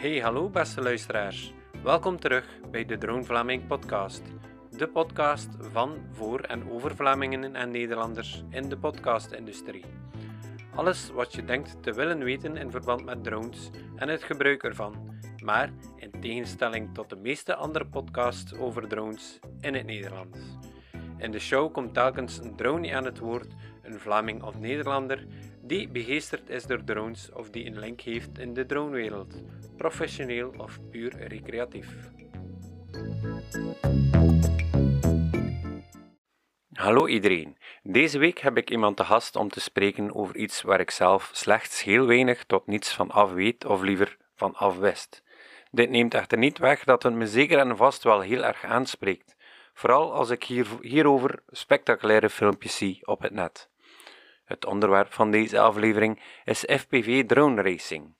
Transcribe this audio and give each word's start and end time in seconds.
Hey, 0.00 0.20
hallo 0.20 0.48
beste 0.48 0.82
luisteraars. 0.82 1.52
Welkom 1.82 2.20
terug 2.20 2.60
bij 2.70 2.84
de 2.84 2.98
Drone 2.98 3.24
Vlaming 3.24 3.66
podcast. 3.66 4.22
De 4.76 4.88
podcast 4.88 5.48
van, 5.58 5.96
voor 6.12 6.40
en 6.40 6.70
over 6.70 6.96
Vlamingen 6.96 7.56
en 7.56 7.70
Nederlanders 7.70 8.44
in 8.50 8.68
de 8.68 8.76
podcastindustrie. 8.78 9.84
Alles 10.74 11.10
wat 11.10 11.34
je 11.34 11.44
denkt 11.44 11.82
te 11.82 11.92
willen 11.92 12.24
weten 12.24 12.56
in 12.56 12.70
verband 12.70 13.04
met 13.04 13.24
drones 13.24 13.70
en 13.96 14.08
het 14.08 14.22
gebruik 14.22 14.62
ervan, 14.62 15.20
maar 15.44 15.72
in 15.96 16.20
tegenstelling 16.20 16.94
tot 16.94 17.08
de 17.08 17.16
meeste 17.16 17.54
andere 17.54 17.86
podcasts 17.86 18.54
over 18.54 18.88
drones 18.88 19.38
in 19.60 19.74
het 19.74 19.86
Nederlands. 19.86 20.38
In 21.18 21.30
de 21.30 21.40
show 21.40 21.72
komt 21.72 21.94
telkens 21.94 22.38
een 22.38 22.56
drone 22.56 22.94
aan 22.94 23.04
het 23.04 23.18
woord, 23.18 23.54
een 23.82 24.00
Vlaming 24.00 24.42
of 24.42 24.58
Nederlander, 24.58 25.26
die 25.70 25.88
begeesterd 25.88 26.48
is 26.48 26.66
door 26.66 26.84
drones 26.84 27.32
of 27.32 27.50
die 27.50 27.66
een 27.66 27.78
link 27.78 28.00
heeft 28.00 28.38
in 28.38 28.54
de 28.54 28.66
dronewereld, 28.66 29.42
professioneel 29.76 30.54
of 30.56 30.78
puur 30.90 31.26
recreatief. 31.26 31.88
Hallo 36.72 37.06
iedereen. 37.06 37.56
Deze 37.82 38.18
week 38.18 38.38
heb 38.38 38.56
ik 38.56 38.70
iemand 38.70 38.96
te 38.96 39.04
gast 39.04 39.36
om 39.36 39.48
te 39.48 39.60
spreken 39.60 40.14
over 40.14 40.36
iets 40.36 40.62
waar 40.62 40.80
ik 40.80 40.90
zelf 40.90 41.30
slechts 41.32 41.82
heel 41.82 42.06
weinig 42.06 42.44
tot 42.44 42.66
niets 42.66 42.92
van 42.94 43.10
af 43.10 43.32
weet, 43.32 43.64
of 43.64 43.82
liever 43.82 44.16
van 44.34 44.54
af 44.54 44.78
wist. 44.78 45.22
Dit 45.70 45.90
neemt 45.90 46.14
echter 46.14 46.38
niet 46.38 46.58
weg 46.58 46.84
dat 46.84 47.02
het 47.02 47.14
me 47.14 47.26
zeker 47.26 47.58
en 47.58 47.76
vast 47.76 48.02
wel 48.02 48.20
heel 48.20 48.44
erg 48.44 48.64
aanspreekt, 48.64 49.36
vooral 49.74 50.12
als 50.12 50.30
ik 50.30 50.44
hier, 50.44 50.66
hierover 50.80 51.42
spectaculaire 51.46 52.30
filmpjes 52.30 52.76
zie 52.76 53.06
op 53.06 53.22
het 53.22 53.32
net. 53.32 53.69
Het 54.50 54.66
onderwerp 54.66 55.12
van 55.12 55.30
deze 55.30 55.60
aflevering 55.60 56.20
is 56.44 56.64
FPV 56.66 57.26
drone 57.26 57.62
racing. 57.62 58.14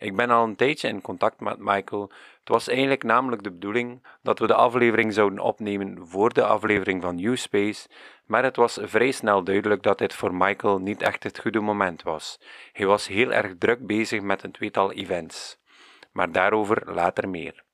Ik 0.00 0.16
ben 0.16 0.30
al 0.30 0.44
een 0.44 0.56
tijdje 0.56 0.88
in 0.88 1.00
contact 1.00 1.40
met 1.40 1.58
Michael. 1.58 2.12
Het 2.38 2.48
was 2.48 2.68
eigenlijk 2.68 3.02
namelijk 3.02 3.42
de 3.42 3.50
bedoeling 3.50 4.06
dat 4.22 4.38
we 4.38 4.46
de 4.46 4.54
aflevering 4.54 5.12
zouden 5.12 5.38
opnemen 5.38 6.08
voor 6.08 6.32
de 6.32 6.44
aflevering 6.44 7.02
van 7.02 7.18
U-Space, 7.18 7.88
maar 8.26 8.42
het 8.42 8.56
was 8.56 8.78
vrij 8.82 9.10
snel 9.10 9.44
duidelijk 9.44 9.82
dat 9.82 9.98
dit 9.98 10.14
voor 10.14 10.34
Michael 10.34 10.78
niet 10.78 11.02
echt 11.02 11.22
het 11.22 11.38
goede 11.38 11.60
moment 11.60 12.02
was. 12.02 12.40
Hij 12.72 12.86
was 12.86 13.06
heel 13.06 13.32
erg 13.32 13.54
druk 13.58 13.86
bezig 13.86 14.22
met 14.22 14.42
een 14.42 14.52
tweetal 14.52 14.92
events. 14.92 15.58
Maar 16.12 16.32
daarover 16.32 16.94
later 16.94 17.28
meer. 17.28 17.64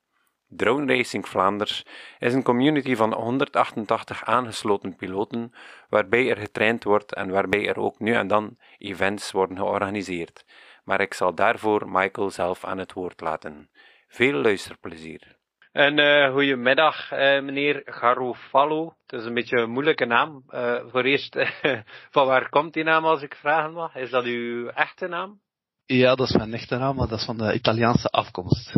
Drone 0.49 0.97
Racing 0.97 1.29
Vlaanders 1.29 1.85
is 2.19 2.35
een 2.35 2.43
community 2.43 2.95
van 2.95 3.13
188 3.15 4.25
aangesloten 4.25 4.97
piloten, 4.97 5.53
waarbij 5.89 6.31
er 6.31 6.37
getraind 6.37 6.85
wordt 6.85 7.15
en 7.15 7.31
waarbij 7.31 7.69
er 7.69 7.79
ook 7.79 7.99
nu 7.99 8.13
en 8.13 8.27
dan 8.27 8.57
events 8.79 9.33
worden 9.33 9.57
georganiseerd. 9.57 10.45
Maar 10.87 11.01
ik 11.01 11.15
zal 11.15 11.35
daarvoor 11.35 11.91
Michael 11.91 12.31
zelf 12.31 12.65
aan 12.65 12.79
het 12.79 12.93
woord 12.93 13.21
laten. 13.21 13.71
Veel 14.09 14.33
luisterplezier. 14.33 15.37
Een 15.73 15.99
uh, 15.99 16.33
goedemiddag, 16.33 17.13
uh, 17.13 17.19
meneer 17.19 17.83
Garofalo. 17.85 18.95
Het 19.07 19.21
is 19.21 19.27
een 19.27 19.35
beetje 19.35 19.59
een 19.59 19.71
moeilijke 19.71 20.05
naam. 20.05 20.45
Uh, 20.51 20.81
voor 20.87 21.03
eerst, 21.03 21.37
van 22.15 22.27
waar 22.27 22.49
komt 22.49 22.73
die 22.73 22.85
naam 22.85 23.05
als 23.05 23.23
ik 23.23 23.35
vragen 23.35 23.73
mag? 23.73 23.95
Is 23.95 24.11
dat 24.11 24.25
uw 24.25 24.69
echte 24.69 25.07
naam? 25.07 25.41
Ja, 25.87 26.15
dat 26.15 26.29
is 26.29 26.37
mijn 26.37 26.55
echte 26.55 26.77
naam, 26.77 26.97
maar 26.97 27.09
dat 27.09 27.19
is 27.19 27.25
van 27.25 27.37
de 27.37 27.55
Italiaanse 27.55 28.09
afkomst. 28.09 28.73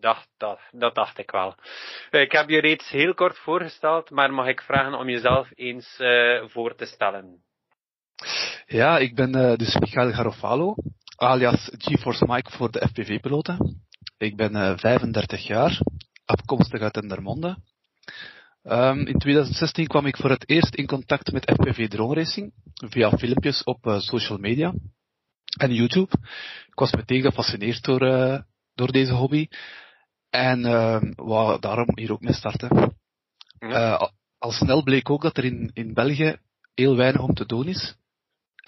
Dacht, 0.00 0.28
dat, 0.36 0.60
dat 0.70 0.94
dacht 0.94 1.18
ik 1.18 1.30
wel. 1.30 1.54
Ik 2.10 2.32
heb 2.32 2.48
je 2.48 2.60
reeds 2.60 2.90
heel 2.90 3.14
kort 3.14 3.38
voorgesteld, 3.38 4.10
maar 4.10 4.32
mag 4.32 4.46
ik 4.46 4.60
vragen 4.60 4.94
om 4.94 5.08
jezelf 5.08 5.50
eens 5.54 5.96
voor 6.46 6.74
te 6.74 6.86
stellen? 6.86 7.42
Ja, 8.66 8.98
ik 8.98 9.14
ben 9.14 9.32
dus 9.58 9.76
Michael 9.78 10.12
Garofalo, 10.12 10.74
alias 11.18 11.70
GeForce 11.72 12.24
Mike 12.26 12.50
voor 12.50 12.70
de 12.70 12.88
FPV-piloten. 12.88 13.82
Ik 14.16 14.36
ben 14.36 14.54
uh, 14.54 14.78
35 14.78 15.46
jaar, 15.46 15.80
afkomstig 16.24 16.80
uit 16.80 16.96
Endermonde. 16.96 17.56
Um, 18.62 19.06
in 19.06 19.18
2016 19.18 19.86
kwam 19.86 20.06
ik 20.06 20.16
voor 20.16 20.30
het 20.30 20.48
eerst 20.48 20.74
in 20.74 20.86
contact 20.86 21.32
met 21.32 21.50
FPV 21.50 21.88
drone 21.88 22.14
racing 22.14 22.52
via 22.74 23.10
filmpjes 23.10 23.64
op 23.64 23.86
uh, 23.86 23.98
social 23.98 24.38
media 24.38 24.74
en 25.58 25.74
YouTube. 25.74 26.10
Ik 26.66 26.78
was 26.78 26.92
meteen 26.92 27.22
gefascineerd 27.22 27.84
door, 27.84 28.02
uh, 28.02 28.40
door 28.74 28.92
deze 28.92 29.12
hobby 29.12 29.48
en 30.30 30.60
uh, 30.60 31.02
wou 31.14 31.60
daarom 31.60 31.88
hier 31.94 32.12
ook 32.12 32.20
mee 32.20 32.34
starten. 32.34 32.96
Al 34.38 34.52
snel 34.52 34.82
bleek 34.82 35.10
ook 35.10 35.22
dat 35.22 35.36
er 35.36 35.44
in, 35.44 35.70
in 35.74 35.94
België 35.94 36.36
heel 36.74 36.96
weinig 36.96 37.20
om 37.20 37.34
te 37.34 37.46
doen 37.46 37.66
is. 37.66 37.96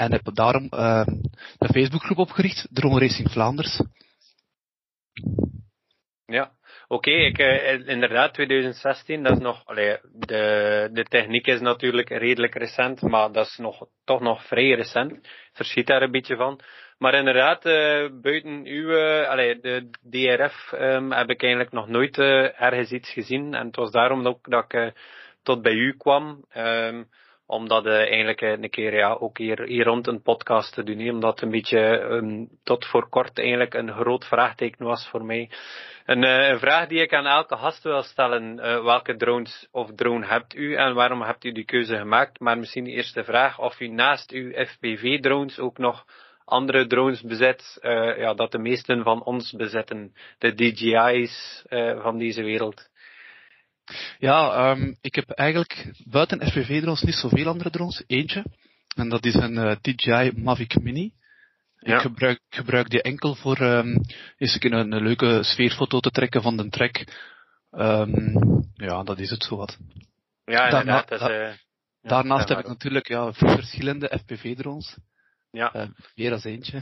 En 0.00 0.12
heb 0.12 0.34
daarom 0.34 0.66
een 0.70 1.68
Facebookgroep 1.72 2.18
opgericht, 2.18 2.68
Drone 2.70 2.98
Racing 2.98 3.30
Vlaanders. 3.30 3.82
Ja, 6.26 6.52
oké, 6.88 7.10
ik 7.10 7.38
uh, 7.38 7.88
inderdaad, 7.88 8.34
2016, 8.34 9.22
dat 9.22 9.32
is 9.32 9.42
nog, 9.42 9.66
allee, 9.66 9.98
de, 10.12 10.88
de 10.92 11.04
techniek 11.04 11.46
is 11.46 11.60
natuurlijk 11.60 12.08
redelijk 12.08 12.54
recent, 12.54 13.02
maar 13.02 13.32
dat 13.32 13.46
is 13.46 13.56
nog, 13.56 13.86
toch 14.04 14.20
nog 14.20 14.46
vrij 14.46 14.74
recent. 14.74 15.28
Verschiet 15.52 15.86
daar 15.86 16.02
een 16.02 16.10
beetje 16.10 16.36
van. 16.36 16.60
Maar 16.98 17.14
inderdaad, 17.14 17.66
uh, 17.66 18.20
buiten 18.22 18.66
uw, 18.66 18.88
uh, 18.88 19.28
allee, 19.28 19.60
de 19.60 19.90
DRF 20.10 20.72
um, 20.72 21.12
heb 21.12 21.30
ik 21.30 21.42
eigenlijk 21.42 21.72
nog 21.72 21.88
nooit 21.88 22.18
uh, 22.18 22.62
ergens 22.62 22.90
iets 22.90 23.12
gezien. 23.12 23.54
En 23.54 23.66
het 23.66 23.76
was 23.76 23.90
daarom 23.90 24.26
ook 24.26 24.50
dat 24.50 24.64
ik 24.72 24.92
tot 25.42 25.62
bij 25.62 25.72
u 25.72 25.96
kwam. 25.96 26.44
Um, 26.56 27.08
omdat 27.50 27.86
uh, 27.86 27.92
eigenlijk 27.92 28.40
een 28.40 28.70
keer 28.70 28.94
ja, 28.94 29.12
ook 29.12 29.38
hier, 29.38 29.62
hier 29.62 29.84
rond 29.84 30.06
een 30.06 30.22
podcast 30.22 30.74
te 30.74 30.82
doen. 30.82 31.10
Omdat 31.10 31.40
een 31.40 31.50
beetje 31.50 32.00
um, 32.00 32.48
tot 32.64 32.86
voor 32.86 33.08
kort 33.08 33.38
eigenlijk 33.38 33.74
een 33.74 33.92
groot 33.92 34.24
vraagteken 34.24 34.84
was 34.84 35.08
voor 35.08 35.24
mij. 35.24 35.50
Een, 36.04 36.22
uh, 36.22 36.48
een 36.48 36.58
vraag 36.58 36.88
die 36.88 37.00
ik 37.00 37.14
aan 37.14 37.26
elke 37.26 37.56
gast 37.56 37.82
wil 37.82 38.02
stellen. 38.02 38.56
Welke 38.84 39.16
drones 39.16 39.68
of 39.70 39.90
drone 39.94 40.26
hebt 40.26 40.54
u 40.54 40.74
en 40.74 40.94
waarom 40.94 41.22
hebt 41.22 41.44
u 41.44 41.52
die 41.52 41.64
keuze 41.64 41.96
gemaakt? 41.96 42.40
Maar 42.40 42.58
misschien 42.58 42.84
de 42.84 42.90
eerste 42.90 43.24
vraag 43.24 43.58
of 43.58 43.80
u 43.80 43.88
naast 43.88 44.30
uw 44.30 44.52
FPV 44.66 45.20
drones 45.20 45.58
ook 45.58 45.78
nog 45.78 46.04
andere 46.50 46.86
drones 46.86 47.22
bezet, 47.22 47.78
uh, 47.82 48.18
ja, 48.18 48.34
dat 48.34 48.52
de 48.52 48.58
meesten 48.58 49.02
van 49.02 49.22
ons 49.24 49.52
bezetten. 49.52 50.14
De 50.38 50.54
DJI's 50.54 51.64
uh, 51.68 52.02
van 52.02 52.18
deze 52.18 52.42
wereld. 52.42 52.88
Ja, 54.18 54.70
um, 54.70 54.96
ik 55.00 55.14
heb 55.14 55.30
eigenlijk 55.30 55.92
buiten 56.04 56.46
FPV-drones 56.46 57.02
niet 57.02 57.14
zoveel 57.14 57.46
andere 57.46 57.70
drones. 57.70 58.04
Eentje. 58.06 58.44
En 58.96 59.08
dat 59.08 59.24
is 59.24 59.34
een 59.34 59.54
uh, 59.54 59.76
DJI 59.80 60.32
Mavic 60.34 60.80
Mini. 60.80 61.12
Ja. 61.78 61.94
Ik 61.94 62.00
gebruik, 62.00 62.40
gebruik 62.48 62.90
die 62.90 63.02
enkel 63.02 63.34
voor 63.34 63.60
um, 63.60 64.00
eens 64.36 64.56
een, 64.60 64.72
een 64.72 65.02
leuke 65.02 65.42
sfeerfoto 65.42 66.00
te 66.00 66.10
trekken 66.10 66.42
van 66.42 66.56
de 66.56 66.68
trek. 66.68 67.04
Um, 67.70 68.70
ja, 68.74 69.02
dat 69.02 69.18
is 69.18 69.30
het 69.30 69.44
zo 69.44 69.56
wat. 69.56 69.78
Ja, 70.44 70.64
inderdaad. 70.64 71.08
Daarna, 71.08 71.28
da, 71.28 71.48
uh, 71.48 71.54
daarnaast 72.02 72.48
heb 72.48 72.58
ik 72.58 72.66
natuurlijk 72.66 73.08
ja, 73.08 73.32
verschillende 73.32 74.20
FPV-drones. 74.24 74.96
Ja. 75.50 75.76
Uh, 75.76 75.88
meer 76.14 76.30
dan 76.30 76.40
eentje. 76.42 76.80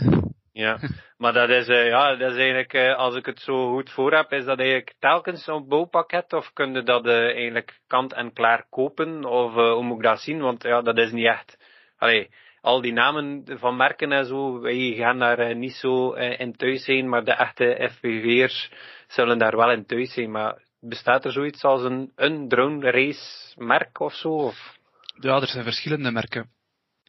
Ja, 0.58 0.78
maar 1.18 1.32
dat 1.32 1.48
is, 1.48 1.68
uh, 1.68 1.86
ja, 1.86 2.16
dat 2.16 2.30
is 2.30 2.36
eigenlijk, 2.36 2.72
uh, 2.72 2.96
als 2.96 3.14
ik 3.14 3.26
het 3.26 3.40
zo 3.40 3.72
goed 3.72 3.90
voor 3.90 4.12
heb, 4.12 4.32
is 4.32 4.44
dat 4.44 4.58
eigenlijk 4.58 4.94
telkens 4.98 5.44
zo'n 5.44 5.68
bouwpakket 5.68 6.32
of 6.32 6.52
kun 6.52 6.74
je 6.74 6.82
dat 6.82 7.06
uh, 7.06 7.12
eigenlijk 7.12 7.80
kant 7.86 8.12
en 8.12 8.32
klaar 8.32 8.66
kopen? 8.70 9.24
Of 9.24 9.52
hoe 9.52 9.82
moet 9.82 9.96
ik 9.96 10.02
dat 10.02 10.20
zien? 10.20 10.40
Want 10.40 10.62
ja, 10.62 10.82
dat 10.82 10.98
is 10.98 11.12
niet 11.12 11.26
echt. 11.26 11.58
Allee, 11.96 12.30
al 12.60 12.80
die 12.80 12.92
namen 12.92 13.44
van 13.46 13.76
merken 13.76 14.12
en 14.12 14.24
zo, 14.24 14.60
wij 14.60 14.94
gaan 14.96 15.18
daar 15.18 15.56
niet 15.56 15.74
zo 15.74 16.12
in 16.12 16.56
thuis 16.56 16.84
zijn, 16.84 17.08
maar 17.08 17.24
de 17.24 17.32
echte 17.32 17.88
FPV'ers 17.92 18.70
zullen 19.06 19.38
daar 19.38 19.56
wel 19.56 19.70
in 19.70 19.86
thuis 19.86 20.12
zijn. 20.12 20.30
Maar 20.30 20.62
bestaat 20.80 21.24
er 21.24 21.32
zoiets 21.32 21.62
als 21.62 21.82
een, 21.82 22.12
een 22.16 22.48
drone 22.48 22.90
race 22.90 23.54
merk 23.56 24.00
of 24.00 24.14
zo? 24.14 24.28
Of? 24.28 24.76
Ja, 25.20 25.40
er 25.40 25.46
zijn 25.46 25.64
verschillende 25.64 26.10
merken. 26.10 26.57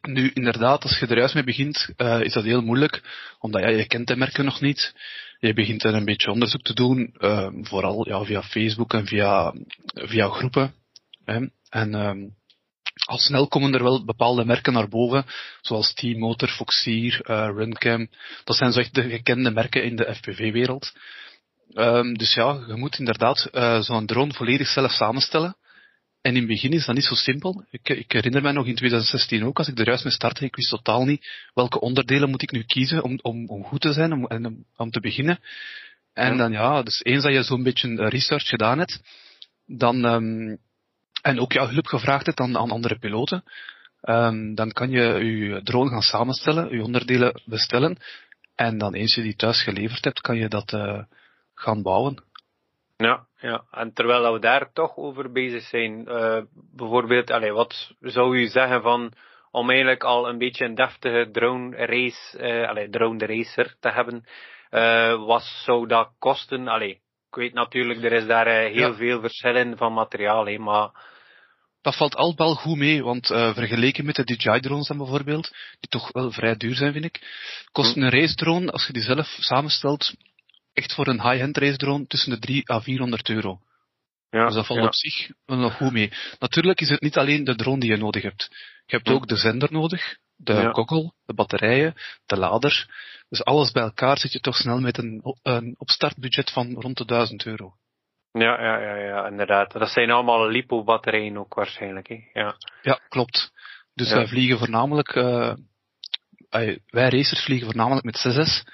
Nu, 0.00 0.30
inderdaad, 0.34 0.82
als 0.82 0.98
je 0.98 1.06
er 1.06 1.18
juist 1.18 1.34
mee 1.34 1.44
begint, 1.44 1.88
uh, 1.96 2.20
is 2.20 2.32
dat 2.32 2.44
heel 2.44 2.62
moeilijk, 2.62 3.02
omdat 3.38 3.62
ja, 3.62 3.68
je 3.68 3.86
kent 3.86 4.06
de 4.06 4.16
merken 4.16 4.44
nog 4.44 4.60
niet. 4.60 4.94
Je 5.38 5.54
begint 5.54 5.84
er 5.84 5.94
een 5.94 6.04
beetje 6.04 6.30
onderzoek 6.30 6.62
te 6.62 6.74
doen, 6.74 7.14
uh, 7.18 7.48
vooral 7.62 8.08
ja, 8.08 8.24
via 8.24 8.42
Facebook 8.42 8.92
en 8.92 9.06
via, 9.06 9.54
via 9.94 10.28
groepen. 10.28 10.74
En 11.24 11.94
uh, 11.94 12.12
al 13.04 13.18
snel 13.18 13.48
komen 13.48 13.74
er 13.74 13.82
wel 13.82 14.04
bepaalde 14.04 14.44
merken 14.44 14.72
naar 14.72 14.88
boven, 14.88 15.26
zoals 15.60 15.94
T-Motor, 15.94 16.48
Foxier, 16.48 17.30
uh, 17.30 17.50
Runcam. 17.54 18.08
Dat 18.44 18.56
zijn 18.56 18.72
zo 18.72 18.80
echt 18.80 18.94
de 18.94 19.08
gekende 19.08 19.50
merken 19.50 19.84
in 19.84 19.96
de 19.96 20.14
FPV-wereld. 20.14 20.92
Um, 21.74 22.18
dus 22.18 22.34
ja, 22.34 22.64
je 22.66 22.74
moet 22.74 22.98
inderdaad 22.98 23.48
uh, 23.52 23.80
zo'n 23.80 24.06
drone 24.06 24.32
volledig 24.32 24.68
zelf 24.68 24.92
samenstellen. 24.92 25.56
En 26.20 26.32
in 26.34 26.38
het 26.38 26.46
begin 26.46 26.72
is 26.72 26.86
dat 26.86 26.94
niet 26.94 27.04
zo 27.04 27.14
simpel. 27.14 27.64
Ik, 27.70 27.88
ik, 27.88 28.12
herinner 28.12 28.42
me 28.42 28.52
nog 28.52 28.66
in 28.66 28.74
2016 28.74 29.44
ook, 29.44 29.58
als 29.58 29.68
ik 29.68 29.78
er 29.78 29.86
juist 29.86 30.04
mee 30.04 30.12
startte, 30.12 30.44
ik 30.44 30.56
wist 30.56 30.70
totaal 30.70 31.04
niet 31.04 31.26
welke 31.54 31.80
onderdelen 31.80 32.30
moet 32.30 32.42
ik 32.42 32.50
nu 32.50 32.62
kiezen 32.62 33.02
om, 33.02 33.18
om, 33.22 33.48
om 33.48 33.64
goed 33.64 33.80
te 33.80 33.92
zijn, 33.92 34.12
om, 34.12 34.26
om, 34.26 34.64
om 34.76 34.90
te 34.90 35.00
beginnen. 35.00 35.40
En 36.12 36.36
dan 36.36 36.52
ja, 36.52 36.82
dus 36.82 37.04
eens 37.04 37.22
dat 37.22 37.32
je 37.32 37.42
zo'n 37.42 37.62
beetje 37.62 38.08
research 38.08 38.48
gedaan 38.48 38.78
hebt, 38.78 39.00
dan, 39.66 40.04
um, 40.04 40.58
en 41.22 41.40
ook 41.40 41.52
jouw 41.52 41.68
hulp 41.68 41.86
gevraagd 41.86 42.26
hebt 42.26 42.40
aan, 42.40 42.56
aan 42.56 42.70
andere 42.70 42.98
piloten, 42.98 43.44
um, 44.02 44.54
dan 44.54 44.72
kan 44.72 44.90
je 44.90 45.24
je 45.24 45.62
drone 45.62 45.90
gaan 45.90 46.02
samenstellen, 46.02 46.76
je 46.76 46.82
onderdelen 46.82 47.42
bestellen, 47.44 47.96
en 48.54 48.78
dan 48.78 48.94
eens 48.94 49.14
je 49.14 49.22
die 49.22 49.36
thuis 49.36 49.62
geleverd 49.62 50.04
hebt, 50.04 50.20
kan 50.20 50.36
je 50.36 50.48
dat 50.48 50.72
uh, 50.72 51.02
gaan 51.54 51.82
bouwen. 51.82 52.22
Ja, 52.96 53.26
ja, 53.40 53.64
en 53.70 53.92
terwijl 53.92 54.32
we 54.32 54.38
daar 54.38 54.72
toch 54.72 54.96
over 54.96 55.32
bezig 55.32 55.62
zijn, 55.62 56.08
uh, 56.08 56.42
bijvoorbeeld, 56.76 57.30
allez, 57.30 57.50
wat 57.50 57.92
zou 58.00 58.36
u 58.36 58.46
zeggen 58.46 58.82
van 58.82 59.12
om 59.50 59.70
eigenlijk 59.70 60.04
al 60.04 60.28
een 60.28 60.38
beetje 60.38 60.64
een 60.64 60.74
deftige 60.74 61.28
drone 61.32 61.76
race, 61.76 62.38
uh, 62.38 62.68
allez, 62.68 62.90
drone 62.90 63.26
racer 63.26 63.74
te 63.80 63.90
hebben, 63.90 64.24
uh, 64.70 65.26
wat 65.26 65.42
zou 65.42 65.86
dat 65.86 66.10
kosten? 66.18 66.68
Allee, 66.68 67.00
ik 67.30 67.36
weet 67.36 67.52
natuurlijk, 67.52 68.02
er 68.02 68.12
is 68.12 68.26
daar 68.26 68.46
heel 68.46 68.90
ja. 68.90 68.94
veel 68.94 69.20
verschillen 69.20 69.76
van 69.76 69.92
materiaal, 69.92 70.46
hè, 70.46 70.58
maar... 70.58 71.08
Dat 71.82 71.96
valt 71.96 72.14
al 72.14 72.34
wel 72.36 72.54
goed 72.54 72.76
mee, 72.76 73.02
want 73.02 73.30
uh, 73.30 73.54
vergeleken 73.54 74.04
met 74.04 74.14
de 74.14 74.24
DJI-drones 74.24 74.88
dan 74.88 74.96
bijvoorbeeld, 74.96 75.50
die 75.80 75.90
toch 75.90 76.12
wel 76.12 76.30
vrij 76.30 76.56
duur 76.56 76.74
zijn, 76.74 76.92
vind 76.92 77.04
ik, 77.04 77.20
kost 77.72 77.94
hm. 77.94 78.02
een 78.02 78.10
race 78.10 78.34
drone, 78.34 78.70
als 78.70 78.86
je 78.86 78.92
die 78.92 79.02
zelf 79.02 79.26
samenstelt, 79.26 80.14
echt 80.72 80.94
voor 80.94 81.06
een 81.06 81.22
high-end 81.22 81.56
race 81.56 81.76
drone 81.76 82.06
tussen 82.06 82.30
de 82.30 82.38
3 82.38 82.70
à 82.70 82.80
400 82.80 83.28
euro. 83.28 83.60
Ja, 84.30 84.46
dus 84.46 84.54
dat 84.54 84.66
valt 84.66 84.80
ja. 84.80 84.86
op 84.86 84.94
zich 84.94 85.30
wel 85.44 85.58
nog 85.58 85.76
goed 85.76 85.92
mee. 85.92 86.12
Natuurlijk 86.38 86.80
is 86.80 86.88
het 86.88 87.00
niet 87.00 87.16
alleen 87.16 87.44
de 87.44 87.54
drone 87.56 87.80
die 87.80 87.90
je 87.90 87.96
nodig 87.96 88.22
hebt. 88.22 88.48
Je 88.86 88.96
hebt 88.96 89.08
ook 89.08 89.28
de 89.28 89.36
zender 89.36 89.72
nodig, 89.72 90.16
de 90.36 90.52
ja. 90.52 90.70
goggle, 90.70 91.12
de 91.24 91.34
batterijen, 91.34 91.94
de 92.26 92.36
lader. 92.36 92.86
Dus 93.28 93.44
alles 93.44 93.70
bij 93.70 93.82
elkaar 93.82 94.18
zit 94.18 94.32
je 94.32 94.40
toch 94.40 94.56
snel 94.56 94.80
met 94.80 94.98
een, 94.98 95.22
een 95.42 95.74
opstartbudget 95.78 96.50
van 96.50 96.72
rond 96.72 96.96
de 96.96 97.04
1000 97.04 97.46
euro. 97.46 97.74
Ja, 98.32 98.62
ja, 98.62 98.78
ja, 98.78 98.96
ja, 98.96 99.26
inderdaad. 99.26 99.72
Dat 99.72 99.90
zijn 99.90 100.10
allemaal 100.10 100.48
lipo-batterijen 100.48 101.38
ook 101.38 101.54
waarschijnlijk. 101.54 102.08
Hè? 102.08 102.40
Ja. 102.40 102.56
ja, 102.82 103.00
klopt. 103.08 103.52
Dus 103.94 104.08
ja. 104.08 104.14
wij 104.14 104.26
vliegen 104.26 104.58
voornamelijk, 104.58 105.14
uh, 105.14 105.54
wij 106.50 107.08
racers 107.08 107.44
vliegen 107.44 107.66
voornamelijk 107.66 108.04
met 108.04 108.26
6S, 108.28 108.70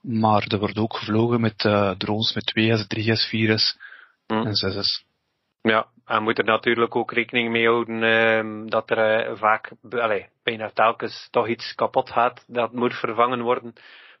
maar 0.00 0.44
er 0.48 0.58
wordt 0.58 0.78
ook 0.78 0.96
gevlogen 0.96 1.40
met 1.40 1.64
uh, 1.64 1.90
drones 1.90 2.34
met 2.34 2.52
2S, 2.58 2.86
3S, 2.96 3.28
4S 3.28 3.78
hm. 4.26 4.46
en 4.46 4.54
6S. 4.54 5.08
Ja, 5.62 5.86
en 6.04 6.22
moet 6.22 6.38
er 6.38 6.44
natuurlijk 6.44 6.96
ook 6.96 7.12
rekening 7.12 7.50
mee 7.50 7.66
houden 7.66 8.02
uh, 8.02 8.70
dat 8.70 8.90
er 8.90 9.30
uh, 9.30 9.36
vaak, 9.38 9.72
allez, 9.90 10.26
bijna 10.42 10.70
telkens 10.70 11.28
toch 11.30 11.48
iets 11.48 11.74
kapot 11.74 12.10
gaat 12.10 12.44
dat 12.46 12.72
moet 12.72 12.94
vervangen 12.94 13.40
worden. 13.40 13.72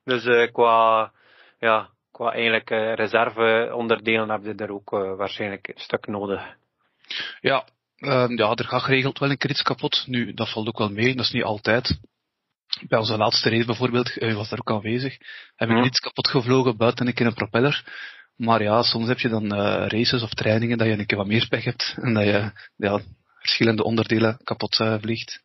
Dus 0.04 0.24
uh, 0.24 0.52
qua, 0.52 1.12
ja, 1.58 1.88
qua 2.12 2.32
eigenlijk 2.32 2.70
reserveonderdelen 2.98 4.30
heb 4.30 4.44
je 4.44 4.54
er 4.54 4.72
ook 4.72 4.90
waarschijnlijk 4.90 5.68
een 5.68 5.80
stuk 5.80 6.06
nodig. 6.06 6.56
Ja, 7.40 7.64
ehm, 7.96 8.36
ja, 8.36 8.54
er 8.54 8.64
gaat 8.64 8.82
geregeld 8.82 9.18
wel 9.18 9.30
een 9.30 9.38
keer 9.38 9.50
iets 9.50 9.62
kapot. 9.62 10.04
Nu, 10.06 10.34
dat 10.34 10.52
valt 10.52 10.68
ook 10.68 10.78
wel 10.78 10.90
mee, 10.90 11.14
dat 11.14 11.24
is 11.24 11.32
niet 11.32 11.44
altijd. 11.44 12.00
Bij 12.88 12.98
onze 12.98 13.16
laatste 13.16 13.50
race 13.50 13.64
bijvoorbeeld, 13.64 14.22
u 14.22 14.34
was 14.34 14.48
daar 14.48 14.58
ook 14.58 14.70
aanwezig, 14.70 15.16
heb 15.56 15.68
ik 15.68 15.76
hm. 15.76 15.84
iets 15.84 16.00
kapot 16.00 16.28
gevlogen 16.28 16.76
buiten 16.76 17.06
een 17.06 17.14
keer 17.14 17.26
een 17.26 17.34
propeller. 17.34 17.84
Maar 18.36 18.62
ja, 18.62 18.82
soms 18.82 19.08
heb 19.08 19.18
je 19.18 19.28
dan 19.28 19.44
uh, 19.44 19.86
races 19.86 20.22
of 20.22 20.34
trainingen 20.34 20.78
dat 20.78 20.86
je 20.86 20.92
een 20.92 21.06
keer 21.06 21.18
wat 21.18 21.26
meer 21.26 21.46
pech 21.48 21.64
hebt 21.64 21.96
en 22.00 22.14
dat 22.14 22.24
je 22.24 22.50
ja, 22.76 23.00
verschillende 23.38 23.84
onderdelen 23.84 24.40
kapot 24.44 24.78
uh, 24.80 24.94
vliegt. 25.00 25.42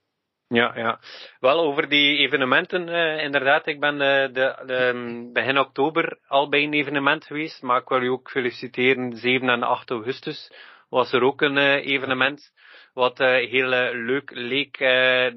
Ja, 0.47 0.71
ja. 0.75 0.99
Wel 1.39 1.59
over 1.59 1.89
die 1.89 2.17
evenementen, 2.17 2.87
uh, 2.87 3.23
inderdaad. 3.23 3.67
Ik 3.67 3.79
ben 3.79 3.97
de, 3.97 4.29
de, 4.65 4.73
um, 4.73 5.33
begin 5.33 5.59
oktober 5.59 6.19
al 6.27 6.49
bij 6.49 6.63
een 6.63 6.73
evenement 6.73 7.25
geweest, 7.25 7.61
maar 7.61 7.81
ik 7.81 7.87
wil 7.87 8.01
u 8.01 8.07
ook 8.07 8.29
feliciteren. 8.29 9.15
7 9.15 9.49
en 9.49 9.63
8 9.63 9.89
augustus 9.89 10.51
was 10.89 11.11
er 11.11 11.21
ook 11.21 11.41
een 11.41 11.57
evenement. 11.57 12.51
Wat 12.95 13.17
heel 13.17 13.67
leuk 13.93 14.31
leek, 14.33 14.77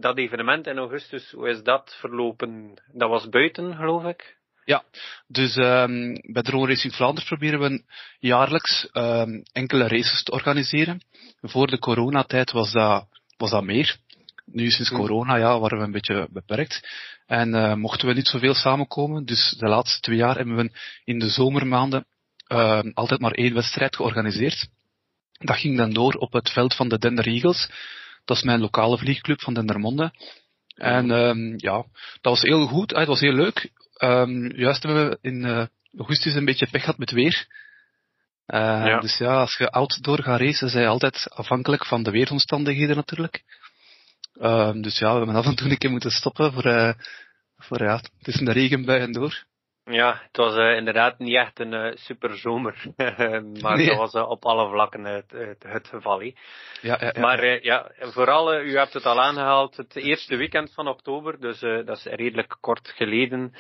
dat 0.00 0.18
evenement 0.18 0.66
in 0.66 0.78
augustus. 0.78 1.30
Hoe 1.30 1.48
is 1.48 1.62
dat 1.62 1.96
verlopen? 2.00 2.82
Dat 2.92 3.08
was 3.08 3.28
buiten, 3.28 3.76
geloof 3.76 4.04
ik. 4.04 4.36
Ja, 4.64 4.84
dus 5.26 5.56
um, 5.56 6.14
bij 6.32 6.42
Drone 6.42 6.66
Racing 6.66 6.94
Vlaanderen 6.94 7.28
proberen 7.28 7.60
we 7.60 7.82
jaarlijks 8.18 8.88
um, 8.92 9.42
enkele 9.52 9.88
races 9.88 10.22
te 10.22 10.32
organiseren. 10.32 11.00
Voor 11.40 11.66
de 11.66 11.78
coronatijd 11.78 12.52
was 12.52 12.72
dat, 12.72 13.06
was 13.36 13.50
dat 13.50 13.64
meer. 13.64 13.96
Nu 14.44 14.70
sinds 14.70 14.90
hmm. 14.90 14.98
corona 14.98 15.36
ja, 15.36 15.58
waren 15.58 15.78
we 15.78 15.84
een 15.84 15.90
beetje 15.90 16.28
beperkt. 16.30 16.88
En 17.26 17.54
uh, 17.54 17.74
mochten 17.74 18.08
we 18.08 18.14
niet 18.14 18.28
zoveel 18.28 18.54
samenkomen. 18.54 19.24
Dus 19.24 19.54
de 19.58 19.68
laatste 19.68 20.00
twee 20.00 20.16
jaar 20.16 20.36
hebben 20.36 20.56
we 20.56 20.70
in 21.04 21.18
de 21.18 21.28
zomermaanden 21.28 22.06
uh, 22.48 22.80
altijd 22.94 23.20
maar 23.20 23.32
één 23.32 23.54
wedstrijd 23.54 23.96
georganiseerd. 23.96 24.68
Dat 25.38 25.56
ging 25.56 25.76
dan 25.76 25.90
door 25.90 26.14
op 26.14 26.32
het 26.32 26.50
veld 26.50 26.74
van 26.74 26.88
de 26.88 26.98
Dender 26.98 27.26
Eagles. 27.26 27.70
Dat 28.24 28.36
is 28.36 28.42
mijn 28.42 28.60
lokale 28.60 28.98
vliegclub 28.98 29.40
van 29.40 29.54
Dendermonde. 29.54 30.12
En 30.74 31.10
um, 31.10 31.54
ja, 31.56 31.84
dat 32.20 32.32
was 32.32 32.42
heel 32.42 32.66
goed. 32.66 32.90
Het 32.90 33.06
was 33.06 33.20
heel 33.20 33.32
leuk. 33.32 33.70
Um, 34.02 34.56
juist 34.56 34.82
hebben 34.82 35.08
we 35.08 35.18
in 35.20 35.44
uh, 35.44 35.66
augustus 35.96 36.34
een 36.34 36.44
beetje 36.44 36.68
pech 36.70 36.80
gehad 36.80 36.98
met 36.98 37.10
weer. 37.10 37.46
Uh, 38.46 38.58
ja. 38.60 39.00
Dus 39.00 39.18
ja, 39.18 39.40
als 39.40 39.56
je 39.56 39.70
outdoor 39.70 40.22
gaat 40.22 40.40
racen, 40.40 40.68
zijn 40.68 40.82
je 40.82 40.88
altijd 40.88 41.30
afhankelijk 41.30 41.86
van 41.86 42.02
de 42.02 42.10
weeromstandigheden 42.10 42.96
natuurlijk. 42.96 43.42
Um, 44.40 44.82
dus 44.82 44.98
ja, 44.98 45.10
we 45.10 45.16
hebben 45.16 45.36
af 45.36 45.46
en 45.46 45.54
toe 45.54 45.70
een 45.70 45.78
keer 45.78 45.90
moeten 45.90 46.10
stoppen 46.10 46.52
voor, 46.52 46.66
uh, 46.66 46.92
voor 47.56 47.82
ja, 47.82 48.00
tussen 48.22 48.44
de 48.44 48.52
regenbuien 48.52 49.12
door. 49.12 49.44
Ja, 49.90 50.20
het 50.26 50.36
was 50.36 50.56
uh, 50.56 50.76
inderdaad 50.76 51.18
niet 51.18 51.34
echt 51.34 51.60
een 51.60 51.72
uh, 51.72 51.90
super 51.94 52.38
zomer, 52.38 52.84
maar 53.62 53.76
nee. 53.76 53.86
dat 53.86 53.96
was 53.96 54.14
uh, 54.14 54.30
op 54.30 54.44
alle 54.44 54.68
vlakken 54.68 55.04
het, 55.04 55.30
het, 55.30 55.62
het 55.66 55.88
geval. 55.88 56.22
Ja, 56.22 56.34
ja, 56.80 56.96
ja, 57.00 57.20
maar 57.20 57.62
ja, 57.64 57.90
vooral, 57.98 58.60
u 58.60 58.76
hebt 58.76 58.92
het 58.92 59.06
al 59.06 59.20
aangehaald, 59.20 59.76
het 59.76 59.96
eerste 59.96 60.36
weekend 60.36 60.74
van 60.74 60.88
oktober, 60.88 61.40
dus 61.40 61.60
dat 61.60 61.96
is 61.96 62.04
redelijk 62.04 62.56
kort 62.60 62.88
geleden, 62.88 63.54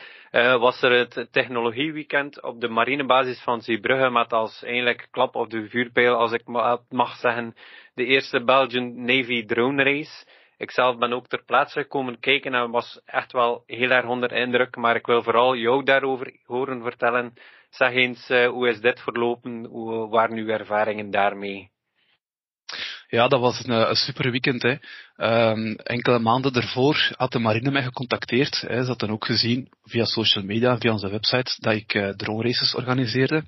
was 0.58 0.82
er 0.82 0.92
het 0.92 1.28
technologieweekend 1.30 2.42
op 2.42 2.60
de 2.60 2.68
marinebasis 2.68 3.42
van 3.42 3.60
Zeebrugge 3.60 4.10
met 4.10 4.32
als 4.32 4.62
eigenlijk 4.62 5.08
klap 5.10 5.34
op 5.34 5.50
de 5.50 5.68
vuurpijl, 5.68 6.14
als 6.14 6.32
ik 6.32 6.46
mag 6.88 7.16
zeggen, 7.16 7.54
de 7.94 8.04
eerste 8.04 8.44
Belgian 8.44 9.04
Navy 9.04 9.44
drone 9.44 9.82
race. 9.82 10.26
Ik 10.58 10.70
zelf 10.70 10.98
ben 10.98 11.12
ook 11.12 11.26
ter 11.26 11.44
plaatse 11.44 11.80
gekomen 11.80 12.20
kijken 12.20 12.54
en 12.54 12.70
was 12.70 13.00
echt 13.04 13.32
wel 13.32 13.62
heel 13.66 13.90
erg 13.90 14.06
onder 14.06 14.32
indruk. 14.32 14.76
Maar 14.76 14.96
ik 14.96 15.06
wil 15.06 15.22
vooral 15.22 15.56
jou 15.56 15.84
daarover 15.84 16.32
horen 16.44 16.82
vertellen. 16.82 17.32
Zeg 17.70 17.92
eens, 17.92 18.30
uh, 18.30 18.48
hoe 18.48 18.68
is 18.68 18.80
dit 18.80 19.00
verlopen? 19.00 19.64
Hoe 19.64 20.08
waren 20.08 20.36
uw 20.36 20.48
ervaringen 20.48 21.10
daarmee? 21.10 21.70
Ja, 23.08 23.28
dat 23.28 23.40
was 23.40 23.64
een, 23.64 23.70
een 23.70 23.94
super 23.94 24.30
weekend. 24.30 24.62
Hè. 24.62 24.76
Um, 25.50 25.74
enkele 25.76 26.18
maanden 26.18 26.52
ervoor 26.52 27.10
had 27.16 27.32
de 27.32 27.38
marine 27.38 27.70
mij 27.70 27.82
gecontacteerd. 27.82 28.60
Hè. 28.60 28.82
Ze 28.82 28.88
hadden 28.88 29.10
ook 29.10 29.24
gezien 29.24 29.68
via 29.82 30.04
social 30.04 30.44
media, 30.44 30.78
via 30.78 30.92
onze 30.92 31.10
website, 31.10 31.56
dat 31.60 31.74
ik 31.74 31.94
uh, 31.94 32.08
drone 32.08 32.42
races 32.42 32.74
organiseerde. 32.74 33.44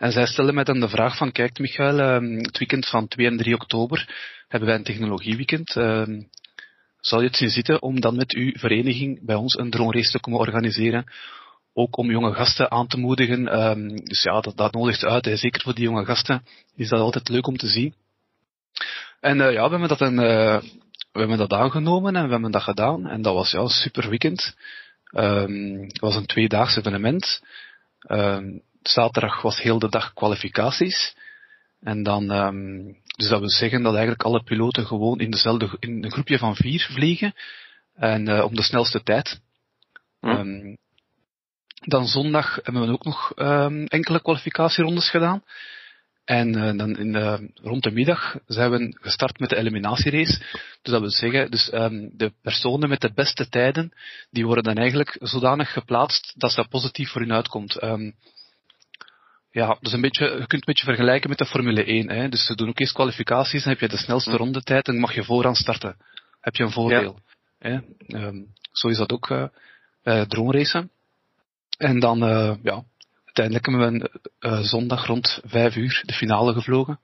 En 0.00 0.12
zij 0.12 0.26
stelden 0.26 0.54
mij 0.54 0.64
dan 0.64 0.80
de 0.80 0.88
vraag 0.88 1.16
van, 1.16 1.32
kijk 1.32 1.58
Michael, 1.58 1.98
um, 1.98 2.36
het 2.36 2.58
weekend 2.58 2.88
van 2.88 3.08
2 3.08 3.26
en 3.26 3.36
3 3.36 3.54
oktober 3.54 4.14
hebben 4.48 4.68
wij 4.68 4.78
een 4.78 4.84
technologieweekend. 4.84 5.76
Uh, 5.76 6.06
zal 7.00 7.20
je 7.20 7.26
het 7.26 7.36
zien 7.36 7.50
zitten 7.50 7.82
om 7.82 8.00
dan 8.00 8.16
met 8.16 8.34
uw 8.34 8.52
vereniging 8.52 9.26
bij 9.26 9.34
ons 9.34 9.54
een 9.54 9.70
drone 9.70 9.92
race 9.92 10.10
te 10.10 10.20
komen 10.20 10.40
organiseren? 10.40 11.04
Ook 11.72 11.96
om 11.96 12.10
jonge 12.10 12.32
gasten 12.32 12.70
aan 12.70 12.86
te 12.86 12.98
moedigen. 12.98 13.60
Um, 13.60 14.04
dus 14.04 14.22
ja, 14.22 14.40
dat, 14.40 14.56
dat 14.56 14.72
nodigt 14.72 15.04
uit. 15.04 15.24
Hè. 15.24 15.36
Zeker 15.36 15.62
voor 15.62 15.74
die 15.74 15.84
jonge 15.84 16.04
gasten 16.04 16.44
is 16.76 16.88
dat 16.88 17.00
altijd 17.00 17.28
leuk 17.28 17.46
om 17.46 17.56
te 17.56 17.68
zien. 17.68 17.94
En 19.20 19.38
uh, 19.38 19.52
ja, 19.52 19.64
we 19.64 19.70
hebben 19.70 19.88
dat, 19.88 20.00
een, 20.00 20.14
uh, 20.14 20.60
we 21.12 21.18
hebben 21.18 21.38
dat 21.38 21.52
aangenomen 21.52 22.16
en 22.16 22.24
we 22.24 22.32
hebben 22.32 22.50
dat 22.50 22.62
gedaan. 22.62 23.06
En 23.06 23.22
dat 23.22 23.34
was 23.34 23.50
ja, 23.50 23.60
een 23.60 23.68
super 23.68 24.08
weekend. 24.08 24.56
Het 25.10 26.00
was 26.00 26.16
een 26.16 26.26
tweedaags 26.26 26.76
evenement. 26.76 27.42
Zaterdag 28.82 29.42
was 29.42 29.62
heel 29.62 29.78
de 29.78 29.88
dag 29.88 30.12
kwalificaties. 30.12 31.16
En 31.80 32.02
dan, 32.02 32.30
um, 32.30 32.96
dus 33.16 33.28
dat 33.28 33.40
wil 33.40 33.50
zeggen 33.50 33.82
dat 33.82 33.92
eigenlijk 33.92 34.22
alle 34.22 34.42
piloten 34.42 34.86
gewoon 34.86 35.20
in 35.20 35.30
dezelfde, 35.30 35.76
in 35.78 36.04
een 36.04 36.12
groepje 36.12 36.38
van 36.38 36.56
vier 36.56 36.88
vliegen. 36.92 37.34
En 37.94 38.28
uh, 38.28 38.44
om 38.44 38.54
de 38.54 38.62
snelste 38.62 39.02
tijd. 39.02 39.40
Hm. 40.20 40.28
Um, 40.28 40.78
dan 41.80 42.06
zondag 42.06 42.58
hebben 42.62 42.86
we 42.86 42.92
ook 42.92 43.04
nog 43.04 43.32
um, 43.36 43.86
enkele 43.86 44.22
kwalificatierondes 44.22 45.10
gedaan. 45.10 45.42
En 46.24 46.56
uh, 46.56 46.78
dan 46.78 46.96
in 46.96 47.12
de, 47.12 47.50
rond 47.54 47.82
de 47.82 47.90
middag 47.90 48.38
zijn 48.46 48.70
we 48.70 48.96
gestart 49.00 49.38
met 49.38 49.48
de 49.48 49.56
eliminatierace. 49.56 50.38
Dus 50.82 50.92
dat 50.92 51.00
wil 51.00 51.10
zeggen, 51.10 51.50
dus 51.50 51.72
um, 51.72 52.10
de 52.16 52.32
personen 52.42 52.88
met 52.88 53.00
de 53.00 53.12
beste 53.12 53.48
tijden, 53.48 53.92
die 54.30 54.46
worden 54.46 54.64
dan 54.64 54.76
eigenlijk 54.76 55.16
zodanig 55.20 55.72
geplaatst 55.72 56.34
dat 56.36 56.54
dat 56.54 56.68
positief 56.68 57.10
voor 57.10 57.20
hun 57.20 57.32
uitkomt. 57.32 57.82
Um, 57.82 58.14
Ja, 59.50 59.76
dus 59.80 59.92
een 59.92 60.00
beetje, 60.00 60.24
je 60.24 60.46
kunt 60.46 60.52
een 60.52 60.60
beetje 60.64 60.84
vergelijken 60.84 61.28
met 61.28 61.38
de 61.38 61.46
Formule 61.46 61.84
1. 61.84 62.10
Hè. 62.10 62.28
Dus 62.28 62.46
ze 62.46 62.54
doen 62.54 62.68
ook 62.68 62.80
eerst 62.80 62.92
kwalificaties, 62.92 63.62
dan 63.62 63.72
heb 63.72 63.80
je 63.80 63.88
de 63.88 63.96
snelste 63.96 64.36
rondetijd 64.36 64.88
en 64.88 64.98
mag 64.98 65.14
je 65.14 65.24
vooraan 65.24 65.54
starten. 65.54 65.96
Heb 66.40 66.54
je 66.54 66.62
een 66.62 66.70
voordeel. 66.70 67.18
Hè. 67.58 67.78
Um, 68.06 68.46
zo 68.72 68.88
is 68.88 68.96
dat 68.96 69.12
ook 69.12 69.28
uh, 69.28 69.44
bij 70.02 70.26
droomracen. 70.26 70.90
En 71.76 71.98
dan, 71.98 72.22
uh, 72.22 72.54
ja, 72.62 72.84
uiteindelijk 73.24 73.66
hebben 73.66 73.92
we 73.92 74.20
uh, 74.40 74.58
zondag 74.60 75.06
rond 75.06 75.40
vijf 75.44 75.76
uur 75.76 76.02
de 76.06 76.12
finale 76.12 76.52
gevlogen. 76.52 77.00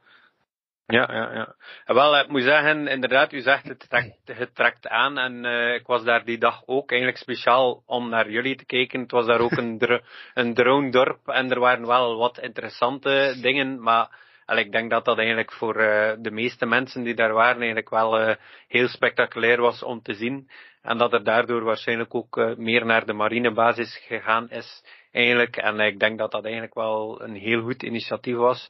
Ja, 0.89 1.09
ja, 1.13 1.33
ja. 1.35 1.55
Wel, 1.95 2.19
ik 2.19 2.29
moet 2.29 2.43
zeggen, 2.43 2.87
inderdaad, 2.87 3.33
u 3.33 3.41
zegt 3.41 3.69
het 3.69 3.89
trekt, 3.89 4.17
het 4.25 4.55
trekt 4.55 4.89
aan. 4.89 5.19
En 5.19 5.45
uh, 5.45 5.75
ik 5.75 5.87
was 5.87 6.05
daar 6.05 6.25
die 6.25 6.39
dag 6.39 6.63
ook 6.67 6.91
eigenlijk 6.91 7.21
speciaal 7.21 7.83
om 7.87 8.09
naar 8.09 8.31
jullie 8.31 8.57
te 8.57 8.65
kijken. 8.65 9.01
Het 9.01 9.11
was 9.11 9.27
daar 9.27 9.41
ook 9.41 9.57
een, 9.57 9.79
dr 9.79 9.93
een 10.35 10.55
drone 10.55 10.91
dorp 10.91 11.29
en 11.29 11.51
er 11.51 11.59
waren 11.59 11.87
wel 11.87 12.17
wat 12.17 12.39
interessante 12.39 13.39
dingen. 13.43 13.83
Maar 13.83 14.11
al, 14.45 14.57
ik 14.57 14.73
denk 14.73 14.91
dat 14.91 15.05
dat 15.05 15.19
eigenlijk 15.19 15.53
voor 15.53 15.81
uh, 15.81 16.13
de 16.19 16.31
meeste 16.31 16.67
mensen 16.67 17.03
die 17.03 17.15
daar 17.15 17.33
waren 17.33 17.57
eigenlijk 17.57 17.91
wel 17.91 18.37
heel 18.69 18.89
spectaculair 18.89 19.61
was 19.61 19.83
om 19.83 20.03
te 20.03 20.15
zien. 20.15 20.51
En 20.83 20.99
dat 20.99 21.13
er 21.13 21.25
daardoor 21.25 21.63
waarschijnlijk 21.65 22.15
ook 22.15 22.57
meer 22.57 22.87
naar 22.87 23.07
de 23.07 23.13
marinebasis 23.13 23.99
gegaan 24.07 24.51
is 24.51 24.83
eigenlijk. 25.13 25.57
En 25.57 25.81
ik 25.81 25.99
denk 25.99 26.19
dat 26.19 26.31
dat 26.31 26.45
eigenlijk 26.45 26.75
wel 26.75 27.23
een 27.23 27.35
heel 27.35 27.63
goed 27.63 27.83
initiatief 27.83 28.37
was. 28.37 28.67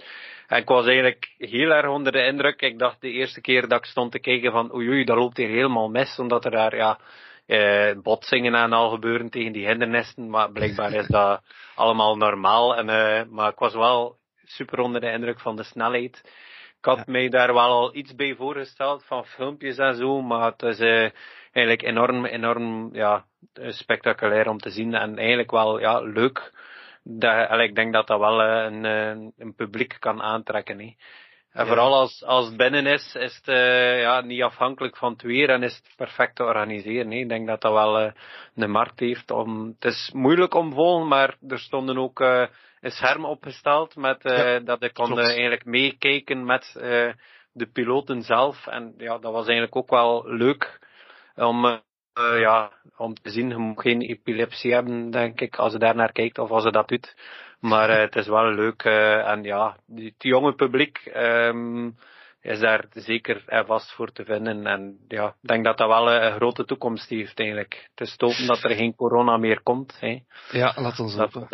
En 0.46 0.60
ik 0.60 0.68
was 0.68 0.86
eigenlijk 0.86 1.34
heel 1.38 1.70
erg 1.70 1.88
onder 1.88 2.12
de 2.12 2.24
indruk. 2.26 2.60
Ik 2.60 2.78
dacht 2.78 3.00
de 3.00 3.10
eerste 3.10 3.40
keer 3.40 3.68
dat 3.68 3.78
ik 3.78 3.84
stond 3.84 4.12
te 4.12 4.18
kijken 4.18 4.52
van 4.52 4.74
oei 4.74 4.88
oei, 4.88 5.04
dat 5.04 5.16
loopt 5.16 5.36
hier 5.36 5.48
helemaal 5.48 5.88
mis. 5.88 6.18
Omdat 6.18 6.44
er 6.44 6.50
daar 6.50 6.76
ja, 6.76 6.98
eh, 7.46 7.92
botsingen 8.02 8.54
en 8.54 8.72
al 8.72 8.90
gebeuren 8.90 9.30
tegen 9.30 9.52
die 9.52 9.66
hindernissen. 9.66 10.30
Maar 10.30 10.52
blijkbaar 10.52 10.92
is 10.92 11.06
dat 11.06 11.42
allemaal 11.74 12.16
normaal. 12.16 12.76
En, 12.76 12.88
eh, 12.88 13.28
maar 13.30 13.50
ik 13.50 13.58
was 13.58 13.74
wel 13.74 14.16
super 14.44 14.78
onder 14.78 15.00
de 15.00 15.10
indruk 15.10 15.40
van 15.40 15.56
de 15.56 15.62
snelheid. 15.62 16.20
Ik 16.78 16.84
had 16.84 17.06
mij 17.06 17.28
daar 17.28 17.54
wel 17.54 17.68
al 17.68 17.94
iets 17.94 18.14
bij 18.14 18.34
voorgesteld 18.34 19.04
van 19.04 19.24
filmpjes 19.24 19.78
en 19.78 19.94
zo. 19.94 20.22
Maar 20.22 20.50
het 20.50 20.62
is 20.62 20.78
eh, 20.78 21.10
eigenlijk 21.52 21.82
enorm, 21.82 22.24
enorm 22.24 22.94
ja, 22.94 23.24
spectaculair 23.54 24.48
om 24.48 24.58
te 24.58 24.70
zien. 24.70 24.94
En 24.94 25.18
eigenlijk 25.18 25.50
wel 25.50 25.80
ja, 25.80 26.00
leuk 26.00 26.52
dat, 27.08 27.60
ik 27.60 27.74
denk 27.74 27.92
dat 27.92 28.06
dat 28.06 28.18
wel 28.18 28.42
eh, 28.42 28.64
een, 28.64 28.84
een, 28.84 29.32
een 29.38 29.54
publiek 29.54 29.96
kan 29.98 30.22
aantrekken. 30.22 30.78
Hè. 30.78 30.94
En 31.52 31.66
vooral 31.66 31.94
als, 31.94 32.24
als 32.24 32.46
het 32.46 32.56
binnen 32.56 32.86
is, 32.86 33.14
is 33.14 33.36
het 33.36 33.48
uh, 33.48 34.00
ja, 34.00 34.20
niet 34.20 34.42
afhankelijk 34.42 34.96
van 34.96 35.12
het 35.12 35.22
weer 35.22 35.50
en 35.50 35.62
is 35.62 35.76
het 35.76 35.96
perfect 35.96 36.36
te 36.36 36.44
organiseren. 36.44 37.10
Hè. 37.10 37.16
Ik 37.16 37.28
denk 37.28 37.46
dat 37.46 37.60
dat 37.60 37.72
wel 37.72 38.00
uh, 38.00 38.12
een 38.54 38.70
markt 38.70 39.00
heeft. 39.00 39.30
Om, 39.30 39.66
het 39.66 39.84
is 39.84 40.10
moeilijk 40.12 40.54
om 40.54 40.72
vol, 40.72 41.04
maar 41.04 41.36
er 41.48 41.58
stonden 41.58 41.98
ook 41.98 42.20
uh, 42.20 42.46
een 42.80 42.90
scherm 42.90 43.24
opgesteld 43.24 43.96
met, 43.96 44.22
ja, 44.22 44.58
dat 44.58 44.82
ik 44.82 44.94
kon 44.94 45.18
eigenlijk 45.18 45.64
meekijken 45.64 46.44
met 46.44 46.70
de 47.52 47.66
piloten 47.72 48.22
zelf. 48.22 48.66
En 48.66 48.94
ja, 48.98 49.18
dat 49.18 49.32
was 49.32 49.46
eigenlijk 49.46 49.76
ook 49.76 49.90
wel 49.90 50.22
leuk 50.26 50.80
om 51.34 51.80
uh, 52.18 52.40
ja, 52.40 52.70
om 52.96 53.14
te 53.14 53.30
zien, 53.30 53.48
je 53.48 53.56
moet 53.56 53.80
geen 53.80 54.00
epilepsie 54.00 54.72
hebben, 54.72 55.10
denk 55.10 55.40
ik, 55.40 55.56
als 55.56 55.72
je 55.72 55.78
daar 55.78 55.94
naar 55.94 56.12
kijkt 56.12 56.38
of 56.38 56.50
als 56.50 56.64
je 56.64 56.70
dat 56.70 56.88
doet. 56.88 57.16
Maar 57.60 57.90
uh, 57.90 57.96
het 57.96 58.16
is 58.16 58.26
wel 58.26 58.52
leuk. 58.52 58.84
Uh, 58.84 59.28
en 59.28 59.42
ja, 59.42 59.76
het 59.94 60.14
jonge 60.18 60.54
publiek 60.54 61.10
um, 61.16 61.96
is 62.40 62.58
daar 62.58 62.84
zeker 62.90 63.42
en 63.46 63.66
vast 63.66 63.92
voor 63.92 64.12
te 64.12 64.24
vinden. 64.24 64.66
En 64.66 64.98
ja, 65.08 65.26
ik 65.26 65.48
denk 65.48 65.64
dat 65.64 65.78
dat 65.78 65.88
wel 65.88 66.12
een 66.12 66.34
grote 66.34 66.64
toekomst 66.64 67.08
heeft 67.08 67.38
eigenlijk. 67.38 67.88
Het 67.94 68.08
is 68.08 68.16
topen 68.16 68.46
dat 68.46 68.64
er 68.64 68.74
geen 68.74 68.94
corona 68.94 69.36
meer 69.36 69.62
komt. 69.62 69.96
Hè. 70.00 70.18
Ja, 70.50 70.72
laat 70.76 70.98
ons 70.98 71.16
hopen. 71.16 71.48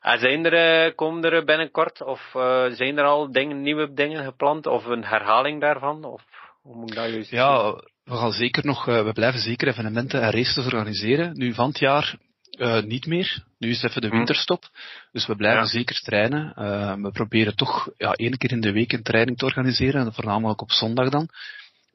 En 0.00 0.18
zijn 0.18 0.44
er, 0.44 0.94
komen 0.94 1.22
er 1.24 1.44
binnenkort, 1.44 2.02
of 2.02 2.30
zijn 2.70 2.98
er 2.98 3.04
al 3.04 3.32
dingen, 3.32 3.62
nieuwe 3.62 3.92
dingen 3.92 4.24
gepland, 4.24 4.66
of 4.66 4.84
een 4.84 5.04
herhaling 5.04 5.60
daarvan? 5.60 6.04
Of 6.04 6.22
hoe 6.62 6.76
moet 6.76 6.90
ik 6.90 6.96
dat 6.96 7.10
juist 7.10 7.30
Ja, 7.30 7.74
we 8.10 8.16
gaan 8.16 8.32
zeker 8.32 8.66
nog, 8.66 8.88
uh, 8.88 9.04
we 9.04 9.12
blijven 9.12 9.40
zeker 9.40 9.68
evenementen 9.68 10.22
en 10.22 10.30
races 10.30 10.64
organiseren. 10.64 11.38
Nu 11.38 11.54
van 11.54 11.68
het 11.68 11.78
jaar 11.78 12.16
uh, 12.58 12.82
niet 12.82 13.06
meer. 13.06 13.44
Nu 13.58 13.70
is 13.70 13.82
even 13.82 14.00
de 14.00 14.08
hm. 14.08 14.16
winterstop. 14.16 14.68
Dus 15.12 15.26
we 15.26 15.36
blijven 15.36 15.62
ja. 15.62 15.68
zeker 15.68 16.00
trainen. 16.00 16.54
Uh, 16.58 16.94
we 16.94 17.10
proberen 17.10 17.56
toch 17.56 17.90
ja, 17.96 18.12
één 18.12 18.36
keer 18.36 18.50
in 18.50 18.60
de 18.60 18.72
week 18.72 18.92
een 18.92 19.02
training 19.02 19.38
te 19.38 19.44
organiseren. 19.44 20.06
En 20.06 20.12
voornamelijk 20.12 20.60
op 20.60 20.72
zondag 20.72 21.08
dan. 21.08 21.28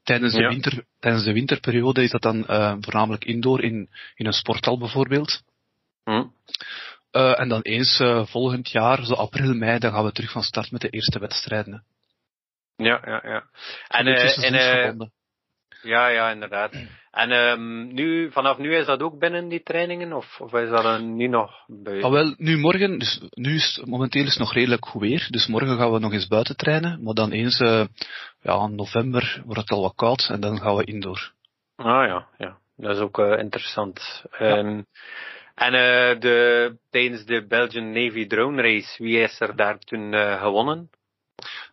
Tijdens 0.03 0.33
de, 0.33 0.41
ja. 0.41 0.49
winter, 0.49 0.85
tijdens 0.99 1.23
de 1.23 1.33
winterperiode 1.33 2.03
is 2.03 2.11
dat 2.11 2.21
dan 2.21 2.45
voornamelijk 2.81 3.25
indoor 3.25 3.63
in, 3.63 3.89
in 4.15 4.25
een 4.25 4.33
sporthal 4.33 4.77
bijvoorbeeld. 4.77 5.41
Hm. 6.03 6.23
en 7.11 7.49
dan 7.49 7.61
eens 7.61 8.01
volgend 8.23 8.69
jaar, 8.69 9.05
zo 9.05 9.13
april, 9.13 9.53
mei, 9.53 9.79
dan 9.79 9.91
gaan 9.91 10.05
we 10.05 10.11
terug 10.11 10.31
van 10.31 10.43
start 10.43 10.71
met 10.71 10.81
de 10.81 10.89
eerste 10.89 11.19
wedstrijden. 11.19 11.83
Ja, 12.75 13.01
ja, 13.05 13.21
ja. 13.23 13.43
En, 13.87 14.07
en, 14.07 15.11
ja, 15.85 16.07
ja, 16.07 16.31
inderdaad. 16.31 16.73
En 17.11 17.31
um, 17.31 17.93
nu, 17.93 18.31
vanaf 18.31 18.57
nu 18.57 18.75
is 18.75 18.85
dat 18.85 19.01
ook 19.01 19.19
binnen 19.19 19.47
die 19.47 19.63
trainingen, 19.63 20.13
of, 20.13 20.39
of 20.41 20.53
is 20.53 20.69
dat 20.69 21.01
nu 21.01 21.27
nog 21.27 21.51
buiten? 21.67 22.05
Ah, 22.05 22.11
wel, 22.11 22.33
nu 22.37 22.57
morgen, 22.57 22.99
dus 22.99 23.21
nu 23.33 23.55
is 23.55 23.81
momenteel 23.85 24.23
is 24.23 24.29
het 24.29 24.39
nog 24.39 24.53
redelijk 24.53 24.85
goed 24.85 25.01
weer, 25.01 25.27
dus 25.29 25.47
morgen 25.47 25.77
gaan 25.77 25.91
we 25.91 25.99
nog 25.99 26.13
eens 26.13 26.27
buiten 26.27 26.55
trainen, 26.55 27.03
maar 27.03 27.13
dan 27.13 27.31
eens, 27.31 27.59
uh, 27.59 27.85
ja, 28.41 28.63
in 28.63 28.75
november 28.75 29.41
wordt 29.45 29.61
het 29.61 29.71
al 29.71 29.81
wat 29.81 29.95
koud 29.95 30.29
en 30.31 30.39
dan 30.39 30.59
gaan 30.59 30.75
we 30.75 30.83
indoor. 30.83 31.31
Ah 31.75 32.07
ja, 32.07 32.27
ja, 32.37 32.57
dat 32.75 32.95
is 32.95 33.01
ook 33.01 33.19
uh, 33.19 33.39
interessant. 33.39 34.25
Ja. 34.39 34.57
Um, 34.57 34.85
en 35.55 35.73
uh, 35.73 36.19
de, 36.19 36.77
tijdens 36.89 37.25
de 37.25 37.45
Belgian 37.47 37.91
Navy 37.91 38.27
Drone 38.27 38.61
Race, 38.61 39.03
wie 39.03 39.19
is 39.19 39.39
er 39.39 39.55
daar 39.55 39.79
toen 39.79 40.13
gewonnen? 40.13 40.89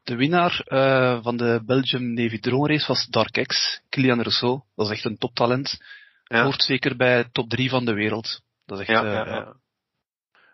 De 0.02 0.16
winnaar 0.16 0.64
uh, 0.68 1.22
van 1.22 1.36
de 1.36 1.62
Belgium 1.66 2.14
Navy 2.14 2.38
Drone 2.38 2.68
Race 2.68 2.86
was 2.86 3.06
Dark 3.06 3.46
X, 3.46 3.80
Kilian 3.88 4.20
Rousseau. 4.20 4.60
Dat 4.74 4.86
is 4.86 4.92
echt 4.92 5.04
een 5.04 5.18
toptalent. 5.18 5.80
Ja. 6.24 6.42
Hoort 6.42 6.62
zeker 6.62 6.96
bij 6.96 7.24
top 7.32 7.48
3 7.48 7.70
van 7.70 7.84
de 7.84 7.92
wereld. 7.92 8.42
Dat 8.66 8.80
is 8.80 8.86
echt, 8.86 9.02
ja, 9.02 9.08
uh, 9.08 9.12
ja, 9.12 9.26
ja. 9.26 9.54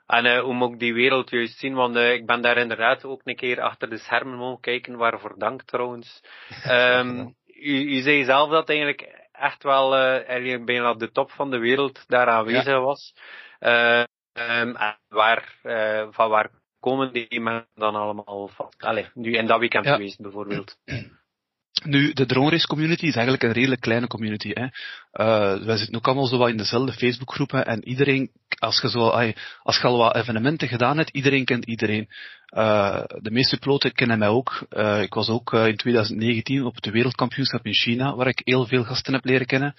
En 0.07 0.25
uh, 0.25 0.41
hoe 0.41 0.55
moet 0.55 0.73
ik 0.73 0.79
die 0.79 0.95
wereld 0.95 1.31
juist 1.31 1.59
zien? 1.59 1.75
Want 1.75 1.97
uh, 1.97 2.13
ik 2.13 2.27
ben 2.27 2.43
daar 2.43 2.57
inderdaad 2.57 3.05
ook 3.05 3.21
een 3.25 3.37
keer 3.37 3.61
achter 3.61 3.91
de 3.91 3.99
schermen 3.99 4.39
mogen 4.39 4.61
kijken, 4.61 4.97
waarvoor 4.97 5.39
dank 5.39 5.63
trouwens. 5.63 6.21
Um, 6.71 7.37
u, 7.47 7.97
u 7.97 8.01
zei 8.01 8.25
zelf 8.25 8.51
dat 8.51 8.69
eigenlijk 8.69 9.29
echt 9.33 9.63
wel 9.63 9.97
eigenlijk 9.97 10.65
bijna 10.65 10.91
op 10.91 10.99
de 10.99 11.11
top 11.11 11.31
van 11.31 11.51
de 11.51 11.59
wereld 11.59 12.05
daar 12.07 12.29
aanwezig 12.29 12.79
was. 12.79 13.15
Um, 13.61 14.77
waar, 15.09 15.55
uh, 15.63 16.07
van 16.11 16.31
waar 16.31 16.51
komen 16.81 17.13
die 17.13 17.41
mensen 17.41 17.69
dan 17.75 17.95
allemaal 17.95 18.49
van? 18.49 18.73
Allee, 18.79 19.07
nu 19.15 19.37
in 19.37 19.47
dat 19.47 19.59
weekend 19.59 19.85
ja. 19.85 19.95
geweest 19.95 20.21
bijvoorbeeld. 20.21 20.77
Nu, 21.85 22.13
de 22.13 22.27
drone 22.27 22.51
race 22.51 22.67
community 22.67 23.07
is 23.07 23.15
eigenlijk 23.15 23.43
een 23.43 23.53
redelijk 23.53 23.81
kleine 23.81 24.07
community. 24.07 24.53
Hè. 24.53 24.63
Uh, 24.63 25.65
wij 25.65 25.77
zitten 25.77 25.97
ook 25.97 26.07
allemaal 26.07 26.27
zo 26.27 26.39
wat 26.39 26.49
in 26.49 26.57
dezelfde 26.57 26.93
Facebookgroepen 26.93 27.67
en 27.67 27.89
iedereen, 27.89 28.31
als 28.59 28.81
je, 28.81 28.91
zo, 28.91 29.09
als 29.63 29.77
je 29.77 29.83
al 29.83 29.99
wat 29.99 30.17
evenementen 30.17 30.69
gedaan 30.69 30.97
hebt, 30.97 31.11
iedereen 31.11 31.45
kent 31.45 31.65
iedereen. 31.65 32.09
Uh, 32.57 33.03
de 33.07 33.31
meeste 33.31 33.59
piloten 33.59 33.93
kennen 33.93 34.19
mij 34.19 34.29
ook. 34.29 34.67
Uh, 34.71 35.03
ik 35.03 35.15
was 35.15 35.29
ook 35.29 35.53
in 35.53 35.77
2019 35.77 36.65
op 36.65 36.75
het 36.75 36.91
wereldkampioenschap 36.91 37.67
in 37.67 37.75
China, 37.75 38.15
waar 38.15 38.29
ik 38.29 38.41
heel 38.45 38.67
veel 38.67 38.85
gasten 38.85 39.13
heb 39.13 39.25
leren 39.25 39.47
kennen. 39.47 39.75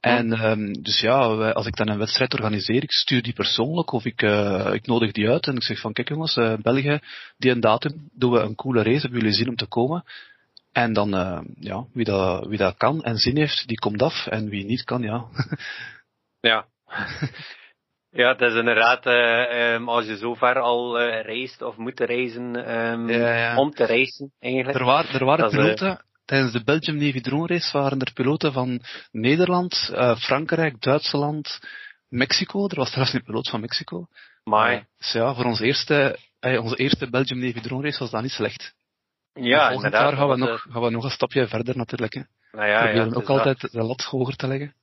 En 0.00 0.44
um, 0.50 0.82
dus 0.82 1.00
ja, 1.00 1.18
als 1.50 1.66
ik 1.66 1.76
dan 1.76 1.88
een 1.88 1.98
wedstrijd 1.98 2.34
organiseer, 2.34 2.82
ik 2.82 2.92
stuur 2.92 3.22
die 3.22 3.32
persoonlijk 3.32 3.92
of 3.92 4.04
ik, 4.04 4.22
uh, 4.22 4.70
ik 4.72 4.86
nodig 4.86 5.12
die 5.12 5.28
uit 5.28 5.46
en 5.46 5.56
ik 5.56 5.62
zeg 5.62 5.80
van 5.80 5.92
kijk 5.92 6.08
jongens, 6.08 6.36
uh, 6.36 6.54
België, 6.62 6.98
die 7.36 7.50
en 7.50 7.60
datum 7.60 8.08
doen 8.12 8.32
we 8.32 8.38
een 8.38 8.54
coole 8.54 8.82
race, 8.82 9.00
hebben 9.00 9.18
jullie 9.18 9.34
zin 9.34 9.48
om 9.48 9.56
te 9.56 9.66
komen? 9.66 10.04
En 10.72 10.92
dan, 10.92 11.14
uh, 11.14 11.40
ja, 11.54 11.84
wie 11.92 12.04
dat, 12.04 12.46
wie 12.46 12.58
dat 12.58 12.76
kan 12.76 13.02
en 13.02 13.16
zin 13.16 13.36
heeft, 13.36 13.68
die 13.68 13.78
komt 13.78 14.02
af 14.02 14.26
en 14.26 14.48
wie 14.48 14.64
niet 14.64 14.84
kan, 14.84 15.02
ja. 15.02 15.24
ja. 16.50 16.66
Ja, 18.12 18.28
het 18.28 18.40
is 18.40 18.54
inderdaad, 18.54 19.06
uh, 19.06 19.72
um, 19.72 19.88
als 19.88 20.06
je 20.06 20.16
zo 20.16 20.34
ver 20.34 20.58
al 20.58 21.00
uh, 21.00 21.22
reist 21.22 21.62
of 21.62 21.76
moet 21.76 22.00
reizen 22.00 22.74
um, 22.76 23.08
ja, 23.08 23.36
ja. 23.36 23.56
om 23.56 23.70
te 23.70 23.84
reizen 23.84 24.32
eigenlijk. 24.38 24.78
Er, 24.78 24.84
waren 24.84 25.14
er 25.14 25.24
waren 25.24 25.50
piloten, 25.50 26.04
Tijdens 26.30 26.52
de 26.52 26.64
Belgium 26.64 26.96
Navy 26.96 27.20
Drone 27.20 27.46
Race 27.46 27.78
waren 27.78 28.00
er 28.00 28.12
piloten 28.12 28.52
van 28.52 28.80
Nederland, 29.10 29.90
uh, 29.92 30.16
Frankrijk, 30.16 30.80
Duitsland, 30.80 31.58
Mexico. 32.08 32.68
Er 32.68 32.76
was 32.76 32.88
trouwens 32.88 33.14
een 33.14 33.24
piloot 33.24 33.48
van 33.48 33.60
Mexico. 33.60 34.06
Maar. 34.44 34.72
Uh, 34.72 34.80
dus 34.98 35.12
ja, 35.12 35.34
voor 35.34 35.44
onze 35.44 35.64
eerste, 35.64 36.18
uh, 36.40 36.62
onze 36.62 36.76
eerste 36.76 37.10
Belgium 37.10 37.38
Navy 37.40 37.60
Drone 37.60 37.82
Race 37.82 37.98
was 37.98 38.10
dat 38.10 38.22
niet 38.22 38.30
slecht. 38.30 38.74
Ja, 39.32 39.58
volgend 39.58 39.84
inderdaad. 39.84 40.08
jaar 40.08 40.18
gaan 40.18 40.28
we, 40.28 40.36
nog, 40.36 40.60
gaan 40.60 40.82
we 40.82 40.90
nog 40.90 41.04
een 41.04 41.10
stapje 41.10 41.48
verder 41.48 41.76
natuurlijk. 41.76 42.14
Hè. 42.14 42.22
Nou 42.52 42.68
ja, 42.68 42.82
we 42.82 42.92
proberen 42.92 43.16
ook 43.16 43.28
altijd 43.28 43.60
dat. 43.60 43.70
de 43.70 43.82
lat 43.82 44.02
hoger 44.02 44.36
te 44.36 44.46
leggen. 44.46 44.74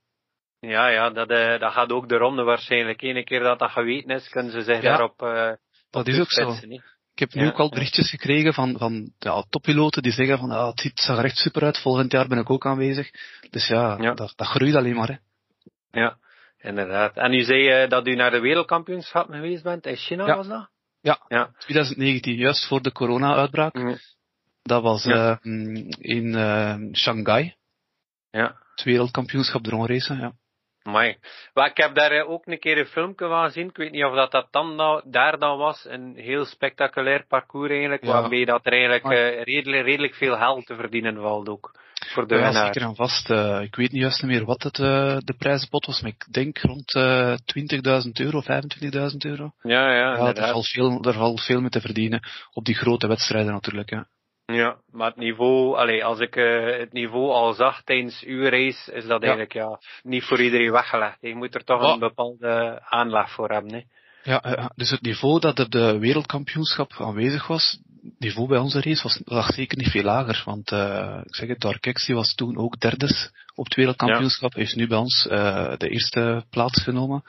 Ja, 0.59 0.87
ja, 0.87 1.09
dat, 1.09 1.31
uh, 1.31 1.59
dat 1.59 1.73
gaat 1.73 1.91
ook 1.91 2.09
de 2.09 2.17
ronde 2.17 2.43
waarschijnlijk. 2.43 3.01
Eén 3.01 3.25
keer 3.25 3.43
dat 3.43 3.59
dat 3.59 3.71
geweten 3.71 4.15
is, 4.15 4.29
kunnen 4.29 4.51
ze 4.51 4.61
zich 4.61 4.81
ja, 4.81 4.89
daarop 4.89 5.21
uh, 5.21 5.51
Dat 5.89 6.07
is 6.07 6.19
ook 6.19 6.31
zo. 6.31 6.65
Niet? 6.65 6.96
Ik 7.17 7.23
heb 7.23 7.33
nu 7.33 7.41
ja, 7.41 7.47
ook 7.47 7.59
al 7.59 7.69
berichtjes 7.69 8.09
gekregen 8.09 8.53
van, 8.53 8.77
van 8.77 9.11
ja, 9.19 9.43
toppiloten 9.49 10.01
die 10.01 10.11
zeggen 10.11 10.37
van 10.37 10.51
ah, 10.51 10.67
het 10.75 10.91
zag 10.93 11.17
er 11.17 11.23
echt 11.25 11.37
super 11.37 11.63
uit, 11.63 11.77
volgend 11.77 12.11
jaar 12.11 12.27
ben 12.27 12.37
ik 12.37 12.49
ook 12.49 12.65
aanwezig. 12.65 13.09
Dus 13.49 13.67
ja, 13.67 13.97
ja. 14.01 14.13
Dat, 14.13 14.33
dat 14.35 14.47
groeit 14.47 14.75
alleen 14.75 14.95
maar. 14.95 15.07
Hè. 15.07 15.15
Ja, 15.99 16.17
inderdaad. 16.57 17.15
En 17.15 17.33
u 17.33 17.41
zei 17.41 17.83
uh, 17.83 17.89
dat 17.89 18.07
u 18.07 18.15
naar 18.15 18.31
de 18.31 18.39
wereldkampioenschap 18.39 19.29
geweest 19.29 19.63
bent, 19.63 19.85
in 19.85 19.95
China 19.95 20.35
was 20.35 20.47
dat? 20.47 20.69
Ja, 21.01 21.19
Ja. 21.27 21.49
2019, 21.57 22.35
juist 22.35 22.67
voor 22.67 22.81
de 22.81 22.91
corona-uitbraak. 22.91 23.73
Mm, 23.73 23.97
Dat 24.61 24.81
was 24.81 25.05
eh, 25.05 25.37
mm, 25.41 25.75
in 25.99 26.35
eh, 26.35 26.75
Shanghai, 26.93 27.55
Ja. 28.31 28.55
het 28.75 28.83
wereldkampioenschap 28.83 29.63
drongracen. 29.63 30.19
Ja. 30.19 30.33
Amai. 30.87 31.17
Maar 31.53 31.69
ik 31.69 31.77
heb 31.77 31.95
daar 31.95 32.11
eh, 32.11 32.29
ook 32.29 32.45
een 32.45 32.59
keer 32.59 32.77
een 32.77 32.85
filmpje 32.85 33.27
van 33.27 33.43
gezien. 33.45 33.67
Ik 33.69 33.77
weet 33.77 33.91
niet 33.91 34.03
of 34.03 34.15
dat, 34.15 34.31
dat 34.31 34.47
dan 34.51 34.75
nou, 34.75 35.01
daar 35.05 35.39
dan 35.39 35.57
was. 35.57 35.85
Een 35.89 36.13
heel 36.15 36.45
spectaculair 36.45 37.25
parcours 37.27 37.69
eigenlijk. 37.71 38.03
Ja. 38.03 38.11
Waarmee 38.11 38.45
dat 38.45 38.65
er 38.65 38.71
eigenlijk 38.71 39.03
eh, 39.03 39.43
redelijk, 39.43 39.85
redelijk 39.85 40.13
veel 40.13 40.35
geld 40.37 40.65
te 40.65 40.75
verdienen 40.75 41.15
valt 41.21 41.49
ook. 41.49 41.71
Voor 42.13 42.27
de 42.27 42.35
Ja, 42.35 42.43
winnaar. 42.43 42.65
zeker 42.65 42.81
en 42.81 42.95
vast. 42.95 43.29
eh, 43.29 43.61
ik 43.61 43.75
weet 43.75 43.91
niet 43.91 44.01
juist 44.01 44.23
meer 44.23 44.45
wat 44.45 44.63
het, 44.63 44.75
de 45.25 45.35
prijzenpot 45.37 45.85
was, 45.85 46.01
maar 46.01 46.11
ik 46.11 46.33
denk 46.33 46.57
rond 46.57 46.93
eh 46.95 47.33
20.000 47.45 48.11
euro, 48.13 48.41
25.000 48.41 49.17
euro. 49.17 49.51
Ja, 49.61 49.93
ja, 49.93 50.15
Ja, 50.15 50.33
daar 50.33 50.49
valt 50.51 50.67
veel, 50.67 51.01
daar 51.01 51.13
valt 51.13 51.41
veel 51.41 51.61
mee 51.61 51.69
te 51.69 51.81
verdienen. 51.81 52.21
Op 52.53 52.65
die 52.65 52.75
grote 52.75 53.07
wedstrijden 53.07 53.51
natuurlijk. 53.53 54.05
Ja, 54.53 54.77
maar 54.91 55.07
het 55.07 55.17
niveau, 55.17 55.77
allee, 55.77 56.05
als 56.05 56.19
ik 56.19 56.35
eh, 56.35 56.77
het 56.79 56.93
niveau 56.93 57.31
al 57.31 57.53
zag 57.53 57.83
tijdens 57.83 58.23
uw 58.23 58.43
race, 58.43 58.91
is 58.93 59.05
dat 59.05 59.21
Ja. 59.21 59.27
eigenlijk 59.27 59.53
ja, 59.53 59.79
niet 60.03 60.23
voor 60.23 60.41
iedereen 60.41 60.71
weggelegd. 60.71 61.17
Je 61.21 61.35
moet 61.35 61.55
er 61.55 61.63
toch 61.63 61.93
een 61.93 61.99
bepaalde 61.99 62.81
aanleg 62.83 63.31
voor 63.31 63.49
hebben. 63.49 63.73
Hè. 63.73 63.81
Ja, 64.23 64.41
eh, 64.41 64.65
dus 64.75 64.89
het 64.89 65.01
niveau 65.01 65.39
dat 65.39 65.59
op 65.59 65.71
de 65.71 65.97
wereldkampioenschap 65.99 66.93
aanwezig 66.97 67.47
was, 67.47 67.79
het 68.03 68.19
niveau 68.19 68.47
bij 68.47 68.57
onze 68.57 68.81
race 68.81 69.03
was, 69.03 69.21
lag 69.25 69.53
zeker 69.53 69.77
niet 69.77 69.89
veel 69.89 70.03
lager. 70.03 70.41
Want 70.45 70.71
eh, 70.71 71.21
ik 71.23 71.35
zeg 71.35 71.47
het, 71.47 71.59
Darkex 71.59 72.05
die 72.05 72.15
was 72.15 72.35
toen 72.35 72.57
ook 72.57 72.79
derdes 72.79 73.31
op 73.55 73.65
het 73.65 73.75
wereldkampioenschap, 73.75 74.53
heeft 74.53 74.75
nu 74.75 74.87
bij 74.87 74.97
ons 74.97 75.27
eh, 75.27 75.77
de 75.77 75.89
eerste 75.89 76.43
plaats 76.49 76.83
genomen. 76.83 77.23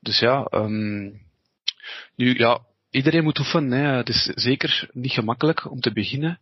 Dus 0.00 0.18
ja, 0.18 0.42
ehm, 0.44 1.04
nu 2.14 2.38
ja, 2.38 2.60
iedereen 2.90 3.22
moet 3.24 3.38
oefenen. 3.38 3.78
Hè. 3.78 3.96
Het 3.96 4.08
is 4.08 4.22
zeker 4.34 4.88
niet 4.92 5.12
gemakkelijk 5.12 5.70
om 5.70 5.80
te 5.80 5.92
beginnen, 5.92 6.38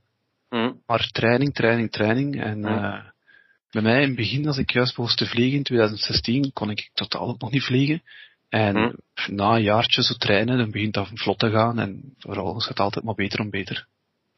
Hm. 0.49 0.73
maar 0.87 1.09
training, 1.13 1.55
training, 1.55 1.91
training. 1.93 2.43
En 2.43 2.61
Ja. 2.61 2.97
eh, 2.99 3.05
bij 3.71 3.83
mij 3.83 4.01
in 4.03 4.07
het 4.07 4.17
begin, 4.17 4.47
als 4.47 4.59
ik 4.59 4.71
juist 4.71 4.97
begon 4.97 5.15
te 5.17 5.27
vliegen 5.27 5.57
in 5.59 5.63
2016, 5.65 6.53
kon 6.53 6.71
ik 6.71 6.91
totaal 6.95 7.29
ook 7.29 7.41
nog 7.41 7.51
niet 7.51 7.63
vliegen. 7.65 8.03
En 8.49 8.77
Hm. 8.77 9.35
na 9.35 9.55
een 9.55 9.63
jaartje 9.63 10.03
zo 10.03 10.15
trainen, 10.15 10.59
dan 10.59 10.71
begint 10.71 10.95
dat 10.95 11.09
vlot 11.15 11.39
te 11.39 11.51
gaan 11.51 11.79
en 11.79 12.15
vooral 12.19 12.55
gaat 12.55 12.69
het 12.69 12.81
altijd 12.81 13.05
maar 13.05 13.15
beter 13.15 13.41
en 13.41 13.51
beter. 13.51 13.87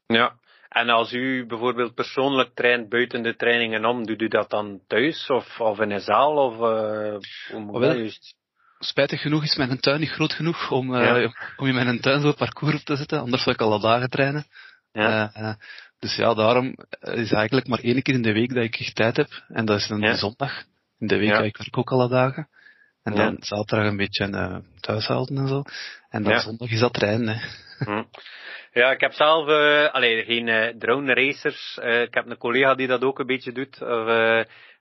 Ja. 0.06 0.32
En 0.68 0.88
als 0.88 1.12
u 1.12 1.46
bijvoorbeeld 1.46 1.94
persoonlijk 1.94 2.54
traint 2.54 2.88
buiten 2.88 3.22
de 3.22 3.36
trainingen 3.36 3.84
om, 3.84 4.06
doet 4.06 4.20
u 4.22 4.28
dat 4.28 4.50
dan 4.50 4.80
thuis 4.86 5.26
of, 5.30 5.60
of 5.60 5.80
in 5.80 5.90
een 5.90 6.00
zaal? 6.00 6.36
Of, 6.36 6.54
eh 6.54 7.16
hoe 7.52 7.60
moet 7.60 7.78
wel. 7.78 7.88
dat 7.88 7.96
juist? 7.96 8.34
Spijtig 8.78 9.20
genoeg 9.20 9.42
is 9.42 9.56
mijn 9.56 9.80
tuin 9.80 10.00
niet 10.00 10.10
groot 10.10 10.32
genoeg 10.32 10.70
om, 10.70 10.94
eh, 10.94 11.30
om 11.56 11.66
in 11.66 11.74
mijn 11.74 12.00
tuin 12.00 12.20
zo'n 12.20 12.34
parcours 12.34 12.74
op 12.74 12.80
te 12.80 12.96
zetten, 12.96 13.20
anders 13.20 13.42
zou 13.42 13.54
ik 13.54 13.60
alle 13.62 13.80
dagen 13.80 14.10
trainen. 14.10 14.44
Ja. 14.92 15.30
Eh, 15.32 15.48
eh, 15.48 15.54
dus 15.98 16.16
ja, 16.16 16.34
daarom 16.34 16.76
is 17.00 17.32
eigenlijk 17.32 17.66
maar 17.66 17.78
één 17.78 18.02
keer 18.02 18.14
in 18.14 18.22
de 18.22 18.32
week 18.32 18.54
dat 18.54 18.64
ik 18.64 18.76
echt 18.80 18.94
tijd 18.94 19.16
heb, 19.16 19.28
en 19.48 19.64
dat 19.64 19.78
is 19.78 19.88
een 19.88 20.00
Ja. 20.00 20.14
zondag. 20.14 20.64
In 20.98 21.06
de 21.06 21.16
week, 21.16 21.28
ja. 21.28 21.38
ik 21.38 21.56
werk 21.56 21.78
ook 21.78 21.90
alle 21.90 22.08
dagen. 22.08 22.48
En 23.02 23.14
dan 23.14 23.36
zaterdag 23.40 23.86
een 23.88 23.96
beetje 23.96 24.24
eh 24.24 24.56
thuis 24.80 25.06
houden 25.06 25.36
en 25.38 25.48
zo. 25.48 25.62
En 26.08 26.22
dan 26.22 26.40
zondag 26.40 26.70
is 26.70 26.80
dat 26.80 26.92
trainen. 26.92 27.28
Hè. 27.28 27.46
Hm. 27.84 28.04
Ja, 28.72 28.90
ik 28.90 29.00
heb 29.00 29.12
zelf, 29.12 29.48
allee, 29.92 30.24
geen 30.24 30.78
drone 30.78 31.14
racers. 31.14 31.78
Ik 31.82 32.14
heb 32.14 32.26
een 32.26 32.36
collega 32.36 32.74
die 32.74 32.86
dat 32.86 33.02
ook 33.02 33.18
een 33.18 33.26
beetje 33.26 33.52
doet. 33.52 33.82
Of, 33.82 34.06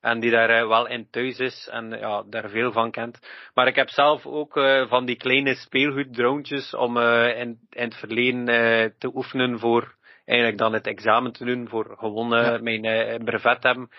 en 0.08 0.20
die 0.20 0.32
daar 0.32 0.50
eh, 0.50 0.68
wel 0.68 0.88
in 0.88 1.08
thuis 1.12 1.40
is 1.40 1.68
en 1.72 1.90
ja, 1.90 2.24
daar 2.30 2.50
veel 2.50 2.72
van 2.72 2.92
kent. 2.92 3.20
Maar 3.54 3.68
ik 3.68 3.76
heb 3.76 3.90
zelf 3.90 4.26
ook 4.26 4.58
eh, 4.58 4.88
van 4.88 5.06
die 5.06 5.16
kleine 5.18 5.56
speelgoeddroontjes 5.56 6.76
om 6.76 6.98
eh, 6.98 7.40
in, 7.40 7.58
in 7.70 7.84
het 7.84 7.96
verleden 7.96 8.46
te 8.98 9.12
oefenen 9.16 9.60
voor 9.60 9.96
eigenlijk 10.26 10.58
dan 10.58 10.74
het 10.74 10.88
examen 10.88 11.32
te 11.32 11.46
doen 11.46 11.68
voor 11.70 11.96
gewoon 12.00 12.30
Ja. 12.30 12.58
mijn 12.62 13.24
brevet 13.24 13.64
hebben. 13.64 13.90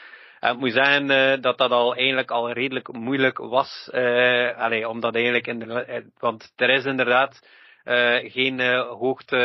En 0.40 0.52
ik 0.54 0.58
moet 0.58 0.72
zeggen 0.72 1.06
dat 1.40 1.58
dat 1.58 1.70
al 1.70 1.94
eigenlijk 1.94 2.30
al 2.30 2.52
redelijk 2.52 2.92
moeilijk 2.92 3.38
was. 3.38 3.88
eh 3.92 4.56
allee, 4.58 4.88
omdat 4.88 5.14
eigenlijk 5.14 5.46
in 5.46 5.58
de, 5.58 6.04
want 6.18 6.52
er 6.56 6.70
is 6.70 6.84
inderdaad 6.84 7.40
eh, 7.88 8.32
geen 8.32 8.60
eh, 8.60 8.88
hoogte, 8.88 9.36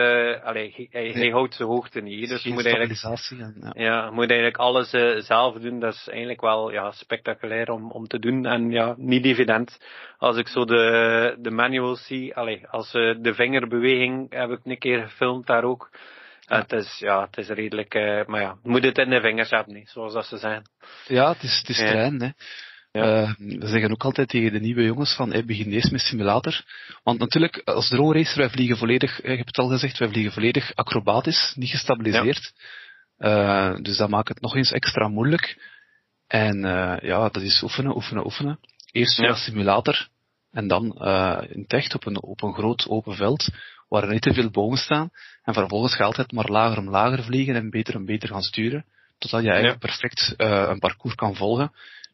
allee, 0.43 0.73
hij, 0.75 0.87
hij 0.91 1.11
Nee. 1.13 1.31
houdt 1.31 1.55
zijn 1.55 1.67
hoogte 1.67 2.01
niet. 2.01 2.29
Dus 2.29 2.43
moet 2.45 2.65
eigenlijk, 2.65 3.73
ja. 3.73 4.11
moet 4.11 4.29
eigenlijk 4.29 4.57
alles 4.57 4.93
eh, 4.93 5.17
zelf 5.17 5.55
doen. 5.55 5.79
Dat 5.79 5.93
is 5.93 6.07
eigenlijk 6.07 6.41
wel 6.41 6.71
ja, 6.71 6.91
spectaculair 6.91 7.69
om, 7.71 7.91
om 7.91 8.07
te 8.07 8.19
doen. 8.19 8.45
En 8.45 8.71
ja, 8.71 8.93
niet 8.97 9.25
evident. 9.25 9.79
Als 10.17 10.37
ik 10.37 10.47
zo 10.47 10.65
de, 10.65 11.35
de 11.39 11.51
manuals 11.51 12.05
zie, 12.05 12.35
allee, 12.35 12.67
als 12.67 12.93
eh, 12.93 13.15
de 13.21 13.33
vingerbeweging 13.33 14.33
heb 14.33 14.49
ik 14.49 14.59
een 14.63 14.77
keer 14.77 15.03
gefilmd 15.03 15.47
daar 15.47 15.63
ook. 15.63 15.89
Ja. 16.39 16.57
Het 16.57 16.71
is, 16.71 16.99
ja, 16.99 17.21
het 17.21 17.37
is 17.37 17.47
redelijk, 17.47 17.93
eh, 17.93 18.25
maar 18.25 18.41
ja, 18.41 18.57
moet 18.63 18.83
het 18.83 18.97
in 18.97 19.09
de 19.09 19.21
vingers 19.21 19.49
hebben, 19.49 19.73
niet, 19.73 19.89
zoals 19.89 20.13
dat 20.13 20.25
ze 20.25 20.37
zijn. 20.37 20.63
Ja, 21.07 21.31
het 21.33 21.43
is, 21.43 21.57
het 21.57 21.69
is 21.69 21.77
trainen. 21.77 22.21
Hè. 22.21 22.29
Ja. 22.93 23.21
Eh, 23.21 23.33
we 23.37 23.67
zeggen 23.67 23.91
ook 23.91 24.03
altijd 24.03 24.29
tegen 24.29 24.51
de 24.51 24.59
nieuwe 24.59 24.83
jongens 24.83 25.15
van, 25.15 25.31
hey, 25.31 25.45
begin 25.45 25.71
eerst 25.71 25.91
met 25.91 26.01
simulator. 26.01 26.61
Want 27.03 27.19
natuurlijk, 27.19 27.61
als 27.65 27.89
drone 27.89 28.13
racer, 28.13 28.37
wij 28.37 28.49
vliegen 28.49 28.77
volledig, 28.77 29.21
eh, 29.21 29.29
je 29.31 29.35
hebt 29.35 29.47
het 29.47 29.57
al 29.57 29.67
gezegd, 29.69 29.97
wij 29.97 30.07
vliegen 30.07 30.31
volledig 30.33 30.75
acrobatisch, 30.75 31.53
niet 31.55 31.69
gestabiliseerd. 31.69 32.53
Eh, 33.17 33.75
dus 33.81 33.97
dat 33.97 34.09
maakt 34.09 34.27
het 34.27 34.41
nog 34.41 34.55
eens 34.55 34.71
extra 34.71 35.07
moeilijk. 35.07 35.71
En 36.27 36.65
eh, 36.65 37.09
ja, 37.09 37.29
dat 37.29 37.41
is 37.43 37.61
oefenen, 37.63 37.95
oefenen, 37.95 38.23
oefenen. 38.25 38.59
Eerst 38.91 39.15
via 39.15 39.27
Ja. 39.27 39.35
simulator, 39.35 40.07
en 40.51 40.67
dan 40.67 40.97
eh, 40.97 41.39
in 41.49 41.61
het 41.61 41.73
echt 41.73 41.95
op 41.95 42.05
een, 42.05 42.21
op 42.21 42.41
een 42.43 42.53
groot 42.53 42.87
open 42.89 43.15
veld, 43.15 43.47
waar 43.89 44.03
er 44.03 44.11
niet 44.11 44.21
te 44.21 44.33
veel 44.33 44.49
bomen 44.49 44.77
staan. 44.77 45.09
En 45.43 45.53
vervolgens 45.53 45.91
ga 45.93 45.97
je 45.99 46.03
altijd 46.05 46.31
maar 46.31 46.49
lager 46.49 46.77
en 46.77 46.89
lager 46.89 47.23
vliegen 47.23 47.55
en 47.55 47.69
beter 47.69 47.95
en 47.95 48.05
beter 48.05 48.29
gaan 48.29 48.41
sturen. 48.41 48.85
Totdat 49.17 49.43
je 49.43 49.49
eigenlijk 49.49 49.79
perfect 49.79 50.33
eh, 50.37 50.65
een 50.69 50.79
parcours 50.79 51.15
kan 51.15 51.35
volgen. 51.35 51.71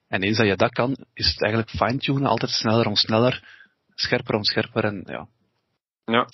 En 0.10 0.24
eens 0.24 0.38
dat 0.38 0.48
je 0.48 0.56
dat 0.56 0.72
kan, 0.72 0.96
is 1.14 1.28
het 1.28 1.42
eigenlijk 1.42 1.72
fine-tunen, 1.76 2.26
altijd 2.30 2.52
sneller 2.52 2.86
om 2.88 2.96
sneller, 2.96 3.44
scherper 3.96 4.36
om 4.36 4.44
scherper 4.44 4.84
en 4.84 5.04
ja. 5.06 5.28
Ja. 6.06 6.26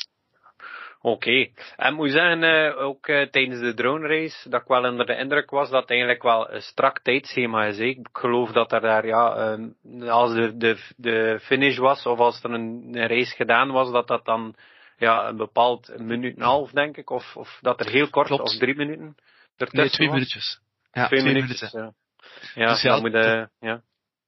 Oké. 1.01 1.47
En 1.75 1.93
moet 1.93 2.11
zeggen, 2.11 2.43
eh, 2.43 2.77
ook 2.85 3.07
eh, 3.07 3.27
tijdens 3.29 3.59
de 3.59 3.73
drone 3.73 4.07
race, 4.07 4.49
dat 4.49 4.61
ik 4.61 4.67
wel 4.67 4.83
onder 4.89 5.05
de 5.05 5.17
indruk 5.17 5.49
was 5.49 5.69
dat 5.69 5.81
het 5.81 5.89
eigenlijk 5.89 6.23
wel 6.23 6.51
een 6.51 6.61
strak 6.61 6.99
tijdschema 6.99 7.65
is. 7.65 7.77
hè. 7.77 7.83
Ik 7.83 8.07
geloof 8.13 8.51
dat 8.51 8.71
er 8.71 8.81
daar, 8.81 9.05
ja, 9.05 9.35
ehm, 9.35 10.03
als 10.09 10.33
de, 10.33 10.57
de, 10.57 10.77
de 10.97 11.39
finish 11.41 11.77
was, 11.77 12.05
of 12.05 12.19
als 12.19 12.43
er 12.43 12.51
een, 12.51 12.87
een 12.91 13.07
race 13.07 13.35
gedaan 13.35 13.71
was, 13.71 13.91
dat 13.91 14.07
dat 14.07 14.25
dan, 14.25 14.55
ja, 14.97 15.27
een 15.27 15.37
bepaald 15.37 15.97
minuut 15.97 16.35
en 16.35 16.41
een 16.41 16.47
half, 16.47 16.71
denk 16.71 16.97
ik, 16.97 17.09
of, 17.09 17.35
of 17.37 17.57
dat 17.61 17.79
er 17.79 17.89
heel 17.89 18.09
kort, 18.09 18.27
Klopt. 18.27 18.41
of 18.43 18.57
drie 18.57 18.75
minuten 18.75 19.15
ertussen 19.57 19.79
Nee, 19.79 19.89
twee 19.89 20.07
was. 20.07 20.15
minuutjes. 20.15 20.59
Ja, 20.91 21.07
Twee, 21.07 21.19
twee, 21.19 21.33
minuutjes, 21.33 21.61
minuten. 21.73 21.81
ja. 21.81 22.03
Ja, 22.55 22.71
Dus 22.71 22.81
ja, 22.81 22.99
moet 22.99 23.11
je, 23.11 23.49
ja. 23.59 23.81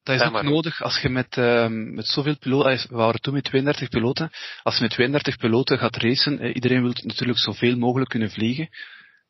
Dat 0.03 0.15
is 0.15 0.21
ook 0.21 0.31
maar. 0.31 0.43
nodig 0.43 0.81
als 0.81 0.99
je 0.99 1.09
met, 1.09 1.37
ehm 1.37 1.93
met 1.93 2.07
zoveel 2.07 2.37
piloten, 2.37 2.89
we 2.89 2.95
waren 2.95 3.21
toen 3.21 3.33
met 3.33 3.43
32 3.43 3.89
piloten, 3.89 4.31
als 4.63 4.75
je 4.75 4.81
met 4.81 4.91
32 4.91 5.37
piloten 5.37 5.77
gaat 5.77 5.95
racen, 5.95 6.39
eh, 6.39 6.55
iedereen 6.55 6.81
wil 6.81 6.93
natuurlijk 7.03 7.39
zoveel 7.39 7.77
mogelijk 7.77 8.09
kunnen 8.09 8.31
vliegen. 8.31 8.69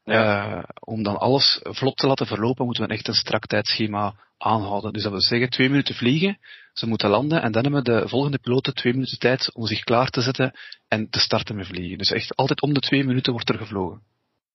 Ja. 0.03 0.57
Eh, 0.57 0.63
om 0.79 1.03
dan 1.03 1.17
alles 1.17 1.59
vlot 1.63 1.97
te 1.97 2.07
laten 2.07 2.25
verlopen, 2.27 2.65
moeten 2.65 2.87
we 2.87 2.93
echt 2.93 3.07
een 3.07 3.13
strak 3.13 3.45
tijdschema 3.45 4.15
aanhouden. 4.37 4.93
Dus 4.93 5.03
dat 5.03 5.11
wil 5.11 5.21
zeggen, 5.21 5.49
twee 5.49 5.69
minuten 5.69 5.95
vliegen, 5.95 6.37
ze 6.73 6.87
moeten 6.87 7.09
landen, 7.09 7.41
en 7.41 7.51
dan 7.51 7.63
hebben 7.63 7.83
de 7.83 8.07
volgende 8.07 8.39
piloten 8.39 8.73
twee 8.73 8.93
minuten 8.93 9.19
tijd 9.19 9.53
om 9.53 9.65
zich 9.65 9.83
klaar 9.83 10.09
te 10.09 10.21
zetten 10.21 10.53
en 10.87 11.09
te 11.09 11.19
starten 11.19 11.55
met 11.55 11.67
vliegen. 11.67 11.97
Dus 11.97 12.11
echt 12.11 12.35
altijd 12.35 12.61
om 12.61 12.73
de 12.73 12.79
twee 12.79 13.03
minuten 13.03 13.33
wordt 13.33 13.49
er 13.49 13.57
gevlogen. 13.57 14.01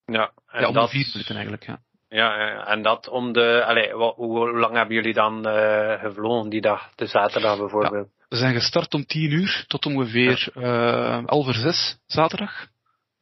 Ja, 0.07 0.33
en 0.47 0.61
ja, 0.61 0.69
om 0.69 0.75
dat, 0.75 0.91
de 0.91 0.97
vier 0.97 1.09
minuten 1.13 1.35
eigenlijk, 1.35 1.67
ja. 1.67 1.81
Ja, 2.13 2.47
ja, 2.47 2.67
en 2.67 2.83
dat 2.83 3.09
om 3.09 3.33
de, 3.33 3.65
allee, 3.65 3.95
wa- 3.95 4.15
hoe 4.15 4.59
lang 4.59 4.75
hebben 4.77 4.95
jullie 4.95 5.13
dan 5.15 5.47
eh 5.47 6.01
gevlogen 6.01 6.51
die 6.51 6.61
dag, 6.61 6.91
de 6.95 7.07
zaterdag 7.07 7.59
bijvoorbeeld? 7.59 8.09
We 8.29 8.37
zijn 8.37 8.55
gestart 8.55 8.95
om 8.95 9.07
10 9.07 9.31
uur 9.33 9.65
tot 9.69 9.87
ongeveer 9.87 10.49
eh 10.55 11.23
half 11.27 11.55
zes 11.55 11.99
zaterdag. 12.07 12.67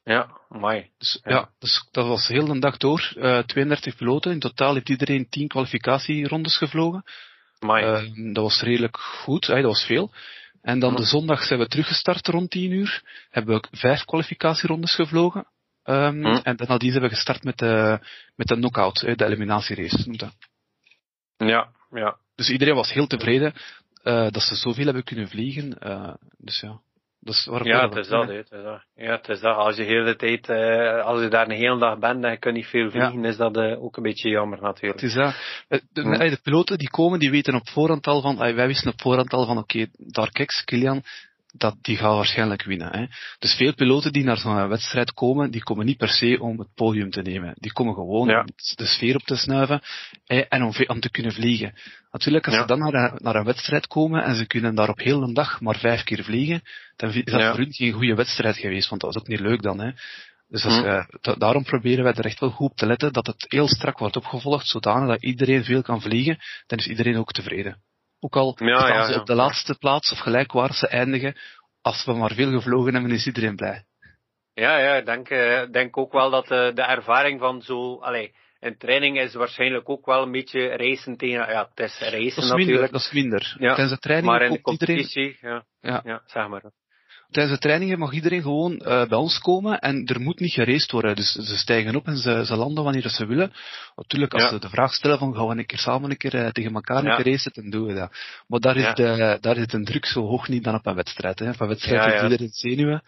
Ja, 0.02 0.28
mooi. 0.48 0.90
Dus, 0.98 1.20
Ja. 1.24 1.30
ja. 1.34 1.48
dus 1.58 1.88
dat 1.90 2.06
was 2.06 2.28
heel 2.28 2.46
de 2.46 2.58
dag 2.58 2.76
door. 2.76 3.12
eh 3.16 3.38
32 3.38 3.96
piloten. 3.96 4.32
In 4.32 4.38
totaal 4.40 4.74
heeft 4.74 4.88
iedereen 4.88 5.28
10 5.28 5.48
kwalificatierondes 5.48 6.56
gevlogen. 6.56 7.04
Mooi. 7.60 7.82
Eh, 7.84 8.32
dat 8.34 8.42
was 8.44 8.62
redelijk 8.62 8.96
goed, 8.96 9.46
hè, 9.46 9.54
dat 9.54 9.64
was 9.72 9.84
veel. 9.84 10.10
En 10.62 10.78
dan 10.78 10.90
Ja. 10.90 10.96
de 10.96 11.04
zondag 11.04 11.42
zijn 11.42 11.58
we 11.58 11.66
teruggestart 11.66 12.26
rond 12.28 12.50
10 12.50 12.70
uur. 12.72 13.02
Hebben 13.30 13.60
we 13.60 13.68
vijf 13.78 14.04
kwalificatierondes 14.04 14.94
gevlogen. 14.94 15.46
Ja. 15.90 16.42
En 16.42 16.56
dan 16.56 16.66
nadien 16.68 16.90
zijn 16.90 17.02
we 17.02 17.08
gestart 17.08 17.44
met 17.44 17.58
de, 17.58 17.98
met 18.36 18.46
de 18.46 18.54
knockout, 18.54 19.00
de 19.00 19.24
eliminatierace. 19.24 20.02
noemt 20.06 20.20
dat. 20.20 20.34
ja, 21.36 21.68
ja. 21.90 22.16
Dus 22.34 22.50
iedereen 22.50 22.74
was 22.74 22.92
heel 22.92 23.06
tevreden 23.06 23.52
eh, 24.02 24.30
dat 24.30 24.42
ze 24.42 24.54
zoveel 24.54 24.84
hebben 24.84 25.04
kunnen 25.04 25.28
vliegen. 25.28 25.78
eh, 25.78 26.14
dus 26.38 26.60
ja, 26.60 26.80
dat 27.20 27.34
is 27.34 27.48
Ja, 27.62 27.88
het 27.88 27.96
is 27.96 28.08
dat, 28.08 28.28
het 28.28 28.50
is 28.52 28.62
dat. 28.62 28.84
Ja, 28.94 29.10
het 29.16 29.28
is 29.28 29.40
dat. 29.40 29.56
Als 29.56 29.76
je 29.76 29.82
de 29.82 29.88
hele 29.88 30.16
tijd, 30.16 30.48
eh, 30.48 31.04
als 31.04 31.20
je 31.22 31.28
daar 31.28 31.48
een 31.48 31.56
hele 31.56 31.78
dag 31.78 31.98
bent 31.98 32.24
en 32.24 32.30
je 32.30 32.38
kunt 32.38 32.54
niet 32.54 32.66
veel 32.66 32.90
vliegen, 32.90 33.24
is 33.24 33.36
dat 33.36 33.56
ook 33.56 33.96
een 33.96 34.02
beetje 34.02 34.28
jammer 34.28 34.60
natuurlijk. 34.60 35.00
Het 35.00 35.10
is 35.10 35.16
dat. 35.16 35.34
De, 35.92 36.02
eh, 36.02 36.30
de 36.30 36.40
piloten 36.42 36.78
die 36.78 36.90
komen, 36.90 37.18
die 37.18 37.30
weten 37.30 37.54
op 37.54 37.68
voorhand 37.68 38.06
al 38.06 38.20
van, 38.20 38.36
wij 38.36 38.66
wisten 38.66 38.92
op 38.92 39.00
voorhand 39.00 39.32
al 39.32 39.46
van, 39.46 39.58
oké, 39.58 39.86
Dark 39.92 40.44
X, 40.46 40.64
Kilian, 40.64 41.02
dat 41.56 41.76
die 41.80 41.96
gaan 41.96 42.14
waarschijnlijk 42.16 42.62
winnen. 42.62 42.98
Hè. 42.98 43.06
Dus 43.38 43.54
veel 43.54 43.74
piloten 43.74 44.12
die 44.12 44.24
naar 44.24 44.36
zo'n 44.36 44.68
wedstrijd 44.68 45.12
komen, 45.12 45.50
die 45.50 45.62
komen 45.62 45.86
niet 45.86 45.96
per 45.96 46.08
se 46.08 46.38
om 46.40 46.58
het 46.58 46.74
podium 46.74 47.10
te 47.10 47.22
nemen. 47.22 47.54
Die 47.58 47.72
komen 47.72 47.94
gewoon 47.94 48.28
Ja. 48.28 48.40
om 48.40 48.46
de 48.76 48.86
sfeer 48.86 49.14
op 49.14 49.22
te 49.22 49.36
snuiven 49.36 49.80
hè, 50.24 50.40
en 50.40 50.62
om, 50.62 51.00
te 51.00 51.10
kunnen 51.10 51.32
vliegen. 51.32 51.74
Natuurlijk, 52.10 52.46
als 52.46 52.54
Ja. 52.54 52.60
ze 52.60 52.66
dan 52.66 52.78
naar 52.78 52.94
een, 52.94 53.18
naar 53.22 53.34
een 53.34 53.44
wedstrijd 53.44 53.86
komen 53.86 54.22
en 54.24 54.34
ze 54.36 54.46
kunnen 54.46 54.74
daar 54.74 54.88
op 54.88 54.98
heel 54.98 55.22
een 55.22 55.34
dag 55.34 55.60
maar 55.60 55.78
vijf 55.78 56.02
keer 56.04 56.24
vliegen, 56.24 56.62
dan 56.96 57.08
is 57.12 57.24
dat 57.24 57.40
Ja. 57.40 57.50
voor 57.50 57.58
hun 57.60 57.72
geen 57.72 57.92
goede 57.92 58.14
wedstrijd 58.14 58.56
geweest, 58.56 58.88
want 58.88 59.00
dat 59.00 59.14
was 59.14 59.22
ook 59.22 59.28
niet 59.28 59.40
leuk 59.40 59.62
dan. 59.62 59.80
Hè. 59.80 59.90
Dus 60.48 60.64
als, 60.64 60.78
Hm. 60.78 60.84
eh, 60.84 61.04
da- 61.20 61.34
daarom 61.34 61.64
proberen 61.64 62.04
wij 62.04 62.12
er 62.12 62.24
echt 62.24 62.40
wel 62.40 62.50
goed 62.50 62.70
op 62.70 62.76
te 62.76 62.86
letten 62.86 63.12
dat 63.12 63.26
het 63.26 63.44
heel 63.48 63.68
strak 63.68 63.98
wordt 63.98 64.16
opgevolgd, 64.16 64.66
zodanig 64.66 65.08
dat 65.08 65.22
iedereen 65.22 65.64
veel 65.64 65.82
kan 65.82 66.00
vliegen, 66.02 66.38
dan 66.66 66.78
is 66.78 66.86
iedereen 66.86 67.16
ook 67.16 67.32
tevreden. 67.32 67.82
Ook 68.20 68.36
al 68.36 68.56
Ja, 68.58 68.78
staan 68.78 68.88
ja, 68.88 69.04
ze 69.06 69.12
ja. 69.12 69.20
op 69.20 69.26
de 69.26 69.34
laatste 69.34 69.74
plaats 69.78 70.12
of 70.12 70.18
gelijkwaardig 70.18 70.76
ze 70.76 70.88
eindigen, 70.88 71.36
als 71.82 72.04
we 72.04 72.12
maar 72.12 72.32
veel 72.34 72.50
gevlogen 72.50 72.92
hebben, 72.94 73.10
is 73.12 73.26
iedereen 73.26 73.56
blij. 73.56 73.84
Ja, 74.54 74.78
ja, 74.78 74.94
ik 74.94 75.06
denk, 75.06 75.28
eh, 75.28 75.62
denk 75.70 75.96
ook 75.96 76.12
wel 76.12 76.30
dat 76.30 76.50
eh, 76.50 76.74
de 76.74 76.82
ervaring 76.82 77.40
van 77.40 77.62
zo, 77.62 77.98
allee, 78.00 78.34
een 78.60 78.76
training 78.78 79.18
is 79.20 79.34
waarschijnlijk 79.34 79.88
ook 79.88 80.06
wel 80.06 80.22
een 80.22 80.30
beetje 80.32 80.76
racen 80.76 81.16
tegen, 81.16 81.48
ja, 81.48 81.68
het 81.74 81.80
is 81.90 81.98
racen 81.98 82.18
Dat 82.20 82.24
is 82.24 82.34
minder. 82.36 82.58
natuurlijk. 82.58 82.92
Dat 82.92 83.00
is 83.00 83.12
minder. 83.12 83.56
Ja, 83.58 83.74
Tijdens 83.74 83.90
de 83.90 83.98
training 83.98 84.32
Maar 84.32 84.42
in 84.42 84.50
de 84.52 84.56
iedereen, 84.58 84.78
competitie, 84.78 85.38
ja, 85.40 85.64
Ja. 85.80 86.00
ja, 86.04 86.22
zeg 86.26 86.48
maar. 86.48 86.62
Tijdens 87.30 87.54
de 87.54 87.60
trainingen 87.62 87.98
mag 87.98 88.12
iedereen 88.12 88.42
gewoon 88.42 88.78
eh, 88.78 89.08
bij 89.08 89.18
ons 89.18 89.38
komen 89.38 89.78
en 89.78 90.06
er 90.06 90.20
moet 90.20 90.40
niet 90.40 90.52
geraced 90.52 90.90
worden. 90.90 91.16
Dus 91.16 91.32
ze 91.32 91.56
stijgen 91.56 91.96
op 91.96 92.06
en 92.06 92.16
ze, 92.16 92.42
ze 92.44 92.56
landen 92.56 92.84
wanneer 92.84 93.08
ze 93.08 93.26
willen. 93.26 93.52
Natuurlijk, 93.96 94.32
als 94.32 94.42
Ja. 94.42 94.48
ze 94.48 94.58
de 94.58 94.68
vraag 94.68 94.94
stellen 94.94 95.18
van 95.18 95.34
gaan 95.34 95.46
we 95.46 95.56
een 95.58 95.66
keer 95.66 95.78
samen 95.78 96.10
een 96.10 96.16
keer 96.16 96.34
eh, 96.34 96.48
tegen 96.50 96.74
elkaar 96.74 97.04
Ja. 97.04 97.10
een 97.10 97.22
keer 97.22 97.32
racen, 97.32 97.52
dan 97.54 97.70
doen 97.70 97.86
we 97.86 97.94
dat. 97.94 98.12
Maar 98.46 98.60
daar 98.60 98.76
is, 98.76 98.82
Ja. 98.82 98.92
de, 98.92 99.38
daar 99.40 99.56
is 99.56 99.66
de 99.66 99.82
druk 99.82 100.06
zo 100.06 100.20
hoog 100.26 100.48
niet 100.48 100.64
dan 100.64 100.74
op 100.74 100.86
een 100.86 100.94
wedstrijd. 100.94 101.38
Hè. 101.38 101.50
Op 101.50 101.60
een 101.60 101.68
wedstrijd 101.68 102.12
ja. 102.14 102.22
iedereen 102.22 102.50
zenuwen. 102.52 103.02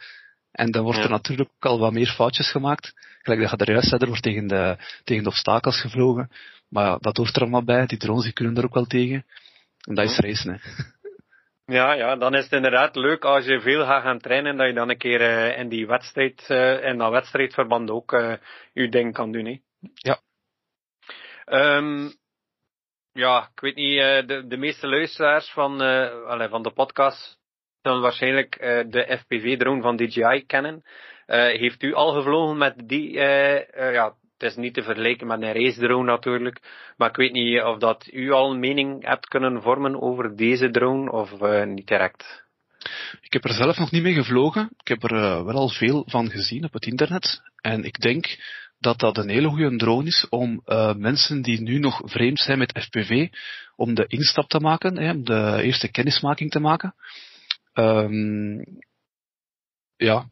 En 0.52 0.70
dan 0.70 0.82
wordt 0.82 0.98
er 0.98 1.10
natuurlijk 1.10 1.50
ook 1.54 1.64
al 1.70 1.78
wat 1.78 1.92
meer 1.92 2.06
foutjes 2.06 2.50
gemaakt. 2.50 2.92
Gelijk 3.22 3.40
dat 3.40 3.50
je 3.50 3.56
er 3.56 3.70
juist 3.72 3.88
zei, 3.88 4.00
er 4.00 4.06
wordt 4.06 4.22
tegen 4.22 4.46
de, 4.46 4.76
tegen 5.04 5.22
de 5.22 5.28
obstakels 5.28 5.80
gevlogen. 5.80 6.30
Maar 6.68 6.98
dat 7.00 7.16
hoort 7.16 7.36
er 7.36 7.42
allemaal 7.42 7.64
bij. 7.64 7.86
Die 7.86 7.98
drones 7.98 8.24
die 8.24 8.32
kunnen 8.32 8.56
er 8.56 8.64
ook 8.64 8.74
wel 8.74 8.84
tegen. 8.86 9.24
En 9.80 9.94
dat 9.94 10.10
is 10.10 10.16
racen. 10.18 10.52
Hè. 10.52 10.58
Ja, 11.66 11.92
ja, 11.92 12.16
dan 12.16 12.34
is 12.34 12.44
het 12.44 12.52
inderdaad 12.52 12.96
leuk 12.96 13.24
als 13.24 13.44
je 13.44 13.60
veel 13.60 13.84
gaat 13.84 14.02
gaan 14.02 14.18
trainen, 14.18 14.56
dat 14.56 14.66
je 14.66 14.72
dan 14.72 14.90
een 14.90 14.98
keer 14.98 15.20
eh, 15.20 15.58
in 15.58 15.68
die 15.68 15.86
wedstrijd, 15.86 16.44
eh, 16.48 16.84
in 16.84 16.98
dat 16.98 17.10
wedstrijdverband 17.10 17.90
ook 17.90 18.12
eh 18.12 18.34
je 18.72 18.88
ding 18.88 19.12
kan 19.12 19.32
doen. 19.32 19.44
Hè. 19.44 19.60
Ja. 19.94 20.20
Ehm, 21.44 22.08
ja, 23.12 23.48
ik 23.54 23.60
weet 23.60 23.74
niet, 23.74 24.28
de, 24.28 24.44
de 24.46 24.56
meeste 24.56 24.86
luisteraars 24.86 25.50
van, 25.50 25.80
allee, 26.26 26.48
van 26.48 26.62
de 26.62 26.72
podcast 26.72 27.38
zullen 27.82 28.00
waarschijnlijk 28.00 28.58
de 28.90 29.18
FPV-drone 29.20 29.82
van 29.82 29.96
DJI 29.96 30.44
kennen. 30.46 30.82
Heeft 31.26 31.82
u 31.82 31.94
al 31.94 32.12
gevlogen 32.12 32.58
met 32.58 32.88
die, 32.88 33.12
ja, 33.12 34.14
het 34.42 34.50
is 34.50 34.62
niet 34.62 34.74
te 34.74 34.82
vergelijken 34.82 35.26
met 35.26 35.42
een 35.42 35.52
race 35.52 35.80
drone 35.80 36.10
natuurlijk, 36.10 36.60
maar 36.96 37.08
ik 37.08 37.16
weet 37.16 37.32
niet 37.32 37.62
of 37.62 37.78
dat 37.78 38.08
u 38.12 38.30
al 38.30 38.50
een 38.50 38.58
mening 38.58 39.06
hebt 39.06 39.28
kunnen 39.28 39.62
vormen 39.62 40.00
over 40.02 40.36
deze 40.36 40.70
drone 40.70 41.10
of 41.12 41.40
eh, 41.40 41.64
niet 41.64 41.86
direct. 41.86 42.44
Ik 43.20 43.32
heb 43.32 43.44
er 43.44 43.52
zelf 43.52 43.78
nog 43.78 43.90
niet 43.90 44.02
mee 44.02 44.14
gevlogen. 44.14 44.70
Ik 44.76 44.88
heb 44.88 45.02
er 45.02 45.14
eh, 45.14 45.44
wel 45.44 45.54
al 45.54 45.68
veel 45.68 46.04
van 46.06 46.30
gezien 46.30 46.64
op 46.64 46.72
het 46.72 46.86
internet. 46.86 47.40
En 47.60 47.84
ik 47.84 48.00
denk 48.00 48.38
dat 48.78 48.98
dat 48.98 49.18
een 49.18 49.28
hele 49.28 49.48
goede 49.48 49.76
drone 49.76 50.06
is 50.06 50.26
om 50.28 50.62
eh, 50.64 50.94
mensen 50.94 51.42
die 51.42 51.60
nu 51.60 51.78
nog 51.78 52.00
vreemd 52.04 52.38
zijn 52.38 52.58
met 52.58 52.78
FPV, 52.82 53.28
om 53.76 53.94
de 53.94 54.04
instap 54.06 54.48
te 54.48 54.60
maken, 54.60 54.98
hè, 54.98 55.10
om 55.10 55.24
de 55.24 55.60
eerste 55.62 55.90
kennismaking 55.90 56.50
te 56.50 56.60
maken. 56.60 56.94
Ehm, 57.72 58.58
ja. 59.96 60.30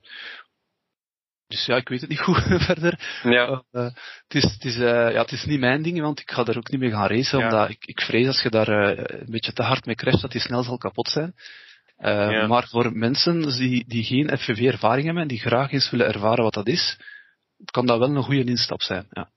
Dus 1.50 1.66
ja, 1.66 1.76
ik 1.76 1.88
weet 1.88 2.00
het 2.00 2.10
niet 2.10 2.20
goed 2.28 2.42
verder. 2.46 3.20
Ja, 3.22 3.62
Eh, 3.70 3.82
het, 3.84 4.34
is, 4.34 4.42
het, 4.42 4.64
is, 4.64 4.76
eh, 4.76 5.12
ja, 5.12 5.20
het 5.20 5.32
is 5.32 5.44
niet 5.44 5.60
mijn 5.60 5.82
ding, 5.82 6.00
want 6.00 6.20
ik 6.20 6.30
ga 6.30 6.44
er 6.44 6.56
ook 6.56 6.70
niet 6.70 6.80
mee 6.80 6.90
gaan 6.90 7.06
racen, 7.08 7.38
Ja. 7.38 7.44
omdat 7.44 7.68
ik, 7.68 7.84
ik 7.84 8.00
vrees 8.00 8.26
als 8.26 8.42
je 8.42 8.50
daar 8.50 8.68
eh, 8.68 9.18
een 9.20 9.30
beetje 9.30 9.52
te 9.52 9.62
hard 9.62 9.84
mee 9.86 9.94
crasht, 9.94 10.20
dat 10.22 10.30
die 10.32 10.40
snel 10.40 10.62
zal 10.62 10.78
kapot 10.78 11.08
zijn. 11.08 11.34
Ja. 11.96 12.46
Maar 12.46 12.66
voor 12.68 12.92
mensen 12.96 13.40
die, 13.42 13.84
die 13.88 14.04
geen 14.04 14.38
FPV-ervaring 14.38 15.04
hebben 15.04 15.22
en 15.22 15.28
die 15.28 15.38
graag 15.38 15.72
eens 15.72 15.90
willen 15.90 16.06
ervaren 16.06 16.44
wat 16.44 16.54
dat 16.54 16.66
is, 16.66 16.98
kan 17.70 17.86
dat 17.86 17.98
wel 17.98 18.08
een 18.08 18.22
goede 18.22 18.44
instap 18.44 18.82
zijn. 18.82 19.06
Ja. 19.10 19.28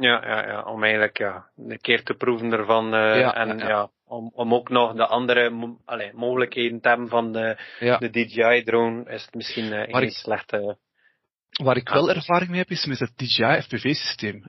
ja, 0.00 0.26
ja, 0.26 0.46
ja, 0.46 0.62
om 0.62 0.82
eigenlijk 0.82 1.18
ja, 1.18 1.46
een 1.56 1.80
keer 1.80 2.02
te 2.02 2.14
proeven 2.14 2.52
ervan 2.52 2.94
en 2.94 3.58
ja, 3.58 3.88
om, 4.04 4.30
om 4.34 4.54
ook 4.54 4.68
nog 4.68 4.94
de 4.94 5.06
andere 5.06 5.50
mo- 5.50 5.78
allee, 5.84 6.10
mogelijkheden 6.14 6.80
te 6.80 6.88
hebben 6.88 7.08
van 7.08 7.32
de, 7.32 7.56
de 7.98 8.10
DJI-drone 8.10 9.10
is 9.10 9.24
het 9.24 9.34
misschien 9.34 9.86
geen 9.90 10.10
slechte... 10.10 10.76
Waar 11.52 11.76
ik 11.76 11.88
wel 11.88 12.10
ervaring 12.10 12.50
mee 12.50 12.58
heb, 12.58 12.70
is 12.70 12.84
met 12.84 12.98
het 12.98 13.10
DJI 13.16 13.60
FPV-systeem. 13.62 14.44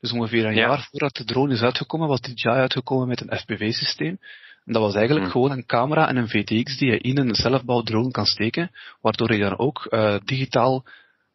Dus 0.00 0.12
ongeveer 0.12 0.44
een 0.46 0.54
Ja. 0.54 0.66
jaar 0.68 0.86
voordat 0.90 1.14
de 1.16 1.24
drone 1.24 1.52
is 1.54 1.62
uitgekomen, 1.62 2.08
was 2.08 2.20
DJI 2.20 2.48
uitgekomen 2.48 3.08
met 3.08 3.20
een 3.20 3.38
FPV-systeem. 3.38 4.18
En 4.64 4.72
dat 4.72 4.82
was 4.82 4.94
eigenlijk 4.94 5.24
Hmm. 5.24 5.32
gewoon 5.32 5.50
een 5.50 5.66
camera 5.66 6.08
en 6.08 6.16
een 6.16 6.28
VTX 6.28 6.78
die 6.78 6.90
je 6.90 6.98
in 6.98 7.18
een 7.18 7.34
zelfbouwd 7.34 7.86
drone 7.86 8.10
kan 8.10 8.24
steken, 8.26 8.70
waardoor 9.00 9.32
je 9.32 9.38
dan 9.38 9.58
ook 9.58 9.84
eh, 9.86 10.16
digitaal 10.24 10.84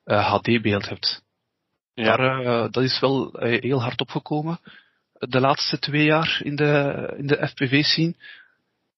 eh, 0.03 0.33
HD-beeld 0.33 0.89
hebt. 0.89 1.21
Ja, 1.93 2.15
Daar, 2.17 2.39
eh, 2.45 2.71
dat 2.71 2.83
is 2.83 2.99
wel 2.99 3.33
eh, 3.33 3.61
heel 3.61 3.81
hard 3.81 4.01
opgekomen 4.01 4.59
de 5.29 5.39
laatste 5.39 5.79
twee 5.79 6.03
jaar 6.05 6.39
in 6.43 6.55
de, 6.55 7.13
in 7.17 7.27
de 7.27 7.47
FPV-scene. 7.47 8.13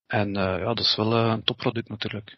En 0.06 0.36
eh, 0.36 0.42
ja, 0.58 0.64
dat 0.64 0.78
is 0.80 0.96
wel 0.96 1.16
eh, 1.16 1.30
een 1.30 1.44
topproduct 1.44 1.88
natuurlijk. 1.88 2.36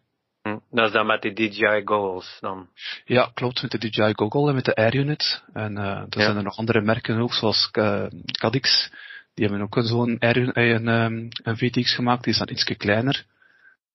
Hm. 0.49 0.77
dat 0.77 0.87
is 0.87 0.93
dan 0.93 1.07
met 1.07 1.23
die 1.23 1.33
DJI 1.33 1.83
goggles 1.85 2.37
dan. 2.41 2.69
Ja, 3.05 3.31
klopt, 3.35 3.63
met 3.63 3.71
de 3.71 3.79
DJI 3.79 4.13
Goggle 4.15 4.49
en 4.49 4.55
met 4.55 4.65
de 4.65 4.75
Air 4.75 4.95
Unit. 4.95 5.43
En 5.53 5.77
eh 5.79 5.85
er 5.85 6.07
Ja. 6.19 6.25
zijn 6.25 6.37
er 6.37 6.43
nog 6.43 6.57
andere 6.57 6.81
merken 6.81 7.19
ook, 7.19 7.35
zoals 7.35 7.69
uh, 7.73 8.07
Cadix. 8.39 8.91
Die 9.35 9.47
hebben 9.47 9.63
ook 9.65 9.85
zo'n 9.87 10.19
Air, 10.19 10.53
eh, 10.53 10.69
een, 10.69 10.89
ehm, 10.89 11.29
een 11.43 11.57
VTX 11.57 11.95
gemaakt, 11.95 12.25
die 12.25 12.33
is 12.33 12.39
dan 12.39 12.51
ietsje 12.51 12.75
kleiner. 12.75 13.25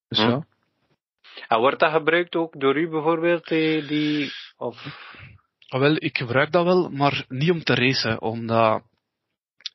Dus 0.07 0.19
Hm. 0.19 0.29
ja. 0.29 0.45
En 1.47 1.59
wordt 1.59 1.79
dat 1.79 1.91
gebruikt 1.91 2.35
ook 2.35 2.59
door 2.59 2.77
u 2.77 2.89
bijvoorbeeld, 2.89 3.47
die, 3.47 3.85
die 3.85 4.31
of... 4.57 4.85
Ah, 5.67 5.79
wel, 5.79 5.95
ik 5.99 6.17
gebruik 6.17 6.51
dat 6.51 6.63
wel, 6.65 6.89
maar 6.89 7.25
niet 7.27 7.51
om 7.51 7.63
te 7.63 7.73
racen, 7.75 8.21
omdat 8.21 8.83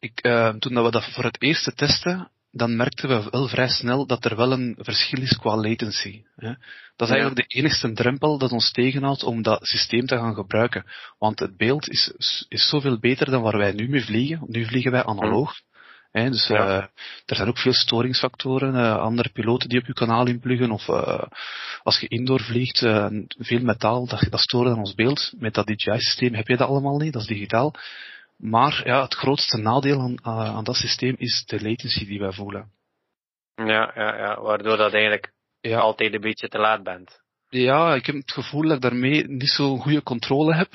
ik, 0.00 0.20
eh, 0.20 0.54
toen 0.54 0.74
dat 0.74 0.84
we 0.84 0.90
dat 0.90 1.12
voor 1.14 1.24
het 1.24 1.42
eerst 1.42 1.76
testen, 1.76 2.30
dan 2.50 2.76
merkten 2.76 3.08
we 3.08 3.28
wel 3.30 3.48
vrij 3.48 3.68
snel 3.68 4.06
dat 4.06 4.24
er 4.24 4.36
wel 4.36 4.52
een 4.52 4.76
verschil 4.78 5.22
is 5.22 5.36
qua 5.36 5.56
latency. 5.56 6.22
Hè. 6.36 6.48
Dat 6.96 7.08
is 7.08 7.14
Ja. 7.14 7.20
eigenlijk 7.20 7.36
de 7.50 7.58
enigste 7.58 7.92
drempel 7.92 8.38
dat 8.38 8.52
ons 8.52 8.72
tegenhoudt 8.72 9.22
om 9.24 9.42
dat 9.42 9.66
systeem 9.66 10.06
te 10.06 10.16
gaan 10.16 10.34
gebruiken. 10.34 10.84
Want 11.18 11.38
het 11.38 11.56
beeld 11.56 11.88
is, 11.88 12.12
is 12.48 12.68
zoveel 12.68 12.98
beter 12.98 13.30
dan 13.30 13.42
waar 13.42 13.58
wij 13.58 13.72
nu 13.72 13.88
mee 13.88 14.04
vliegen. 14.04 14.44
Nu 14.46 14.64
vliegen 14.66 14.90
wij 14.92 15.04
analoog. 15.04 15.54
Hè, 16.12 16.30
dus 16.30 16.46
Ja. 16.46 16.56
eh, 16.66 16.84
er 17.26 17.36
zijn 17.36 17.48
ook 17.48 17.58
veel 17.58 17.72
storingsfactoren, 17.72 18.74
eh, 18.74 18.96
andere 18.96 19.28
piloten 19.32 19.68
die 19.68 19.80
op 19.80 19.86
je 19.86 19.92
kanaal 19.92 20.26
inpluggen, 20.26 20.70
of 20.70 20.88
eh, 20.88 21.22
als 21.82 21.98
je 22.00 22.08
indoor 22.08 22.40
vliegt, 22.40 22.78
veel 23.38 23.60
metaal, 23.60 24.06
dat, 24.06 24.26
dat 24.30 24.40
stoort 24.40 24.68
aan 24.68 24.78
ons 24.78 24.94
beeld. 24.94 25.32
Met 25.38 25.54
dat 25.54 25.66
DJI-systeem 25.66 26.34
heb 26.34 26.48
je 26.48 26.56
dat 26.56 26.68
allemaal 26.68 26.98
niet, 26.98 27.12
dat 27.12 27.22
is 27.22 27.28
digitaal. 27.28 27.74
Maar 28.38 28.82
ja, 28.86 29.02
het 29.02 29.14
grootste 29.14 29.56
nadeel 29.56 30.00
aan, 30.00 30.16
eh, 30.16 30.54
aan 30.56 30.64
dat 30.64 30.76
systeem 30.76 31.14
is 31.18 31.44
de 31.46 31.62
latency 31.62 32.06
die 32.06 32.18
wij 32.18 32.32
voelen. 32.32 32.70
Ja, 33.54 33.92
ja, 33.94 34.16
ja, 34.16 34.40
waardoor 34.40 34.76
dat 34.76 34.92
eigenlijk 34.92 35.32
Ja, 35.60 35.78
altijd 35.78 36.14
een 36.14 36.20
beetje 36.20 36.48
te 36.48 36.58
laat 36.58 36.82
bent. 36.82 37.20
ja, 37.48 37.94
ik 37.94 38.06
heb 38.06 38.14
het 38.14 38.32
gevoel 38.32 38.62
dat 38.62 38.72
ik 38.76 38.80
daarmee 38.80 39.28
niet 39.28 39.48
zo'n 39.50 39.80
goede 39.80 40.02
controle 40.02 40.54
heb, 40.54 40.68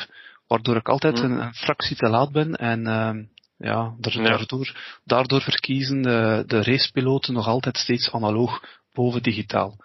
waardoor 0.47 0.75
ik 0.75 0.89
altijd 0.89 1.19
Hm. 1.19 1.25
een, 1.25 1.39
een 1.41 1.53
fractie 1.53 1.95
te 1.95 2.09
laat 2.09 2.31
ben. 2.31 2.55
En 2.55 2.87
ehm, 2.87 3.23
ja, 3.57 3.93
daar- 3.99 4.13
Ja. 4.21 4.23
Daardoor, 4.29 4.75
daardoor 5.03 5.41
verkiezen 5.41 6.01
de, 6.01 6.43
de 6.47 6.63
racepiloten 6.63 7.33
nog 7.33 7.47
altijd 7.47 7.77
steeds 7.77 8.11
analoog 8.11 8.63
boven 8.93 9.23
digitaal. 9.23 9.77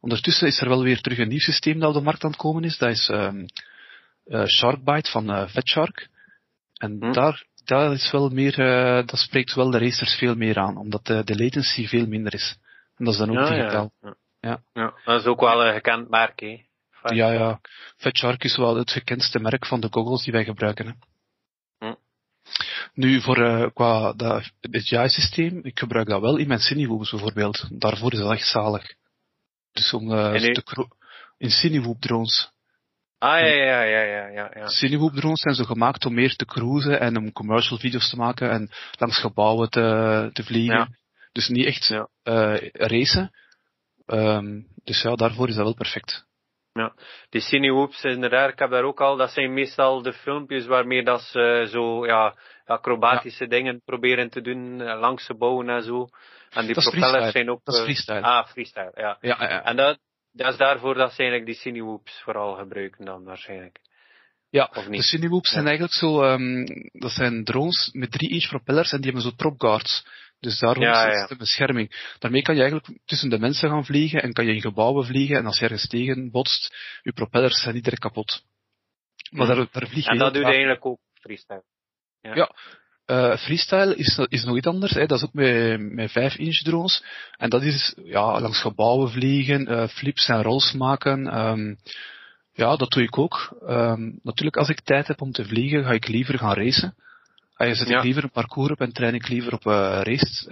Ondertussen 0.00 0.46
is 0.46 0.60
er 0.60 0.68
wel 0.68 0.82
weer 0.82 1.00
terug 1.00 1.18
een 1.18 1.28
nieuw 1.28 1.38
systeem 1.38 1.78
dat 1.78 1.88
op 1.88 1.94
de 1.94 2.00
markt 2.02 2.24
aan 2.24 2.30
het 2.30 2.38
komen 2.40 2.64
is. 2.64 2.78
Dat 2.78 2.90
is 2.90 3.08
ehm 3.08 3.46
eh, 4.24 4.44
Sharkbite 4.44 5.10
van 5.10 5.48
FatShark. 5.48 6.08
En 6.82 6.96
Hm. 7.00 7.12
daar, 7.12 7.44
daar 7.64 7.92
is 7.92 8.10
wel 8.10 8.28
meer, 8.28 8.58
eh, 8.60 9.06
dat 9.06 9.18
spreekt 9.18 9.54
wel 9.54 9.70
de 9.70 9.78
racers 9.78 10.14
veel 10.14 10.34
meer 10.34 10.58
aan, 10.58 10.76
omdat 10.76 11.04
de, 11.06 11.24
de 11.24 11.36
latency 11.42 11.86
veel 11.86 12.06
minder 12.06 12.34
is. 12.34 12.56
En 12.96 13.04
dat 13.04 13.14
is 13.14 13.20
dan 13.20 13.30
ook 13.30 13.48
Ja, 13.48 13.54
digitaal. 13.54 13.92
ja, 14.00 14.14
ja. 14.40 14.62
Ja. 14.72 14.94
Dat 15.04 15.20
is 15.20 15.26
ook 15.26 15.40
wel 15.40 15.66
een 15.66 15.72
gekend 15.72 16.08
merk, 16.10 16.40
hè. 16.40 16.64
Ja, 17.14 17.30
ja. 17.32 17.60
FatShark 17.96 18.44
is 18.44 18.56
wel 18.56 18.76
het 18.76 18.90
gekendste 18.90 19.38
merk 19.38 19.66
van 19.66 19.80
de 19.80 19.88
goggles 19.90 20.22
die 20.24 20.32
wij 20.32 20.44
gebruiken. 20.44 20.86
Hè. 20.86 20.92
Hm. 21.86 21.94
Nu, 22.94 23.20
voor, 23.20 23.36
eh, 23.42 23.70
qua 23.74 24.12
dat 24.12 24.50
DJI-systeem, 24.60 25.60
ik 25.62 25.78
gebruik 25.78 26.08
dat 26.08 26.20
wel 26.20 26.36
in 26.36 26.48
mijn 26.48 26.60
Cinewoobs 26.60 27.10
bijvoorbeeld. 27.10 27.66
Daarvoor 27.80 28.12
is 28.12 28.18
dat 28.18 28.32
echt 28.32 28.48
zalig. 28.48 28.94
Dus 29.72 29.92
om 29.92 30.12
En 30.12 30.44
u- 30.44 30.52
te 30.54 30.62
cro- 30.62 30.88
in 31.38 31.50
Cinewoop 31.50 32.00
drones. 32.00 32.50
Ah, 33.22 33.38
ja, 33.40 33.46
ja, 33.46 33.82
ja, 33.82 34.00
ja, 34.02 34.26
ja, 34.26 34.50
ja. 34.54 35.10
Drones 35.10 35.40
zijn 35.40 35.54
zo 35.54 35.64
gemaakt 35.64 36.06
om 36.06 36.14
meer 36.14 36.36
te 36.36 36.44
cruisen 36.44 37.00
en 37.00 37.16
om 37.16 37.32
commercial 37.32 37.78
video's 37.78 38.10
te 38.10 38.16
maken 38.16 38.50
en 38.50 38.70
langs 38.98 39.20
gebouwen 39.20 39.70
te, 39.70 40.30
te 40.32 40.42
vliegen. 40.44 40.76
Ja. 40.76 40.88
Dus 41.32 41.48
niet 41.48 41.66
echt 41.66 41.86
Ja. 41.86 42.08
eh, 42.22 42.68
racen. 42.72 43.30
Ehm, 44.06 44.60
dus 44.84 45.02
ja, 45.02 45.14
daarvoor 45.14 45.48
is 45.48 45.54
dat 45.54 45.64
wel 45.64 45.74
perfect. 45.74 46.26
Ja, 46.72 46.92
die 47.30 47.40
cinewhoops 47.40 48.04
inderdaad, 48.04 48.50
ik 48.52 48.58
heb 48.58 48.70
daar 48.70 48.84
ook 48.84 49.00
al, 49.00 49.16
dat 49.16 49.30
zijn 49.30 49.52
meestal 49.54 50.02
de 50.02 50.12
filmpjes 50.12 50.66
waarmee 50.66 51.04
dat 51.04 51.20
ze 51.22 51.66
zo, 51.70 52.06
ja, 52.06 52.34
acrobatische 52.64 53.46
dingen 53.46 53.82
proberen 53.84 54.30
te 54.30 54.40
doen, 54.40 54.80
eh, 54.80 55.00
langs 55.00 55.24
ze 55.24 55.34
bouwen 55.34 55.68
en 55.68 55.82
zo. 55.82 56.08
En 56.50 56.66
die 56.66 56.74
propellers 56.74 57.32
zijn 57.32 57.50
ook... 57.50 57.60
Dat 57.64 57.74
is 57.74 57.80
freestyle. 57.82 58.20
ah, 58.20 58.46
freestyle, 58.46 58.92
ja. 58.94 59.16
Ja, 59.20 59.36
ja, 59.40 59.48
ja. 59.50 59.64
En 59.64 59.76
dat, 59.76 59.98
dat 60.32 60.52
is 60.52 60.58
daarvoor 60.58 60.94
dat 60.94 61.12
ze 61.12 61.18
eigenlijk 61.18 61.50
die 61.50 61.60
cinewhoops 61.60 62.20
vooral 62.22 62.54
gebruiken 62.54 63.04
dan 63.04 63.24
waarschijnlijk. 63.24 63.78
Ja, 64.50 64.70
Of 64.74 64.88
niet? 64.88 65.00
de 65.00 65.06
Cinewhoops 65.06 65.50
zijn 65.50 65.64
eigenlijk 65.66 65.94
zo, 65.94 66.22
ehm, 66.22 66.64
dat 66.92 67.10
zijn 67.10 67.44
drones 67.44 67.90
met 67.92 68.10
3 68.12 68.30
inch 68.30 68.48
propellers 68.48 68.92
en 68.92 69.00
die 69.00 69.10
hebben 69.12 69.30
zo 69.30 69.36
propguards. 69.36 70.06
Dus 70.40 70.58
daarom 70.58 70.82
Ja, 70.82 71.06
is 71.06 71.14
ja. 71.14 71.20
het 71.20 71.30
een 71.30 71.36
bescherming. 71.38 72.14
Daarmee 72.18 72.42
kan 72.42 72.54
je 72.54 72.60
eigenlijk 72.62 73.00
tussen 73.04 73.30
de 73.30 73.38
mensen 73.38 73.68
gaan 73.68 73.84
vliegen 73.84 74.22
en 74.22 74.32
kan 74.32 74.46
je 74.46 74.54
in 74.54 74.60
gebouwen 74.60 75.06
vliegen 75.06 75.36
en 75.36 75.46
als 75.46 75.58
je 75.58 75.64
ergens 75.64 75.86
tegen 75.88 76.30
botst, 76.30 76.76
je 77.02 77.12
propellers 77.12 77.60
zijn 77.62 77.74
niet 77.74 77.84
direct 77.84 78.02
kapot. 78.02 78.42
Maar 79.30 79.46
daar, 79.46 79.56
daar 79.70 79.88
vlieg 79.88 80.04
je 80.04 80.10
En 80.10 80.18
dat 80.18 80.26
doe 80.28 80.36
je 80.36 80.40
traag. 80.42 80.52
eigenlijk 80.54 80.86
ook 80.86 81.00
freestyle. 81.20 81.64
Ja. 82.20 82.54
Eh, 83.12 83.36
freestyle 83.36 83.96
is, 83.96 84.18
is 84.28 84.44
nog 84.44 84.56
iets 84.56 84.66
anders. 84.66 84.92
Hè. 84.92 85.06
Dat 85.06 85.18
is 85.18 85.24
ook 85.24 85.32
met, 85.32 85.80
met 85.92 86.10
5 86.10 86.36
inch 86.36 86.62
drones. 86.62 87.04
En 87.36 87.50
dat 87.50 87.62
is 87.62 87.94
ja, 88.04 88.40
langs 88.40 88.60
gebouwen 88.60 89.10
vliegen, 89.10 89.66
eh, 89.66 89.88
flips 89.88 90.28
en 90.28 90.42
rolls 90.42 90.72
maken. 90.72 91.26
Ehm, 91.26 91.74
ja, 92.52 92.76
dat 92.76 92.90
doe 92.90 93.02
ik 93.02 93.18
ook. 93.18 93.56
Ehm, 93.66 94.10
natuurlijk, 94.22 94.56
als 94.56 94.68
ik 94.68 94.80
tijd 94.80 95.06
heb 95.06 95.20
om 95.20 95.32
te 95.32 95.44
vliegen, 95.44 95.84
ga 95.84 95.90
ik 95.90 96.08
liever 96.08 96.38
gaan 96.38 96.54
racen. 96.54 96.94
Uh, 97.58 97.74
zet 97.74 97.88
Ja. 97.88 97.96
ik 97.96 98.04
liever 98.04 98.22
een 98.22 98.30
parcours 98.30 98.70
op 98.70 98.80
en 98.80 98.92
train 98.92 99.14
ik 99.14 99.28
liever 99.28 99.52
op 99.52 99.66
eh 99.66 100.00
race, 100.02 100.48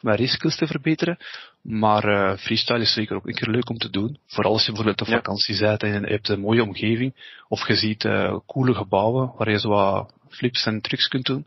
mijn 0.00 0.28
skills 0.28 0.56
te 0.56 0.66
verbeteren. 0.66 1.18
Maar 1.62 2.04
eh, 2.04 2.36
freestyle 2.38 2.80
is 2.80 2.92
zeker 2.92 3.16
ook 3.16 3.26
een 3.26 3.34
keer 3.34 3.48
leuk 3.48 3.68
om 3.70 3.78
te 3.78 3.90
doen. 3.90 4.18
Vooral 4.26 4.52
als 4.52 4.60
je 4.62 4.66
bijvoorbeeld 4.72 5.00
op 5.00 5.06
Ja. 5.06 5.14
vakantie 5.16 5.58
bent 5.58 5.82
en 5.82 6.00
je 6.00 6.06
hebt 6.06 6.28
een 6.28 6.40
mooie 6.40 6.62
omgeving. 6.62 7.14
Of 7.48 7.66
je 7.66 7.74
ziet 7.74 8.04
eh, 8.04 8.36
coole 8.46 8.74
gebouwen 8.74 9.32
waar 9.36 9.50
je 9.50 9.58
zo 9.58 9.68
wat 9.68 10.12
flips 10.28 10.66
en 10.66 10.80
trucs 10.80 11.08
kunt 11.08 11.24
doen. 11.26 11.46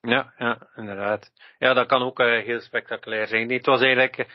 Ja, 0.00 0.32
ja, 0.38 0.58
inderdaad. 0.76 1.30
Ja, 1.58 1.74
dat 1.74 1.86
kan 1.86 2.02
ook 2.02 2.20
eh, 2.20 2.44
heel 2.44 2.60
spectaculair 2.60 3.26
zijn. 3.26 3.46
Nee, 3.46 3.56
het 3.56 3.66
was 3.66 3.80
eigenlijk 3.80 4.26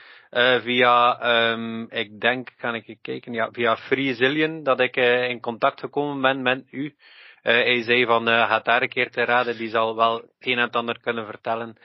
via, 0.64 1.20
ehm, 1.20 1.82
ik 1.82 2.20
denk, 2.20 2.50
kan 2.58 2.76
ik 2.76 2.88
even 2.88 3.02
kijken, 3.02 3.34
ja, 3.34 3.52
via 3.52 3.78
Free 3.78 4.14
Zillion 4.16 4.64
dat 4.64 4.80
ik 4.80 4.96
in 5.30 5.40
contact 5.42 5.80
gekomen 5.80 6.22
ben 6.22 6.42
met 6.42 6.68
u. 6.72 6.96
Hij 7.42 7.84
zei 7.84 8.06
van, 8.06 8.28
gaat 8.28 8.66
daar 8.66 8.82
een 8.82 8.90
keer 8.90 9.12
te 9.12 9.24
raden, 9.24 9.58
die 9.58 9.70
zal 9.70 9.96
wel 9.96 10.16
het 10.16 10.26
een 10.40 10.58
en 10.58 10.64
het 10.64 10.76
ander 10.76 11.00
kunnen 11.02 11.26
vertellen. 11.26 11.78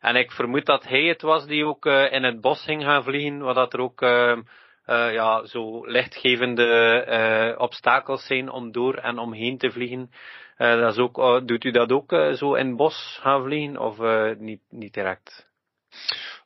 En 0.00 0.16
ik 0.16 0.30
vermoed 0.30 0.66
dat 0.66 0.84
hij 0.84 1.02
het 1.04 1.22
was 1.22 1.46
die 1.46 1.64
ook 1.66 1.86
eh, 1.86 2.12
in 2.12 2.22
het 2.22 2.40
bos 2.40 2.62
ging 2.64 2.82
gaan 2.82 3.02
vliegen, 3.04 3.38
wat 3.38 3.54
dat 3.54 3.72
er 3.72 3.80
ook 3.80 4.02
ehm, 4.02 4.42
eh, 4.84 5.12
ja, 5.12 5.44
zo 5.46 5.86
lichtgevende 5.86 6.64
eh, 7.04 7.60
obstakels 7.60 8.26
zijn 8.26 8.50
om 8.50 8.72
door 8.72 8.94
en 8.94 9.18
omheen 9.18 9.58
te 9.58 9.70
vliegen. 9.70 10.10
Dat 10.56 10.92
is 10.92 10.98
ook, 10.98 11.18
eh, 11.18 11.40
doet 11.46 11.64
u 11.64 11.70
dat 11.70 11.92
ook 11.92 12.10
zo 12.34 12.54
in 12.54 12.66
het 12.66 12.76
bos 12.76 13.18
gaan 13.22 13.42
vliegen 13.42 13.76
of 13.78 13.98
niet, 14.38 14.60
niet 14.70 14.94
direct? 14.94 15.48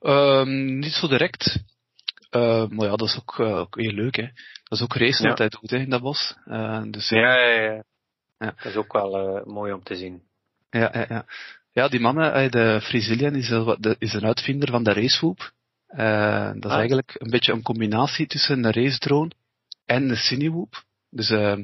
Ehm, 0.01 0.79
niet 0.79 0.93
zo 0.93 1.09
direct. 1.09 1.63
Eh, 2.31 2.67
maar 2.69 2.87
ja, 2.87 2.97
dat 2.97 3.09
is 3.09 3.17
ook, 3.19 3.41
ook 3.41 3.81
heel 3.81 3.93
leuk, 3.93 4.17
hè. 4.17 4.23
Dat 4.65 4.79
is 4.79 4.83
ook 4.83 4.95
racen 4.95 5.23
Ja. 5.23 5.29
wat 5.29 5.39
hij 5.39 5.49
doet, 5.49 5.71
hè, 5.71 5.77
in 5.77 5.91
dat 5.91 6.03
bos. 6.03 6.37
Dus 6.91 7.09
ja, 7.09 7.19
Ja, 7.19 7.37
ja, 7.51 7.73
ja. 8.39 8.53
Dat 8.57 8.65
is 8.65 8.77
ook 8.77 8.93
wel 8.93 9.43
mooi 9.45 9.73
om 9.73 9.83
te 9.83 9.95
zien. 9.97 10.23
ja, 10.71 10.91
ja, 10.93 11.05
ja. 11.09 11.25
Ja, 11.75 11.89
die 11.89 12.01
mannen, 12.01 12.33
eh, 12.33 12.51
de 12.51 12.81
Frisilian 12.83 13.35
is, 13.35 13.49
de- 13.49 13.97
is 13.99 14.13
een 14.13 14.25
uitvinder 14.27 14.71
van 14.71 14.83
de 14.83 14.93
racewhoop. 14.93 15.53
Eh, 15.87 16.47
dat 16.47 16.65
is 16.65 16.71
Ah. 16.71 16.77
eigenlijk 16.79 17.15
een 17.19 17.31
beetje 17.31 17.53
een 17.53 17.63
combinatie 17.63 18.27
tussen 18.27 18.65
een 18.65 18.73
race 18.73 18.99
drone 18.99 19.31
en 19.87 20.09
een 20.11 20.17
cinewhoop. 20.17 20.83
Dus, 21.11 21.31
eh, 21.31 21.57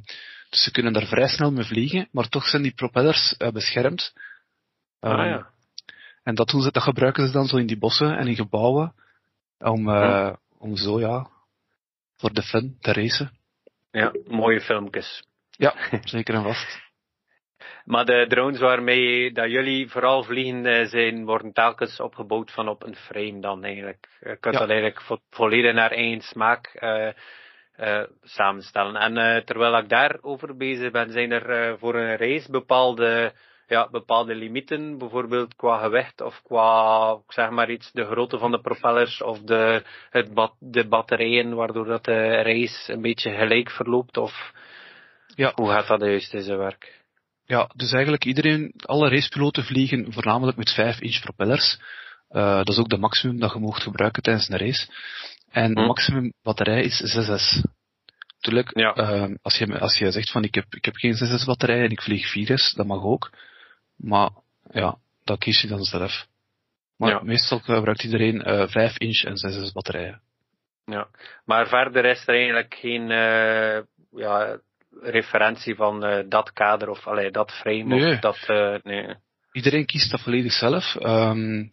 dus 0.50 0.62
ze 0.62 0.70
kunnen 0.70 0.92
daar 0.92 1.06
vrij 1.06 1.28
snel 1.28 1.52
mee 1.52 1.64
vliegen, 1.64 2.08
maar 2.12 2.28
toch 2.28 2.46
zijn 2.48 2.62
die 2.62 2.74
propellers 2.74 3.36
eh, 3.36 3.50
beschermd. 3.50 4.12
ah 5.00 5.12
Ehm, 5.12 5.28
ja. 5.28 5.48
En 6.22 6.34
dat, 6.34 6.48
doen 6.48 6.62
ze, 6.62 6.70
dat 6.72 6.82
gebruiken 6.82 7.26
ze 7.26 7.32
dan 7.32 7.46
zo 7.46 7.56
in 7.56 7.66
die 7.66 7.78
bossen 7.78 8.16
en 8.18 8.26
in 8.26 8.34
gebouwen. 8.36 8.94
Om, 9.58 9.88
eh, 9.88 9.94
Ja. 9.94 10.38
om 10.58 10.76
zo, 10.76 11.00
ja, 11.00 11.28
voor 12.16 12.32
de 12.32 12.42
fun 12.42 12.76
te 12.80 12.92
racen. 12.92 13.30
ja, 13.90 14.12
mooie 14.26 14.60
filmpjes. 14.60 15.22
Ja, 15.50 15.74
zeker 16.04 16.34
en 16.34 16.42
vast. 16.42 16.78
Maar 17.84 18.04
de 18.04 18.24
drones 18.28 18.58
waarmee 18.60 19.32
dat 19.32 19.50
jullie 19.50 19.88
vooral 19.90 20.22
vliegen 20.22 20.66
eh, 20.66 20.86
zijn, 20.86 21.24
worden 21.24 21.52
telkens 21.52 22.00
opgebouwd 22.00 22.50
van 22.52 22.68
op 22.68 22.82
een 22.86 22.96
frame 22.96 23.40
dan 23.40 23.64
eigenlijk. 23.64 24.08
Je 24.20 24.36
kunt 24.40 24.54
Ja. 24.54 24.60
dat 24.60 24.68
eigenlijk 24.70 25.00
vo- 25.00 25.20
volledig 25.30 25.74
naar 25.74 25.90
één 25.90 26.20
smaak 26.20 26.66
eh, 26.74 27.08
eh, 27.76 28.02
samenstellen. 28.22 28.96
En 28.96 29.16
eh, 29.16 29.42
terwijl 29.42 29.78
ik 29.78 29.88
daarover 29.88 30.56
bezig 30.56 30.90
ben, 30.90 31.10
zijn 31.12 31.30
er 31.32 31.50
eh, 31.50 31.74
voor 31.78 31.94
een 31.94 32.16
race 32.16 32.50
bepaalde, 32.50 33.32
ja, 33.66 33.88
bepaalde 33.90 34.34
limieten, 34.34 34.98
bijvoorbeeld 34.98 35.56
qua 35.56 35.78
gewicht 35.78 36.20
of 36.20 36.40
qua, 36.42 37.16
zeg 37.28 37.50
maar 37.50 37.70
iets, 37.70 37.92
de 37.92 38.04
grootte 38.04 38.38
van 38.38 38.50
de 38.50 38.60
propellers 38.60 39.22
of 39.22 39.38
de, 39.40 39.82
het 40.10 40.34
bat, 40.34 40.52
de 40.58 40.88
batterijen, 40.88 41.54
waardoor 41.54 41.84
dat 41.86 42.04
de 42.04 42.42
race 42.42 42.92
een 42.92 43.02
beetje 43.02 43.30
gelijk 43.34 43.70
verloopt 43.70 44.16
of 44.16 44.52
Ja. 45.34 45.52
hoe 45.54 45.70
gaat 45.70 45.86
dat 45.86 46.00
juist 46.00 46.34
in 46.34 46.42
zijn 46.42 46.58
werk? 46.58 46.99
Ja, 47.50 47.70
dus 47.76 47.92
eigenlijk 47.92 48.24
iedereen, 48.24 48.72
alle 48.84 49.08
racepiloten 49.08 49.64
vliegen 49.64 50.12
voornamelijk 50.12 50.56
met 50.56 50.70
5 50.70 51.00
inch 51.00 51.20
propellers. 51.20 51.78
Eh, 52.28 52.56
dat 52.56 52.68
is 52.68 52.78
ook 52.78 52.88
de 52.88 52.96
maximum 52.96 53.38
dat 53.38 53.52
je 53.52 53.58
mocht 53.58 53.82
gebruiken 53.82 54.22
tijdens 54.22 54.48
een 54.48 54.58
race. 54.58 54.86
En 55.50 55.74
de 55.74 55.80
Hm. 55.80 55.86
maximum 55.86 56.32
batterij 56.42 56.82
is 56.82 57.00
6S. 57.04 57.62
Tuurlijk, 58.40 58.78
Ja. 58.78 58.92
eh, 58.94 59.34
als, 59.42 59.58
je, 59.58 59.78
als 59.78 59.98
je 59.98 60.10
zegt 60.10 60.30
van 60.30 60.44
ik 60.44 60.54
heb, 60.54 60.64
ik 60.74 60.84
heb 60.84 60.94
geen 60.96 61.14
6S 61.16 61.44
batterij 61.44 61.84
en 61.84 61.90
ik 61.90 62.02
vlieg 62.02 62.30
4S, 62.30 62.74
dat 62.74 62.86
mag 62.86 63.02
ook. 63.02 63.30
Maar 63.96 64.30
ja, 64.70 64.96
dat 65.24 65.38
kies 65.38 65.60
je 65.60 65.68
dan 65.68 65.84
zelf. 65.84 66.26
Maar 66.96 67.10
Ja. 67.10 67.20
meestal 67.22 67.58
gebruikt 67.58 68.04
iedereen 68.04 68.42
eh 68.42 68.68
5 68.68 68.98
inch 68.98 69.22
en 69.22 69.36
6S 69.36 69.72
batterijen. 69.72 70.20
Ja, 70.84 71.08
maar 71.44 71.68
verder 71.68 72.04
is 72.04 72.22
er 72.26 72.34
eigenlijk 72.34 72.74
geen 72.80 73.10
eh, 73.10 73.80
ja, 74.12 74.58
referentie 75.02 75.74
van 75.74 76.04
eh, 76.04 76.24
dat 76.28 76.52
kader 76.52 76.88
of 76.88 77.06
allee, 77.06 77.30
dat 77.30 77.52
frame 77.52 77.84
Nee. 77.84 78.12
of 78.14 78.20
dat. 78.20 78.38
eh, 78.46 78.74
nee. 78.82 79.14
Iedereen 79.52 79.86
kiest 79.86 80.10
dat 80.10 80.20
volledig 80.20 80.52
zelf. 80.52 80.96
Ehm, 80.96 81.66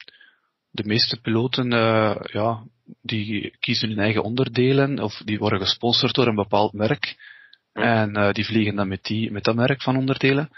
de 0.72 0.84
meeste 0.86 1.22
piloten, 1.22 1.74
eh, 1.74 2.16
ja, 2.24 2.64
die 3.02 3.56
kiezen 3.60 3.90
hun 3.90 4.00
eigen 4.00 4.24
onderdelen 4.24 5.00
of 5.00 5.22
die 5.26 5.38
worden 5.38 5.60
gesponsord 5.60 6.16
door 6.16 6.28
een 6.28 6.36
bepaald 6.36 6.74
merk. 6.74 7.16
En 7.74 8.34
die 8.34 8.46
vliegen 8.46 8.76
dan 8.76 8.88
met, 8.88 9.04
die, 9.04 9.32
met 9.32 9.44
dat 9.44 9.56
merk 9.56 9.82
van 9.82 9.98
onderdelen. 9.98 10.50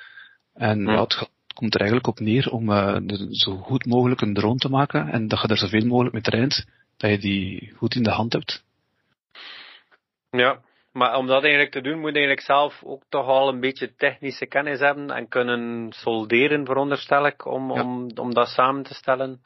En 0.54 0.80
Ja. 0.82 0.92
ja, 0.92 1.02
het, 1.02 1.14
gaat- 1.14 1.32
komt 1.54 1.74
er 1.74 1.80
eigenlijk 1.80 2.10
op 2.10 2.20
neer 2.20 2.50
om 2.52 2.66
de- 3.08 3.28
zo 3.32 3.58
goed 3.58 3.86
mogelijk 3.86 4.22
een 4.22 4.34
drone 4.34 4.58
te 4.58 4.70
maken 4.70 5.08
en 5.10 5.28
dat 5.28 5.42
je 5.42 5.48
er 5.48 5.58
zoveel 5.58 5.86
mogelijk 5.86 6.14
mee 6.14 6.24
traint, 6.24 6.66
dat 6.98 7.10
je 7.10 7.18
die 7.18 7.74
goed 7.76 7.96
in 7.96 8.04
de 8.04 8.10
hand 8.12 8.34
hebt. 8.34 8.64
Ja, 10.32 10.60
maar 10.92 11.18
om 11.18 11.28
dat 11.28 11.42
eigenlijk 11.44 11.72
te 11.72 11.82
doen, 11.82 12.00
moet 12.00 12.14
je 12.14 12.18
eigenlijk 12.18 12.46
zelf 12.46 12.84
ook 12.84 13.04
toch 13.10 13.26
al 13.26 13.50
een 13.50 13.60
beetje 13.60 13.96
technische 13.96 14.46
kennis 14.46 14.80
hebben 14.80 15.10
en 15.12 15.28
kunnen 15.28 15.92
solderen, 15.92 16.66
veronderstel 16.66 17.26
ik, 17.26 17.46
om, 17.46 17.74
Ja. 17.74 17.82
om, 17.84 18.10
om 18.16 18.34
dat 18.34 18.48
samen 18.48 18.84
te 18.84 18.94
stellen. 18.94 19.42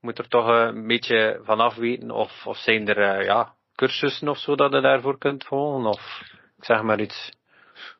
Moet 0.00 0.18
er 0.18 0.28
toch 0.28 0.48
eh, 0.48 0.66
een 0.74 0.86
beetje 0.86 1.40
vanaf 1.42 1.74
weten, 1.74 2.10
of, 2.10 2.46
of 2.46 2.56
zijn 2.56 2.88
er 2.88 3.18
eh, 3.18 3.24
ja, 3.24 3.54
cursussen 3.74 4.28
of 4.28 4.38
zo 4.38 4.54
dat 4.56 4.72
je 4.72 4.80
daarvoor 4.80 5.18
kunt 5.18 5.44
volgen, 5.44 5.86
of 5.86 6.22
ik 6.58 6.64
zeg 6.64 6.82
maar 6.82 7.00
iets. 7.00 7.32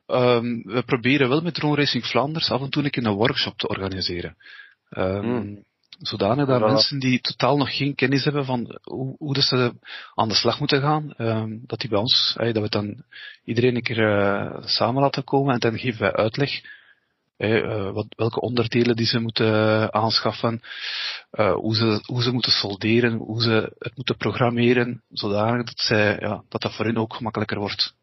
Ehm, 0.05 0.61
we 0.63 0.83
proberen 0.85 1.29
wel 1.29 1.41
met 1.41 1.53
Drone 1.53 1.75
Racing 1.75 2.05
Vlaanders 2.05 2.49
af 2.51 2.61
en 2.61 2.69
toe 2.69 2.83
een 2.83 2.89
keer 2.89 3.05
een 3.05 3.13
workshop 3.13 3.57
te 3.57 3.67
organiseren. 3.67 4.37
Ehm, 4.89 5.23
Hmm. 5.23 5.63
Zodanig 5.99 6.45
dat 6.47 6.61
Voilà. 6.61 6.65
mensen 6.65 6.99
die 6.99 7.21
totaal 7.21 7.57
nog 7.57 7.77
geen 7.77 7.95
kennis 7.95 8.23
hebben 8.23 8.45
van 8.45 8.79
hoe, 8.83 9.15
hoe 9.17 9.33
dat 9.33 9.43
ze 9.43 9.73
aan 10.15 10.27
de 10.27 10.33
slag 10.35 10.59
moeten 10.59 10.81
gaan, 10.81 11.13
ehm, 11.13 11.57
dat 11.61 11.79
die 11.79 11.89
bij 11.89 11.99
ons, 11.99 12.35
eh, 12.37 12.53
dat 12.53 12.63
we 12.63 12.69
dan 12.69 13.03
iedereen 13.43 13.75
een 13.75 13.81
keer 13.83 14.19
eh, 14.19 14.61
samen 14.65 15.01
laten 15.01 15.23
komen 15.23 15.53
en 15.53 15.59
dan 15.59 15.79
geven 15.79 15.99
wij 16.01 16.13
uitleg. 16.13 16.51
eh, 17.37 17.91
wat, 17.91 18.05
welke 18.09 18.39
onderdelen 18.41 18.95
die 18.95 19.05
ze 19.05 19.19
moeten 19.19 19.93
aanschaffen, 19.93 20.61
hoe, 21.53 21.75
ze, 21.75 21.99
hoe 22.05 22.21
ze 22.23 22.31
moeten 22.31 22.51
solderen, 22.51 23.13
hoe 23.13 23.41
ze 23.41 23.75
het 23.79 23.95
moeten 23.95 24.17
programmeren, 24.17 25.03
zodanig 25.09 25.65
dat, 25.65 25.79
zij, 25.79 26.17
ja, 26.19 26.43
dat 26.49 26.61
dat 26.61 26.75
voor 26.75 26.85
hen 26.85 26.97
ook 26.97 27.13
gemakkelijker 27.13 27.59
wordt. 27.59 27.93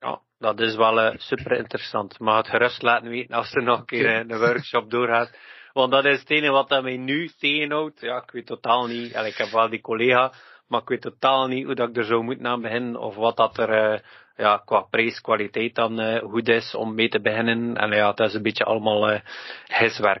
Ja, 0.00 0.20
dat 0.38 0.60
is 0.60 0.74
wel 0.76 1.14
super 1.18 1.52
interessant. 1.58 2.18
Maar 2.18 2.36
het 2.36 2.48
gerust 2.48 2.82
laten 2.82 3.08
weten 3.10 3.34
als 3.36 3.52
er 3.54 3.62
nog 3.62 3.78
een 3.78 3.84
keer 3.86 4.06
een 4.30 4.38
workshop 4.38 4.90
doorgaat. 4.90 5.30
Want 5.72 5.92
dat 5.92 6.04
is 6.04 6.20
het 6.20 6.30
enige 6.30 6.52
wat 6.52 6.68
dat 6.68 6.82
mij 6.82 6.96
nu 6.96 7.28
tegenhoudt. 7.38 8.00
Ja, 8.00 8.22
ik 8.22 8.30
weet 8.30 8.46
totaal 8.46 8.86
niet. 8.86 9.14
Allee, 9.14 9.30
ik 9.30 9.36
heb 9.36 9.48
wel 9.48 9.68
die 9.68 9.80
collega, 9.80 10.32
maar 10.68 10.80
ik 10.80 10.88
weet 10.88 11.00
totaal 11.00 11.46
niet 11.46 11.64
hoe 11.64 11.74
dat 11.74 11.88
ik 11.88 11.96
er 11.96 12.04
zou 12.04 12.22
moeten 12.22 12.46
aan 12.46 12.60
beginnen. 12.62 12.96
Of 12.96 13.14
wat 13.14 13.36
dat 13.36 13.58
er 13.58 13.70
eh, 13.70 14.00
ja, 14.36 14.62
qua 14.64 14.80
prijs-kwaliteit 14.80 15.74
dan 15.74 16.00
eh, 16.00 16.22
goed 16.30 16.48
is 16.48 16.74
om 16.74 16.94
mee 16.94 17.08
te 17.08 17.20
beginnen. 17.20 17.76
En 17.76 17.90
ja, 17.90 18.10
het 18.10 18.20
is 18.20 18.34
een 18.34 18.42
beetje 18.42 18.64
allemaal 18.64 19.10
eh. 19.10 19.20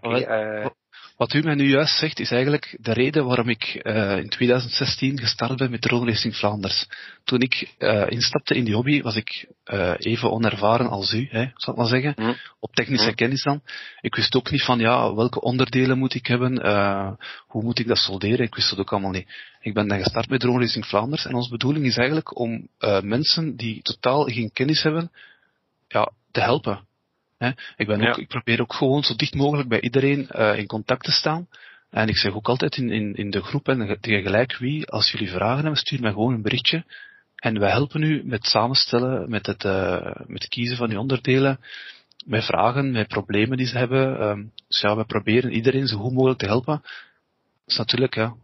Wel, 0.00 0.10
Eh, 0.26 0.62
Wat 0.62 0.74
wat 1.22 1.34
u 1.34 1.42
mij 1.42 1.54
nu 1.54 1.68
juist 1.68 1.98
zegt, 1.98 2.20
is 2.20 2.30
eigenlijk 2.30 2.76
de 2.80 2.92
reden 2.92 3.24
waarom 3.24 3.48
ik 3.48 3.80
uh, 3.82 4.16
in 4.16 4.28
2016 4.28 5.18
gestart 5.18 5.56
ben 5.56 5.70
met 5.70 5.80
Drone 5.80 6.10
Racing 6.10 6.36
Vlaanders. 6.36 6.86
Toen 7.24 7.40
ik 7.40 7.74
uh, 7.78 8.04
instapte 8.08 8.54
in 8.54 8.64
die 8.64 8.74
hobby, 8.74 9.02
was 9.02 9.16
ik 9.16 9.46
uh, 9.66 9.92
even 9.98 10.30
onervaren 10.30 10.88
als 10.88 11.12
u, 11.12 11.28
hè, 11.30 11.46
zal 11.54 11.72
ik 11.72 11.78
maar 11.78 11.88
zeggen, 11.88 12.14
mm. 12.16 12.36
op 12.60 12.74
technische 12.74 13.08
mm. 13.08 13.14
kennis 13.14 13.42
dan. 13.42 13.62
Ik 14.00 14.14
wist 14.14 14.34
ook 14.34 14.50
niet 14.50 14.62
van, 14.62 14.78
ja, 14.78 15.14
welke 15.14 15.40
onderdelen 15.40 15.98
moet 15.98 16.14
ik 16.14 16.26
hebben, 16.26 16.56
hoe 17.46 17.62
moet 17.62 17.78
ik 17.78 17.86
dat 17.86 17.98
solderen, 17.98 18.46
ik 18.46 18.54
wist 18.54 18.70
dat 18.70 18.78
ook 18.78 18.92
allemaal 18.92 19.10
niet. 19.10 19.28
Ik 19.60 19.74
ben 19.74 19.88
dan 19.88 20.02
gestart 20.02 20.28
met 20.28 20.40
Drone 20.40 20.60
Racing 20.60 20.86
Vlaanders 20.86 21.26
en 21.26 21.34
onze 21.34 21.50
bedoeling 21.50 21.86
is 21.86 21.96
eigenlijk 21.96 22.38
om 22.38 22.68
mensen 23.02 23.56
die 23.56 23.82
totaal 23.82 24.24
geen 24.24 24.52
kennis 24.52 24.82
hebben, 24.82 25.10
ja, 25.88 26.12
te 26.30 26.40
helpen. 26.40 26.90
Ik, 27.76 27.86
ben 27.86 28.08
ook, 28.08 28.16
ik 28.16 28.28
probeer 28.28 28.60
ook 28.60 28.74
gewoon 28.74 29.02
zo 29.02 29.14
dicht 29.16 29.34
mogelijk 29.34 29.68
bij 29.68 29.80
iedereen 29.80 30.28
uh, 30.30 30.58
in 30.58 30.66
contact 30.66 31.04
te 31.04 31.12
staan. 31.12 31.48
En 31.90 32.08
ik 32.08 32.16
zeg 32.16 32.34
ook 32.34 32.48
altijd 32.48 32.76
in, 32.76 32.90
in, 32.90 33.14
in 33.14 33.30
de 33.30 33.42
groep 33.42 33.68
en 33.68 33.98
tegen 34.00 34.22
gelijk 34.22 34.56
wie, 34.56 34.86
als 34.86 35.10
jullie 35.10 35.30
vragen 35.30 35.60
hebben, 35.60 35.76
stuur 35.76 36.00
mij 36.00 36.12
gewoon 36.12 36.34
een 36.34 36.42
berichtje. 36.42 36.84
En 37.36 37.58
wij 37.58 37.70
helpen 37.70 38.02
u 38.02 38.22
met 38.24 38.44
samenstellen, 38.44 39.30
met 39.30 39.46
het, 39.46 39.64
uh, 39.64 40.14
met 40.26 40.48
kiezen 40.48 40.76
van 40.76 40.90
uw 40.90 40.98
onderdelen, 40.98 41.60
met 42.24 42.44
vragen, 42.44 42.90
met 42.90 43.08
problemen 43.08 43.56
die 43.56 43.66
ze 43.66 43.78
hebben. 43.78 44.22
Um, 44.22 44.52
dus 44.68 44.80
ja, 44.80 44.96
we 44.96 45.04
proberen 45.04 45.52
iedereen 45.52 45.86
zo 45.86 45.96
goed 45.98 46.12
mogelijk 46.12 46.38
te 46.38 46.46
helpen. 46.46 46.80
Dat 46.82 46.90
is 47.66 47.76
natuurlijk, 47.76 48.14
ja, 48.14 48.34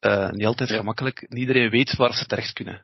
uh, 0.00 0.30
niet 0.30 0.46
altijd 0.46 0.68
ja. 0.68 0.76
gemakkelijk. 0.76 1.26
Iedereen 1.28 1.70
weet 1.70 1.96
waar 1.96 2.14
ze 2.14 2.26
terecht 2.26 2.52
kunnen. 2.52 2.82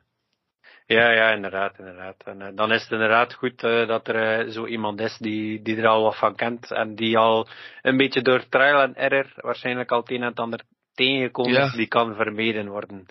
Ja, 0.85 1.11
ja, 1.11 1.31
inderdaad, 1.31 1.79
inderdaad. 1.79 2.15
En 2.25 2.39
uh, 2.39 2.47
dan 2.55 2.71
is 2.71 2.81
het 2.81 2.91
inderdaad 2.91 3.33
goed 3.33 3.63
uh, 3.63 3.87
dat 3.87 4.07
er 4.07 4.45
uh, 4.45 4.51
zo 4.51 4.65
iemand 4.65 4.99
is 4.99 5.17
die, 5.17 5.61
die 5.61 5.77
er 5.77 5.87
al 5.87 6.03
wat 6.03 6.17
van 6.17 6.35
kent 6.35 6.71
en 6.71 6.95
die 6.95 7.17
al 7.17 7.47
een 7.81 7.97
beetje 7.97 8.21
door 8.21 8.49
trial 8.49 8.81
and 8.81 8.95
error 8.95 9.33
waarschijnlijk 9.35 9.91
al 9.91 9.99
het 9.99 10.09
een 10.09 10.21
en 10.21 10.27
het 10.27 10.39
ander 10.39 10.63
tegengekomen 10.93 11.53
ja. 11.53 11.65
is, 11.65 11.73
die 11.73 11.87
kan 11.87 12.15
vermeden 12.15 12.67
worden. 12.67 13.05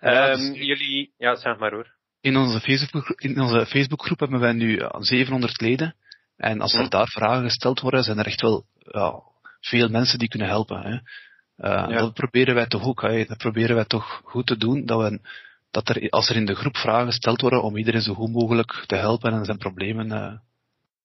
Ja, 0.00 0.30
um, 0.30 0.36
dus... 0.36 0.66
Jullie, 0.66 1.12
ja, 1.16 1.34
zeg 1.34 1.58
maar 1.58 1.72
hoor. 1.72 1.94
In 2.20 2.36
onze 2.36 2.60
Facebook, 2.60 3.08
in 3.08 3.40
onze 3.40 3.66
Facebookgroep 3.66 4.20
hebben 4.20 4.40
wij 4.40 4.52
nu 4.52 4.82
700 4.98 5.60
leden. 5.60 5.94
En 6.36 6.60
als 6.60 6.74
er 6.74 6.82
hm. 6.82 6.88
daar 6.88 7.08
vragen 7.08 7.42
gesteld 7.42 7.80
worden, 7.80 8.02
zijn 8.02 8.18
er 8.18 8.26
echt 8.26 8.40
wel 8.40 8.64
ja, 8.78 9.22
veel 9.60 9.88
mensen 9.88 10.18
die 10.18 10.28
kunnen 10.28 10.48
helpen. 10.48 10.80
Hè. 10.82 10.98
Dat 11.94 12.14
proberen 12.14 12.54
wij 12.54 12.66
toch 12.66 12.84
ook, 12.84 13.02
hè. 13.02 13.24
dat 13.24 13.38
proberen 13.38 13.74
wij 13.74 13.84
toch 13.84 14.20
goed 14.24 14.46
te 14.46 14.56
doen, 14.56 14.86
dat 14.86 15.00
we 15.00 15.20
dat 15.70 15.88
er, 15.88 16.10
als 16.10 16.28
er 16.28 16.36
in 16.36 16.46
de 16.46 16.54
groep 16.54 16.76
vragen 16.76 17.06
gesteld 17.06 17.40
worden, 17.40 17.62
om 17.62 17.76
iedereen 17.76 18.00
zo 18.00 18.14
goed 18.14 18.32
mogelijk 18.32 18.84
te 18.86 18.96
helpen 18.96 19.32
en 19.32 19.44
zijn 19.44 19.58
problemen 19.58 20.06
uh, 20.06 20.32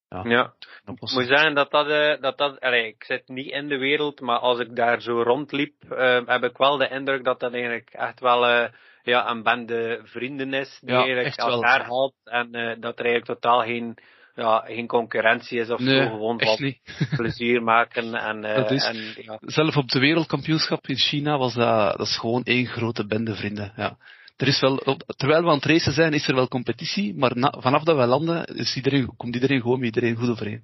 ja, 0.10 0.24
ja. 0.24 0.54
Ik 0.86 1.02
moet 1.02 1.28
zeggen 1.28 1.54
dat 1.54 1.72
dat, 1.72 1.88
uh, 1.88 2.22
dat, 2.22 2.38
dat 2.38 2.60
allee, 2.60 2.88
ik 2.88 3.04
zit 3.04 3.28
niet 3.28 3.52
in 3.52 3.68
de 3.68 3.78
wereld, 3.78 4.20
maar 4.20 4.40
als 4.40 4.60
ik 4.60 4.76
daar 4.76 5.02
zo 5.02 5.22
rondliep, 5.22 5.74
uh, 5.92 6.20
heb 6.26 6.44
ik 6.44 6.58
wel 6.58 6.78
de 6.78 6.90
indruk 6.90 7.24
dat 7.24 7.40
dat 7.40 7.54
eigenlijk 7.54 7.90
echt 7.90 8.20
wel 8.20 8.50
uh, 8.50 8.68
ja, 9.04 9.30
een 9.30 9.44
bende 9.44 10.02
vrienden 10.04 10.54
is, 10.54 10.80
die 10.82 10.94
ja, 10.94 11.04
eigenlijk 11.04 11.38
elkaar 11.38 11.86
helpt 11.86 12.16
en 12.24 12.52
dat 12.80 13.00
er 13.00 13.06
eigenlijk 13.06 13.26
totaal 13.26 13.62
geen, 13.62 13.98
ja, 14.36 14.64
geen 14.66 14.88
concurrentie 14.88 15.60
is 15.60 15.70
of 15.70 15.80
nee, 15.80 16.04
zo, 16.04 16.10
gewoon 16.10 16.38
wat 16.38 16.74
plezier 17.18 17.64
maken. 17.64 18.14
En, 18.14 18.44
en, 18.44 19.14
ja. 19.16 19.40
Zelf 19.40 19.78
op 19.78 19.90
de 19.90 20.00
wereldkampioenschap 20.00 20.88
in 20.88 20.98
China 20.98 21.38
was 21.38 21.54
dat, 21.54 21.98
dat 21.98 22.08
is 22.08 22.18
gewoon 22.18 22.44
één 22.44 22.66
grote 22.66 23.06
bende 23.08 23.36
vrienden. 23.36 23.74
Ja 23.76 23.98
er 24.36 24.48
is 24.48 24.60
wel, 24.60 24.76
terwijl 25.06 25.42
we 25.42 25.50
aan 25.50 25.56
het 25.56 25.66
racen 25.66 25.94
zijn, 25.94 26.14
is 26.14 26.28
er 26.28 26.36
wel 26.36 26.48
competitie, 26.48 27.16
maar 27.16 27.38
na, 27.38 27.54
vanaf 27.60 27.84
dat 27.84 27.98
we 27.98 28.06
landen, 28.06 28.46
is 28.46 28.76
iedereen, 28.76 29.16
komt 29.18 29.34
iedereen 29.34 29.62
gewoon 29.62 29.80
met 29.80 29.96
iedereen 29.96 30.16
goed 30.16 30.30
overeen. 30.30 30.64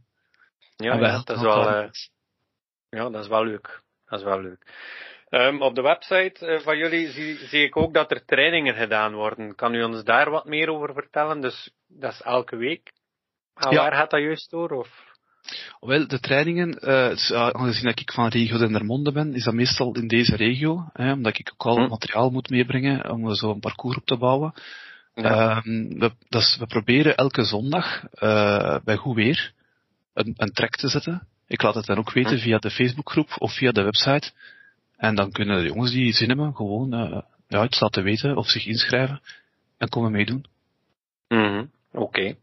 Ja, 0.75 0.95
ja 0.95 1.21
dat 1.23 1.35
is 1.35 1.41
wel, 1.41 1.83
uh, 1.83 1.89
ja, 2.89 3.09
dat 3.09 3.23
is 3.23 3.27
wel 3.27 3.45
leuk. 3.45 3.81
Dat 4.05 4.19
is 4.19 4.25
wel 4.25 4.41
leuk. 4.41 4.65
Um, 5.29 5.61
op 5.61 5.75
de 5.75 5.81
website 5.81 6.47
uh, 6.47 6.59
van 6.59 6.77
jullie 6.77 7.11
zie, 7.11 7.37
zie, 7.37 7.63
ik 7.63 7.77
ook 7.77 7.93
dat 7.93 8.11
er 8.11 8.25
trainingen 8.25 8.75
gedaan 8.75 9.13
worden. 9.13 9.55
Kan 9.55 9.73
u 9.73 9.83
ons 9.83 10.03
daar 10.03 10.29
wat 10.29 10.45
meer 10.45 10.69
over 10.69 10.93
vertellen? 10.93 11.41
Dus 11.41 11.71
dat 11.87 12.11
is 12.11 12.21
elke 12.21 12.55
week. 12.55 12.91
En 13.53 13.71
ja. 13.71 13.77
waar 13.77 13.93
gaat 13.93 14.09
dat 14.09 14.21
juist 14.21 14.49
door? 14.49 14.69
Of? 14.69 15.10
Wel, 15.79 16.07
de 16.07 16.19
trainingen, 16.19 16.77
uh, 16.81 17.31
aangezien 17.31 17.83
dat 17.83 17.99
ik 17.99 18.11
van 18.11 18.27
regio 18.27 18.57
Dendermonde 18.57 19.11
ben, 19.11 19.33
is 19.33 19.43
dat 19.43 19.53
meestal 19.53 19.95
in 19.95 20.07
deze 20.07 20.35
regio, 20.35 20.89
hè, 20.93 21.11
omdat 21.11 21.39
ik 21.39 21.51
ook 21.53 21.65
al 21.65 21.75
hm. 21.75 21.89
materiaal 21.89 22.29
moet 22.29 22.49
meebrengen 22.49 23.11
om 23.11 23.35
zo 23.35 23.51
een 23.51 23.59
parcours 23.59 23.97
op 23.97 24.05
te 24.05 24.17
bouwen. 24.17 24.53
Ja. 25.13 25.63
Uh, 25.65 25.97
we, 25.99 26.11
dus 26.29 26.57
we 26.57 26.65
proberen 26.65 27.15
elke 27.15 27.43
zondag 27.43 28.03
uh, 28.03 28.77
bij 28.83 28.95
goed 28.95 29.15
weer 29.15 29.53
een, 30.13 30.33
een 30.37 30.51
track 30.51 30.75
te 30.75 30.87
zetten. 30.87 31.27
Ik 31.47 31.61
laat 31.61 31.75
het 31.75 31.85
dan 31.85 31.97
ook 31.97 32.11
weten 32.11 32.35
hm. 32.35 32.41
via 32.41 32.57
de 32.57 32.71
Facebookgroep 32.71 33.29
of 33.37 33.53
via 33.53 33.71
de 33.71 33.83
website. 33.83 34.31
En 34.97 35.15
dan 35.15 35.31
kunnen 35.31 35.61
de 35.61 35.67
jongens 35.67 35.91
die 35.91 36.13
zin 36.13 36.27
hebben 36.27 36.55
gewoon 36.55 36.93
uh, 36.93 37.21
ja, 37.47 37.61
het 37.61 37.81
laten 37.81 38.03
weten 38.03 38.37
of 38.37 38.49
zich 38.49 38.65
inschrijven 38.65 39.21
en 39.77 39.89
komen 39.89 40.11
meedoen. 40.11 40.45
Mm 41.27 41.71
Oké. 41.93 42.03
Okay. 42.03 42.37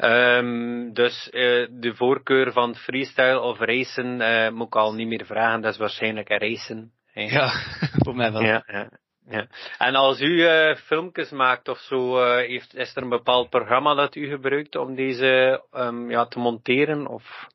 Um, 0.00 0.92
dus 0.92 1.28
uh, 1.32 1.66
de 1.70 1.92
voorkeur 1.94 2.52
van 2.52 2.74
freestyle 2.74 3.40
of 3.40 3.58
racen 3.58 4.20
uh, 4.20 4.50
moet 4.50 4.66
ik 4.66 4.76
al 4.76 4.94
niet 4.94 5.08
meer 5.08 5.26
vragen. 5.26 5.60
Dat 5.60 5.72
is 5.72 5.78
waarschijnlijk 5.78 6.28
racen. 6.28 6.92
Ja, 7.12 7.50
voor 8.04 8.16
mij 8.16 8.32
wel. 8.32 8.42
Ja, 8.42 8.64
ja, 8.66 8.88
ja. 9.28 9.46
En 9.78 9.94
als 9.94 10.20
u 10.20 10.26
uh, 10.26 10.76
filmpjes 10.76 11.30
maakt 11.30 11.68
of 11.68 11.78
zo, 11.78 12.26
heeft, 12.34 12.74
is 12.74 12.96
er 12.96 13.02
een 13.02 13.08
bepaald 13.08 13.50
programma 13.50 13.94
dat 13.94 14.14
u 14.14 14.28
gebruikt 14.28 14.76
om 14.76 14.94
deze 14.94 15.62
um, 15.72 16.10
ja, 16.10 16.26
te 16.26 16.38
monteren? 16.38 17.06
Of? 17.06 17.46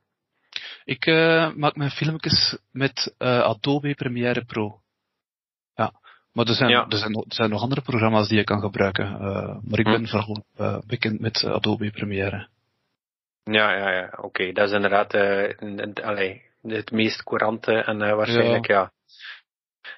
Ik 0.83 1.05
maak 1.55 1.75
mijn 1.75 1.89
filmpjes 1.89 2.57
met 2.71 3.15
Adobe 3.17 3.95
Premiere 3.95 4.45
Pro. 4.45 4.82
Maar 6.33 6.45
er 6.47 6.53
zijn, 6.53 6.69
ja. 6.69 6.85
er, 6.89 6.97
zijn, 6.97 7.15
er 7.15 7.23
zijn 7.27 7.49
nog 7.49 7.61
andere 7.61 7.81
programma's 7.81 8.27
die 8.27 8.37
je 8.37 8.43
kan 8.43 8.59
gebruiken. 8.59 9.05
Uh, 9.05 9.19
maar 9.63 9.79
ik 9.79 9.85
hm. 9.85 9.91
ben 9.91 10.07
vooral 10.07 10.45
uh, 10.59 10.77
bekend 10.87 11.19
met 11.19 11.43
Adobe 11.43 11.91
Premiere. 11.91 12.47
Ja, 13.43 13.77
ja, 13.77 13.91
ja. 13.91 14.05
Oké, 14.05 14.25
okay. 14.25 14.51
dat 14.51 14.67
is 14.67 14.73
inderdaad 14.73 15.13
uh, 15.15 15.93
allee, 16.03 16.41
het 16.61 16.91
meest 16.91 17.23
courante 17.23 17.73
en 17.73 17.97
waarschijnlijk 17.97 18.67
ja. 18.67 18.91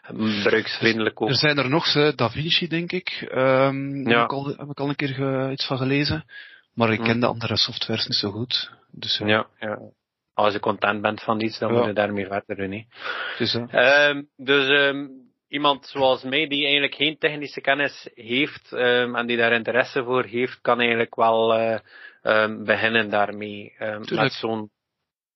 ja. 0.07 0.13
Bruiksvriendelijk 0.43 1.21
ook. 1.21 1.29
Er 1.29 1.35
zijn 1.35 1.57
er 1.57 1.69
nog, 1.69 1.91
DaVinci 2.15 2.67
denk 2.67 2.91
ik. 2.91 3.27
Um, 3.31 4.09
ja. 4.09 4.15
heb, 4.15 4.23
ik 4.23 4.33
al, 4.33 4.45
heb 4.45 4.69
ik 4.69 4.79
al 4.79 4.89
een 4.89 4.95
keer 4.95 5.51
iets 5.51 5.65
van 5.65 5.77
gelezen. 5.77 6.25
Maar 6.73 6.91
ik 6.91 6.99
hm. 6.99 7.05
ken 7.05 7.19
de 7.19 7.27
andere 7.27 7.57
softwares 7.57 8.07
niet 8.07 8.17
zo 8.17 8.31
goed. 8.31 8.71
Dus, 8.91 9.17
ja, 9.17 9.47
ja. 9.59 9.79
Als 10.33 10.53
je 10.53 10.59
content 10.59 11.01
bent 11.01 11.21
van 11.21 11.41
iets, 11.41 11.59
dan 11.59 11.73
moet 11.73 11.85
je 11.85 11.93
daarmee 11.93 12.25
verder 12.25 12.55
doen. 12.55 12.87
Dus, 13.37 13.53
um, 13.53 14.27
dus 14.35 14.69
um, 14.69 15.24
iemand 15.47 15.85
zoals 15.85 16.23
mij, 16.23 16.47
die 16.47 16.63
eigenlijk 16.63 16.95
geen 16.95 17.17
technische 17.17 17.61
kennis 17.61 18.09
heeft 18.13 18.71
um, 18.71 19.15
en 19.15 19.27
die 19.27 19.37
daar 19.37 19.53
interesse 19.53 20.03
voor 20.03 20.23
heeft, 20.23 20.61
kan 20.61 20.79
eigenlijk 20.79 21.15
wel 21.15 21.59
uh, 21.59 21.79
um, 22.21 22.65
beginnen 22.65 23.09
daarmee. 23.09 23.73
Um, 23.79 24.03
met 24.09 24.33
zo'n 24.33 24.69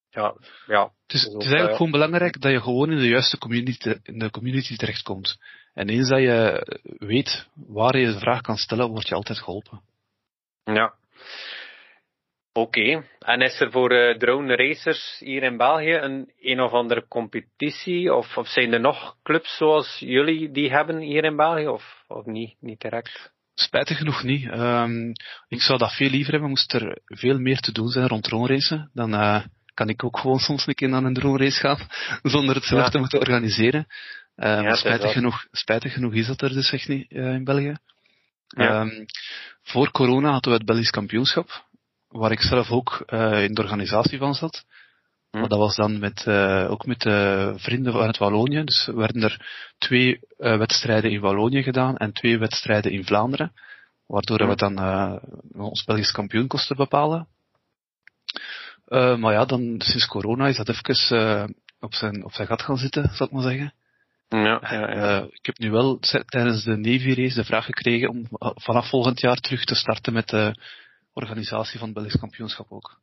ja, 0.10 0.36
ja. 0.68 0.92
Het 1.06 1.14
is, 1.14 1.24
het 1.24 1.34
is 1.34 1.42
eigenlijk 1.42 1.70
uh, 1.70 1.76
gewoon 1.76 1.92
belangrijk 1.92 2.42
dat 2.42 2.52
je 2.52 2.62
gewoon 2.62 2.92
in 2.92 2.98
de 2.98 3.08
juiste 3.08 3.38
community, 3.38 3.96
in 4.04 4.20
de 4.20 4.30
community 4.30 4.76
terechtkomt. 4.76 5.38
En 5.74 5.90
eens 5.90 6.10
dat 6.10 6.20
je 6.20 6.66
weet 6.98 7.48
waar 7.54 7.98
je 7.98 8.06
de 8.06 8.20
vraag 8.20 8.42
kan 8.42 8.58
stellen, 8.58 8.90
word 8.90 9.08
je 9.08 9.16
altijd 9.16 9.40
geholpen. 9.40 9.82
Ja, 10.64 10.94
Oké, 12.54 12.80
okay. 12.80 13.04
en 13.20 13.42
is 13.42 13.60
er 13.60 13.72
voor 13.72 13.92
uh, 13.92 14.18
drone 14.18 14.56
racers 14.56 15.16
hier 15.20 15.44
in 15.44 15.58
België 15.58 15.94
een 15.94 16.32
een 16.40 16.60
of 16.60 16.72
andere 16.72 17.08
competitie? 17.08 18.14
Of, 18.14 18.38
of 18.38 18.48
zijn 18.48 18.74
er 18.74 18.80
nog 18.80 19.16
clubs 19.24 19.58
zoals 19.58 19.98
jullie 20.00 20.52
die 20.52 20.70
hebben 20.70 21.00
hier 21.00 21.24
in 21.24 21.36
België? 21.36 21.68
Of, 21.68 22.04
of 22.08 22.26
niet, 22.26 22.56
niet 22.60 22.82
direct? 22.82 23.32
Spijtig 23.54 23.98
genoeg 23.98 24.24
niet. 24.24 24.46
Um, 24.46 25.12
ik 25.48 25.62
zou 25.62 25.80
dat 25.80 25.94
veel 25.94 26.10
liever 26.10 26.32
hebben, 26.32 26.50
moest 26.50 26.74
er 26.74 27.02
veel 27.06 27.40
meer 27.40 27.60
te 27.60 27.72
doen 27.72 27.88
zijn 27.88 28.08
rond 28.08 28.24
drone 28.24 28.48
racen. 28.48 28.90
Dan 28.94 29.14
uh, 29.14 29.46
kan 29.74 29.90
ik 29.90 30.04
ook 30.04 30.20
gewoon 30.20 30.40
soms 30.40 30.68
een 30.68 30.74
keer 30.74 30.90
naar 30.90 31.04
een 31.04 31.14
drone 31.14 31.44
race 31.44 31.60
gaan, 31.60 31.88
zonder 32.34 32.56
het 32.56 32.64
zelf 32.64 32.84
ja. 32.84 32.90
te 32.90 33.00
moeten 33.00 33.20
organiseren. 33.20 33.86
Uh, 34.36 34.46
ja, 34.46 34.62
maar 34.62 34.78
spijtig 34.78 35.12
genoeg, 35.12 35.48
spijtig 35.52 35.94
genoeg 35.94 36.14
is 36.14 36.28
dat 36.28 36.42
er 36.42 36.50
dus 36.50 36.72
echt 36.72 36.88
niet 36.88 37.12
in 37.12 37.44
België. 37.44 37.78
Ja. 38.48 38.82
Um, 38.82 39.06
voor 39.62 39.92
corona 39.92 40.32
hadden 40.32 40.52
we 40.52 40.58
het 40.58 40.68
Belgisch 40.68 40.90
kampioenschap 40.90 41.68
waar 42.10 42.32
ik 42.32 42.42
zelf 42.42 42.72
ook 42.72 43.04
uh, 43.08 43.44
in 43.44 43.54
de 43.54 43.62
organisatie 43.62 44.18
van 44.18 44.34
zat. 44.34 44.66
Hm. 45.32 45.40
Maar 45.40 45.50
dat 45.50 45.60
was 45.60 45.76
dan 45.76 46.00
met, 46.00 46.26
uh, 46.28 46.72
ook 46.72 46.86
met 46.86 47.06
uh, 47.06 47.54
vrienden 47.56 47.94
van 47.94 48.08
het 48.08 48.18
Wallonië. 48.18 48.64
Dus 48.64 48.88
er 48.88 48.96
werden 48.96 49.24
er 49.24 49.46
twee 49.78 50.20
wedstrijden 50.38 51.12
in 51.12 51.20
Wallonië 51.20 51.64
gedaan 51.64 51.98
en 51.98 52.14
twee 52.14 52.38
wedstrijden 52.38 52.92
in 52.92 53.06
Vlaanderen. 53.06 53.54
Waardoor 54.06 54.42
hm. 54.42 54.48
we 54.48 54.56
dan 54.56 54.80
ons 55.58 55.84
Belgisch 55.84 56.12
kampioen 56.12 56.48
kosten 56.48 56.76
bepalen. 56.76 57.28
maar 58.88 59.34
ja, 59.34 59.46
dan 59.46 59.76
sinds 59.78 60.08
corona 60.08 60.48
is 60.48 60.58
dat 60.58 60.70
even 60.70 61.56
op, 61.80 61.94
zijn, 61.94 62.24
op 62.24 62.34
zijn 62.34 62.48
gat 62.48 62.62
gaan 62.62 62.78
zitten, 62.78 63.10
zal 63.14 63.26
ik 63.26 63.34
maar 63.34 63.42
zeggen. 63.42 63.74
Ja, 64.28 64.62
ja, 64.62 64.94
ja. 64.94 65.28
ik 65.32 65.46
heb 65.46 65.58
nu 65.58 65.72
wel 65.72 66.00
tijdens 66.26 66.64
de 66.64 66.76
Navy 66.76 67.14
race 67.14 67.36
de 67.36 67.44
vraag 67.44 67.66
gekregen 67.66 68.10
om 68.10 68.28
vanaf 68.56 68.90
volgend 68.90 69.20
jaar 69.20 69.36
terug 69.36 69.64
te 69.64 69.76
starten 69.76 70.14
met 70.14 70.54
organisatie 71.14 71.80
van 71.80 71.88
het 71.88 71.98
Belgisch 71.98 72.20
kampioenschap 72.20 72.72
ook. 72.72 73.00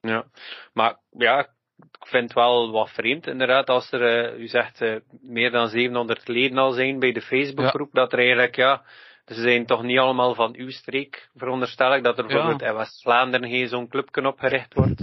Ja, 0.00 0.24
maar 0.72 0.98
ja, 1.10 1.38
ik 1.76 2.06
vind 2.06 2.22
het 2.22 2.32
wel 2.32 2.70
wat 2.70 2.90
vreemd, 2.90 3.26
inderdaad, 3.26 3.68
als 3.68 3.92
er, 3.92 4.32
uh, 4.34 4.40
u 4.40 4.48
zegt, 4.48 4.80
uh, 4.80 4.96
meer 5.20 5.50
dan 5.50 5.68
700 5.68 6.28
leden 6.28 6.58
al 6.58 6.72
zijn 6.72 6.98
bij 6.98 7.12
de 7.12 7.22
Facebookgroep, 7.22 7.90
ja. 7.92 8.00
dat 8.00 8.12
er 8.12 8.18
eigenlijk, 8.18 8.56
ja, 8.56 8.82
ze 9.26 9.40
zijn 9.40 9.66
toch 9.66 9.82
niet 9.82 9.98
allemaal 9.98 10.34
van 10.34 10.54
uw 10.56 10.70
streek, 10.70 11.28
veronderstel 11.34 11.94
ik, 11.94 12.02
dat 12.02 12.18
er 12.18 12.26
bijvoorbeeld 12.26 12.60
ja. 12.60 12.68
in 12.68 12.74
West-Vlaanderen 12.74 13.50
geen 13.50 13.68
zo'n 13.68 13.88
clubje 13.88 14.26
opgericht 14.26 14.74
wordt. 14.74 15.00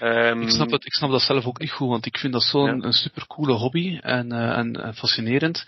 Um, 0.00 0.42
ik, 0.42 0.50
snap 0.50 0.70
het, 0.70 0.84
ik 0.84 0.92
snap 0.92 1.10
dat 1.10 1.20
zelf 1.20 1.46
ook 1.46 1.58
niet 1.58 1.70
goed, 1.70 1.88
want 1.88 2.06
ik 2.06 2.18
vind 2.18 2.32
dat 2.32 2.42
zo'n 2.42 2.80
ja. 2.80 2.90
supercoole 2.90 3.52
hobby 3.52 3.98
en, 3.98 4.32
uh, 4.32 4.58
en, 4.58 4.82
en, 4.82 4.94
fascinerend. 4.94 5.64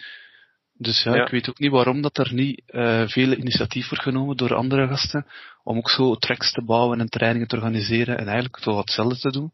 Dus 0.79 1.03
ja, 1.03 1.15
ja, 1.15 1.23
ik 1.23 1.31
weet 1.31 1.49
ook 1.49 1.59
niet 1.59 1.71
waarom 1.71 2.03
dat 2.03 2.19
er 2.19 2.35
niet 2.35 2.63
uh, 2.67 3.03
veel 3.07 3.33
initiatief 3.33 3.89
wordt 3.89 4.05
genomen 4.05 4.37
door 4.37 4.55
andere 4.55 4.89
gasten 4.89 5.27
om 5.63 5.77
ook 5.77 5.91
zo 5.91 6.15
tracks 6.15 6.53
te 6.53 6.65
bouwen 6.65 7.01
en 7.01 7.09
trainingen 7.09 7.49
te 7.49 7.57
organiseren 7.57 8.19
en 8.19 8.25
eigenlijk 8.25 8.57
toch 8.59 8.79
hetzelfde 8.79 9.19
te 9.19 9.31
doen. 9.31 9.53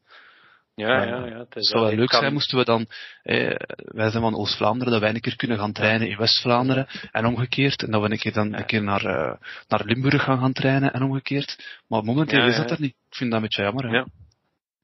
Ja, 0.75 1.05
ja, 1.05 1.27
ja. 1.27 1.39
Het 1.39 1.57
is 1.57 1.69
zou 1.69 1.85
wel 1.85 1.95
leuk 1.95 2.09
kan... 2.09 2.21
zijn, 2.21 2.33
moesten 2.33 2.59
we 2.59 2.65
dan, 2.65 2.87
eh, 3.23 3.55
wij 3.77 4.11
zijn 4.11 4.23
van 4.23 4.35
Oost-Vlaanderen, 4.35 4.93
dat 4.93 5.01
wij 5.01 5.11
een 5.15 5.21
keer 5.21 5.37
kunnen 5.37 5.59
gaan 5.59 5.73
trainen 5.73 6.09
in 6.09 6.17
West-Vlaanderen 6.17 6.87
en 7.13 7.27
omgekeerd. 7.27 7.83
En 7.83 7.91
dat 7.91 8.03
we 8.03 8.11
een 8.11 8.19
keer 8.19 8.33
dan 8.33 8.55
een 8.55 8.67
keer 8.67 8.83
naar, 8.83 9.05
uh, 9.05 9.33
naar 9.69 9.85
Limburg 9.85 10.23
gaan 10.23 10.39
gaan 10.39 10.53
trainen 10.53 10.93
en 10.93 11.03
omgekeerd. 11.03 11.81
Maar 11.89 12.05
momenteel 12.05 12.39
ja, 12.39 12.47
is 12.47 12.57
dat 12.57 12.71
er 12.71 12.81
niet. 12.81 12.95
Ik 13.11 13.17
vind 13.17 13.31
dat 13.31 13.41
een 13.41 13.47
beetje 13.47 13.63
jammer. 13.63 13.89
Hè? 13.89 13.97
Ja. 13.97 14.07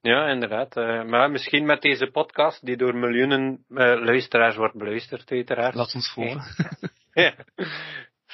Ja, 0.01 0.27
inderdaad. 0.27 0.77
Uh, 0.77 1.03
maar 1.03 1.31
misschien 1.31 1.65
met 1.65 1.81
deze 1.81 2.07
podcast, 2.07 2.65
die 2.65 2.77
door 2.77 2.95
miljoenen 2.95 3.65
uh, 3.69 3.77
luisteraars 4.03 4.55
wordt 4.55 4.77
beluisterd, 4.77 5.31
uiteraard. 5.31 5.75
Laat 5.75 5.95
ons 5.95 6.11
volgen. 6.13 6.67
ja. 7.13 7.33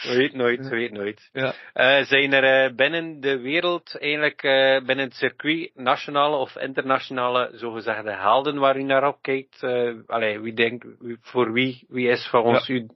Weet 0.04 0.34
nooit, 0.34 0.70
weet 0.70 0.92
nooit. 0.92 1.30
Ja. 1.32 1.54
Uh, 1.74 2.06
zijn 2.06 2.34
er 2.34 2.76
binnen 2.76 3.20
de 3.20 3.40
wereld, 3.40 3.98
eigenlijk 4.00 4.42
binnen 4.86 5.06
het 5.06 5.14
circuit, 5.14 5.72
nationale 5.74 6.36
of 6.36 6.56
internationale, 6.56 7.52
zogezegde 7.54 8.12
helden 8.12 8.58
waar 8.58 8.78
u 8.78 8.84
naar 8.84 9.08
op 9.08 9.22
kijkt? 9.22 9.64
allee, 10.06 10.40
wie 10.40 10.54
denkt, 10.54 10.86
voor 11.22 11.52
wie, 11.52 11.86
wie 11.88 12.08
is 12.08 12.28
voor 12.28 12.44
ons 12.44 12.68
ja. 12.68 12.74
u 12.74 12.88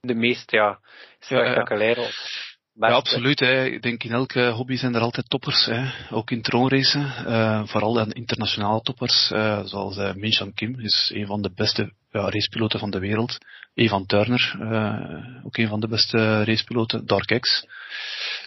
de 0.00 0.14
meest 0.14 0.50
ja, 0.50 0.80
spectaculaire? 1.18 2.00
Ja, 2.00 2.08
ja, 2.78 2.88
absoluut. 2.88 3.40
Hè. 3.40 3.64
Ik 3.64 3.82
denk 3.82 4.04
in 4.04 4.10
elke 4.10 4.50
hobby 4.50 4.76
zijn 4.76 4.94
er 4.94 5.00
altijd 5.00 5.30
toppers. 5.30 5.64
Hè. 5.64 5.90
Ook 6.10 6.30
in 6.30 6.42
troonracen. 6.42 7.12
Uh, 7.26 7.66
vooral 7.66 7.92
dan 7.92 8.10
internationale 8.10 8.80
toppers. 8.80 9.30
Uh, 9.30 9.60
zoals 9.64 9.96
uh, 9.96 10.12
Min 10.14 10.32
Chan 10.32 10.54
Kim 10.54 10.80
is 10.80 11.10
een 11.14 11.26
van 11.26 11.42
de 11.42 11.50
beste 11.54 11.92
ja, 12.10 12.30
racepiloten 12.30 12.78
van 12.78 12.90
de 12.90 12.98
wereld. 12.98 13.38
Evan 13.74 14.06
Turner, 14.06 14.56
ook 15.44 15.56
een 15.56 15.68
van 15.68 15.80
de 15.80 15.88
beste 15.88 16.44
racepiloten. 16.44 17.06
Dark 17.06 17.40
X, 17.40 17.66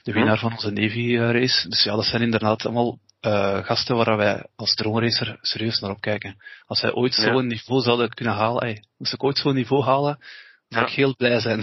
de 0.04 0.12
winnaar 0.12 0.38
van 0.38 0.52
onze 0.52 0.72
Navy 0.72 1.16
race. 1.18 1.70
Dus 1.70 1.84
ja, 1.84 1.96
dat 1.96 2.06
zijn 2.06 2.22
inderdaad 2.22 2.66
allemaal 2.66 3.00
gasten 3.64 3.96
waar 3.96 4.18
wij 4.18 4.46
als 4.56 4.76
troonracer 4.76 5.38
serieus 5.42 5.80
naar 5.80 5.92
opkijken. 5.92 6.36
Als 6.66 6.82
wij 6.82 6.94
ooit 6.94 7.14
zo'n 7.14 7.48
niveau 7.48 7.82
zouden 7.82 8.10
kunnen 8.10 8.34
halen, 8.34 8.64
hey, 8.64 8.84
moest 8.98 9.14
ik 9.14 9.24
ooit 9.24 9.38
zo'n 9.38 9.56
niveau 9.56 9.84
halen, 9.84 10.20
zou 10.74 10.86
ik 10.86 10.92
heel 10.92 11.16
blij 11.16 11.40
zijn. 11.40 11.60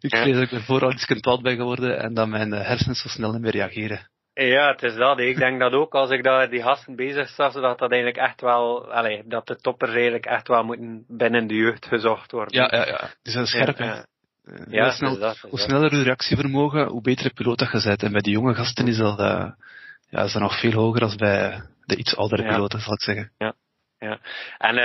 ik 0.00 0.16
vrees 0.16 0.34
dat 0.34 0.42
ik 0.42 0.52
er 0.52 0.62
vooral 0.62 0.92
iets 0.92 1.22
oud 1.22 1.42
ben 1.42 1.56
geworden 1.56 1.98
en 1.98 2.14
dat 2.14 2.28
mijn 2.28 2.52
eh, 2.52 2.66
hersenen 2.66 2.94
zo 2.94 3.08
snel 3.08 3.32
niet 3.32 3.40
meer 3.40 3.50
reageren. 3.50 4.08
Ja, 4.34 4.70
het 4.70 4.82
is 4.82 4.94
dat. 4.94 5.18
Ik 5.18 5.36
denk 5.36 5.60
dat 5.60 5.72
ook 5.72 5.94
als 5.94 6.10
ik 6.10 6.22
daar 6.22 6.50
die 6.50 6.62
gasten 6.62 6.96
bezig 6.96 7.28
zag, 7.28 7.52
dat 7.52 7.78
dat 7.78 7.90
eigenlijk 7.90 8.16
echt 8.16 8.40
wel, 8.40 8.92
allez, 8.92 9.22
dat 9.24 9.46
de 9.46 9.56
toppers 9.56 9.92
eigenlijk 9.92 10.26
echt 10.26 10.48
wel 10.48 10.64
moeten 10.64 11.04
binnen 11.08 11.46
de 11.46 11.54
jeugd 11.54 11.86
gezocht 11.86 12.30
worden. 12.30 12.54
Ja, 12.54 12.76
ja, 12.76 12.86
ja. 12.86 13.10
Die 13.22 13.32
zijn 13.32 13.46
scherp, 13.46 13.78
ja, 13.78 13.84
ja. 13.84 14.04
Ja, 14.68 14.84
hoe, 14.84 14.92
snel, 14.92 15.18
dat, 15.18 15.38
hoe 15.38 15.58
sneller 15.58 15.92
uw 15.92 16.02
reactievermogen, 16.02 16.86
hoe 16.86 17.00
betere 17.02 17.30
piloot 17.30 17.58
dat 17.58 17.72
je 17.72 17.82
bent. 17.84 18.02
En 18.02 18.12
bij 18.12 18.20
die 18.20 18.32
jonge 18.32 18.54
gasten 18.54 18.86
is 18.86 18.96
dat, 18.96 19.20
uh, 19.20 19.50
ja, 20.08 20.22
is 20.22 20.32
dat 20.32 20.42
nog 20.42 20.60
veel 20.60 20.72
hoger 20.72 21.00
dan 21.00 21.16
bij 21.16 21.62
de 21.84 21.96
iets 21.96 22.16
oudere 22.16 22.42
piloten, 22.42 22.80
zal 22.80 22.92
ik 22.92 23.02
zeggen. 23.02 23.32
Ja 23.38 23.54
ja. 24.00 24.20
En 24.58 24.78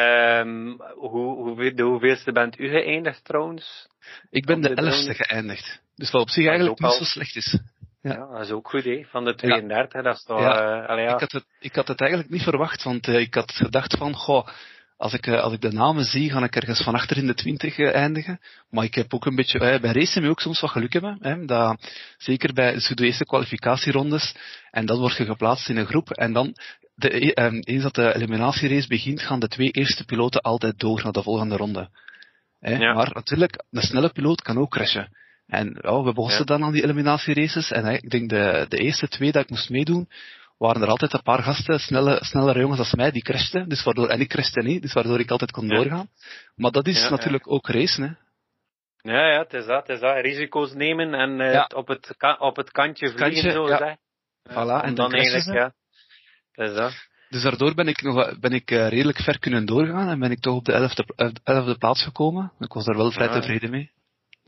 um, 0.48 0.82
hoe, 0.96 1.36
hoe, 1.36 1.74
de 1.74 1.84
hoeveelste 1.84 2.32
bent 2.32 2.60
u 2.60 2.70
geëindigd 2.70 3.26
trouwens? 3.26 3.88
Ik 4.30 4.46
ben 4.46 4.62
de, 4.62 4.74
de 4.74 4.82
elfste 4.82 5.14
geëindigd. 5.14 5.82
Dus 5.96 6.12
wat 6.12 6.22
op 6.22 6.30
zich 6.30 6.46
eigenlijk 6.48 6.80
niet 6.80 6.90
al... 6.90 6.98
zo 6.98 7.04
slecht 7.04 7.36
is. 7.36 7.60
Ja. 8.02 8.12
ja. 8.12 8.28
dat 8.32 8.42
is 8.42 8.52
ook 8.52 8.70
goed, 8.70 8.84
hè? 8.84 9.06
Van 9.10 9.26
de 9.26 9.36
32, 9.36 9.94
ja. 9.94 10.02
dat 10.02 10.16
is 10.16 10.24
toch... 10.24 10.40
Ja. 10.40 10.82
Uh, 10.82 10.90
allee, 10.90 11.04
ja. 11.04 11.14
ik, 11.14 11.20
had 11.20 11.32
het, 11.32 11.46
ik 11.60 11.76
had 11.76 11.88
het 11.88 12.02
eigenlijk 12.02 12.32
niet 12.32 12.44
verwacht, 12.44 12.84
want 12.84 13.08
uh, 13.08 13.20
ik 13.20 13.34
had 13.34 13.52
gedacht 13.52 13.98
van, 13.98 14.14
goh, 14.14 14.48
als 14.98 15.14
ik, 15.14 15.28
uh, 15.28 15.40
als 15.42 15.54
ik 15.54 15.62
de 15.62 15.72
namen 15.72 16.04
zie, 16.04 16.32
ga 16.32 16.44
ik 16.44 16.56
ergens 16.56 16.84
van 16.84 16.94
achter 16.94 17.18
in 17.18 17.28
de 17.28 17.34
20 17.34 17.80
eindigen. 17.80 18.40
Maar 18.70 18.84
ik 18.84 18.96
heb 18.96 19.14
ook 19.14 19.26
een 19.26 19.36
beetje, 19.36 19.60
bij 19.60 19.92
racen 19.92 20.22
moet 20.22 20.32
ook 20.32 20.42
soms 20.42 20.62
wat 20.62 20.70
geluk 20.70 20.94
hebben. 20.94 21.18
Hè, 21.22 21.46
dat, 21.46 21.92
zeker 22.18 22.54
bij 22.54 22.74
de 22.74 23.06
eerste 23.06 23.26
kwalificatierondes. 23.26 24.36
En 24.72 24.86
dan 24.86 25.00
word 25.00 25.18
je 25.18 25.26
geplaatst 25.26 25.70
in 25.70 25.78
een 25.78 25.86
groep. 25.86 26.12
En 26.12 26.34
dan 26.34 26.56
de, 26.96 27.42
um, 27.42 27.60
eens 27.60 27.84
dat 27.84 27.96
de 27.96 28.16
eliminatierace 28.16 28.88
begint, 28.88 29.22
gaan 29.22 29.40
de 29.40 29.48
twee 29.48 29.72
eerste 29.72 30.06
piloten 30.06 30.42
altijd 30.42 30.80
door 30.80 31.04
naar 31.04 31.12
de 31.12 31.24
volgende 31.24 31.58
ronde. 31.58 31.90
Ja. 32.60 32.94
Maar 32.94 33.10
natuurlijk, 33.14 33.64
een 33.72 33.82
snelle 33.82 34.10
piloot 34.10 34.42
kan 34.42 34.58
ook 34.58 34.72
crashen. 34.72 35.10
En 35.48 35.88
oh, 35.88 36.06
we 36.06 36.14
begonnen 36.14 36.38
ja. 36.38 36.44
dan 36.44 36.64
aan 36.64 36.72
die 36.72 36.84
eliminatieraces. 36.84 37.72
En 37.72 37.86
ik 37.86 38.10
denk 38.10 38.30
de, 38.30 38.66
de 38.70 38.78
eerste 38.78 39.08
twee 39.08 39.32
dat 39.32 39.44
ik 39.44 39.50
moest 39.50 39.70
meedoen, 39.70 40.10
waren 40.58 40.82
er 40.82 40.88
altijd 40.88 41.14
een 41.14 41.22
paar 41.22 41.44
gasten, 41.44 41.80
snelle, 41.80 42.18
snellere 42.22 42.60
jongens 42.60 42.80
als 42.80 42.94
mij, 42.94 43.12
die 43.12 43.22
crashten. 43.22 43.70
Dus 43.70 43.84
waardoor, 43.84 44.08
en 44.08 44.20
ik 44.20 44.30
crashte 44.30 44.62
niet, 44.62 44.82
dus 44.82 44.94
waardoor 44.94 45.20
ik 45.20 45.32
altijd 45.32 45.52
kon 45.52 45.68
doorgaan. 45.68 46.10
Maar 46.56 46.72
dat 46.72 46.88
is 46.88 47.10
natuurlijk 47.10 47.52
ook 47.52 47.68
racen, 47.68 48.04
hè. 48.04 48.24
Ja, 49.12 49.28
ja, 49.28 49.40
het 49.40 49.54
is 49.54 49.66
dat, 49.66 49.88
het 49.88 49.90
is 49.90 50.00
dat. 50.00 50.18
Risico's 50.22 50.74
nemen 50.74 51.14
en 51.14 51.40
uh, 51.40 51.66
op, 51.76 51.88
het, 51.88 52.16
op 52.40 52.56
het 52.56 52.72
kantje 52.72 53.10
vliegen, 53.10 53.34
kantje, 53.34 53.52
zo 53.52 53.68
ja. 53.68 53.98
Voilà, 54.50 54.84
en 54.84 54.96
dan, 54.96 54.96
dan 54.96 55.12
eigenlijk, 55.12 55.58
ja. 55.58 55.74
Dus, 56.56 56.74
dat. 56.74 56.94
dus 57.30 57.42
daardoor 57.42 57.74
ben 57.74 57.88
ik, 57.88 58.02
nog, 58.02 58.40
ben 58.40 58.52
ik 58.52 58.72
uh, 58.72 58.88
redelijk 58.88 59.18
ver 59.18 59.40
kunnen 59.40 59.66
doorgaan 59.66 60.10
en 60.10 60.20
ben 60.20 60.32
ik 60.32 60.40
toch 60.40 60.56
op 60.56 60.66
de 60.66 60.74
elfde, 60.74 61.06
elfde 61.44 61.78
plaats 61.78 62.04
gekomen. 62.04 62.52
Ik 62.60 62.74
was 62.74 62.86
daar 62.86 62.98
wel 62.98 63.12
vrij 63.12 63.28
ja. 63.28 63.34
tevreden 63.34 63.70
mee. 63.70 63.92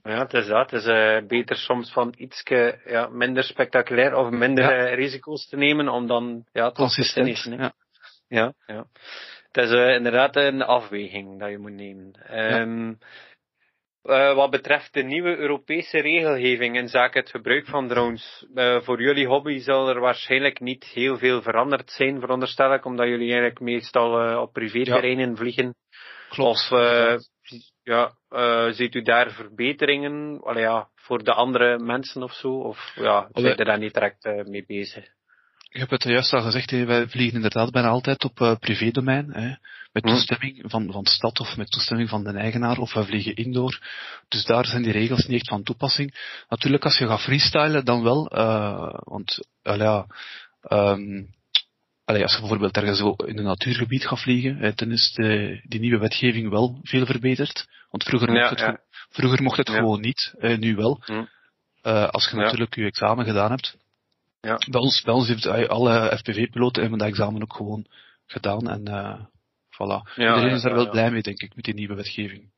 Ja, 0.03 0.20
het 0.20 0.34
is 0.34 0.47
dat. 0.47 0.72
Het 0.72 0.82
is 0.82 0.88
uh, 0.88 1.28
beter 1.28 1.55
soms 1.55 1.91
van 1.91 2.14
iets 2.18 2.43
ja, 2.86 3.08
minder 3.08 3.43
spectaculair 3.43 4.16
of 4.16 4.30
minder 4.30 4.64
ja. 4.64 4.88
uh, 4.88 4.95
risico's 4.95 5.47
te 5.47 5.58
nemen 5.58 5.89
om 5.89 6.08
dan 6.08 6.45
ja, 6.51 6.72
toch 6.72 6.93
te 6.93 7.03
finishen. 7.03 7.58
Ja. 7.58 7.74
ja, 8.28 8.53
ja. 8.66 8.86
Het 9.51 9.66
is 9.66 9.95
inderdaad 9.95 10.36
een 10.36 10.62
afweging 10.62 11.39
dat 11.39 11.49
je 11.49 11.58
moet 11.58 11.74
nemen. 11.74 12.12
Um, 12.32 12.97
uh, 14.08 14.34
wat 14.34 14.49
betreft 14.49 14.93
de 14.93 15.03
nieuwe 15.03 15.38
Europese 15.38 15.99
regelgeving 15.99 16.76
in 16.76 16.88
zaken 16.88 17.22
het 17.22 17.30
gebruik 17.30 17.66
van 17.66 17.88
drones, 17.88 18.45
uh, 18.55 18.82
voor 18.82 19.01
jullie 19.01 19.28
hobby 19.28 19.60
zal 19.60 19.89
er 19.89 19.99
waarschijnlijk 19.99 20.60
niet 20.60 20.84
heel 20.84 21.18
veel 21.18 21.41
veranderd 21.41 21.91
zijn, 21.91 22.20
veronderstel 22.20 22.74
ik, 22.74 22.86
omdat 22.86 23.08
jullie 23.08 23.30
eigenlijk 23.32 23.60
meestal 23.60 24.30
uh, 24.30 24.38
op 24.38 24.53
privéterreinen 24.53 25.30
ja. 25.30 25.36
vliegen. 25.36 25.76
Klopt. 26.30 26.72
Of 26.72 26.80
ja, 27.84 28.12
ziet 28.72 28.95
u 28.95 29.01
daar 29.01 29.32
verbeteringen 29.32 30.41
Allee, 30.43 30.64
ja, 30.64 30.89
voor 30.95 31.24
de 31.24 31.34
andere 31.34 31.80
mensen 31.80 32.24
of 32.24 32.34
zo? 32.34 32.49
Of 32.49 32.91
ja, 32.95 33.30
zijn 33.32 33.58
er 33.58 33.66
daar 33.66 33.80
niet 33.80 33.93
direct 33.93 34.24
mee 34.45 34.66
bezig? 34.66 35.05
Ik 35.70 35.80
heb 35.80 35.89
het 35.89 36.03
juist 36.03 36.34
al 36.34 36.41
gezegd, 36.41 36.72
wij 36.72 37.08
vliegen 37.08 37.36
inderdaad 37.36 37.72
bijna 37.72 37.88
altijd 37.88 38.24
op 38.24 38.58
privédomein. 38.60 39.32
Hè, 39.32 39.55
met 40.01 40.11
hm. 40.11 40.17
toestemming 40.17 40.63
van, 40.65 40.91
van 40.91 41.03
de 41.03 41.09
stad 41.09 41.39
of 41.39 41.57
met 41.57 41.71
toestemming 41.71 42.09
van 42.09 42.23
de 42.23 42.31
eigenaar, 42.31 42.77
of 42.77 42.93
wij 42.93 43.03
vliegen 43.03 43.35
indoor. 43.35 43.79
Dus 44.27 44.45
daar 44.45 44.65
zijn 44.65 44.83
die 44.83 44.91
regels 44.91 45.25
niet 45.25 45.39
echt 45.39 45.47
van 45.47 45.63
toepassing. 45.63 46.13
Natuurlijk, 46.49 46.83
als 46.83 46.97
je 46.97 47.07
gaat 47.07 47.21
freestylen, 47.21 47.85
dan 47.85 48.03
wel. 48.03 48.37
Uh, 48.37 48.93
want, 48.93 49.47
uh, 49.63 49.77
ja, 49.77 50.05
um, 50.69 51.33
allee, 52.05 52.23
als 52.23 52.33
je 52.33 52.39
bijvoorbeeld 52.39 52.77
ergens 52.77 52.99
in 53.25 53.37
een 53.37 53.43
natuurgebied 53.43 54.07
gaat 54.07 54.21
vliegen, 54.21 54.57
hè, 54.57 54.73
dan 54.73 54.91
is 54.91 55.11
de, 55.13 55.61
die 55.63 55.79
nieuwe 55.79 55.99
wetgeving 55.99 56.49
wel 56.49 56.79
veel 56.83 57.05
verbeterd. 57.05 57.67
Want 57.89 58.03
vroeger 58.03 58.31
mocht 58.31 58.49
het, 58.49 58.59
ja. 58.59 58.79
vroeger 59.09 59.43
mocht 59.43 59.57
het 59.57 59.67
ja. 59.67 59.73
gewoon 59.73 60.01
niet, 60.01 60.33
nu 60.39 60.75
wel. 60.75 61.01
Hm. 61.05 61.11
Uh, 61.83 62.07
als 62.07 62.29
je 62.29 62.35
natuurlijk 62.35 62.75
je 62.75 62.85
examen 62.85 63.25
gedaan 63.25 63.51
hebt. 63.51 63.77
Ja. 64.41 64.59
Bij 64.69 64.81
ons, 64.81 65.01
bij 65.01 65.13
ons 65.13 65.27
heeft 65.27 65.47
alle 65.47 66.17
FPV-piloten 66.17 66.81
hebben 66.81 66.99
dat 66.99 67.07
examen 67.07 67.41
ook 67.41 67.55
gewoon 67.55 67.85
gedaan 68.25 68.69
en 68.69 68.89
uh, 68.89 69.19
voilà. 69.78 70.13
Ja, 70.15 70.36
Iedereen 70.36 70.55
is 70.55 70.61
daar 70.61 70.73
wel 70.73 70.89
blij 70.89 71.11
mee, 71.11 71.21
denk 71.21 71.41
ik, 71.41 71.55
met 71.55 71.65
die 71.65 71.73
nieuwe 71.73 71.95
wetgeving. 71.95 72.51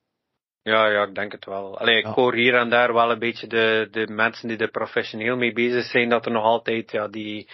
Ja, 0.63 0.87
ja, 0.87 1.03
ik 1.03 1.15
denk 1.15 1.31
het 1.31 1.45
wel. 1.45 1.79
Allee, 1.79 1.97
ik 1.97 2.05
hoor 2.05 2.33
hier 2.33 2.55
en 2.55 2.69
daar 2.69 2.93
wel 2.93 3.11
een 3.11 3.19
beetje 3.19 3.47
de, 3.47 3.87
de 3.91 4.07
mensen 4.07 4.47
die 4.47 4.57
er 4.57 4.71
professioneel 4.71 5.37
mee 5.37 5.53
bezig 5.53 5.83
zijn, 5.83 6.09
dat 6.09 6.25
er 6.25 6.31
nog 6.31 6.43
altijd, 6.43 6.91
ja, 6.91 7.07
die, 7.07 7.49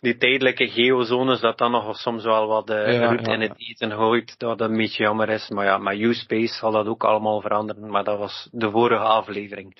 die 0.00 0.16
tijdelijke 0.16 0.68
geozones, 0.68 1.40
dat 1.40 1.58
dan 1.58 1.70
nog 1.70 1.96
soms 1.96 2.24
wel 2.24 2.46
wat 2.46 2.66
de 2.66 3.06
roet 3.06 3.26
in 3.26 3.40
het 3.40 3.54
eten 3.56 3.90
gooit, 3.90 4.38
dat 4.38 4.58
dat 4.58 4.70
een 4.70 4.76
beetje 4.76 5.02
jammer 5.02 5.28
is. 5.28 5.48
Maar 5.48 5.64
ja, 5.64 5.78
met 5.78 5.98
U-Space 5.98 6.54
zal 6.54 6.72
dat 6.72 6.86
ook 6.86 7.04
allemaal 7.04 7.40
veranderen, 7.40 7.90
maar 7.90 8.04
dat 8.04 8.18
was 8.18 8.48
de 8.52 8.70
vorige 8.70 9.04
aflevering. 9.04 9.76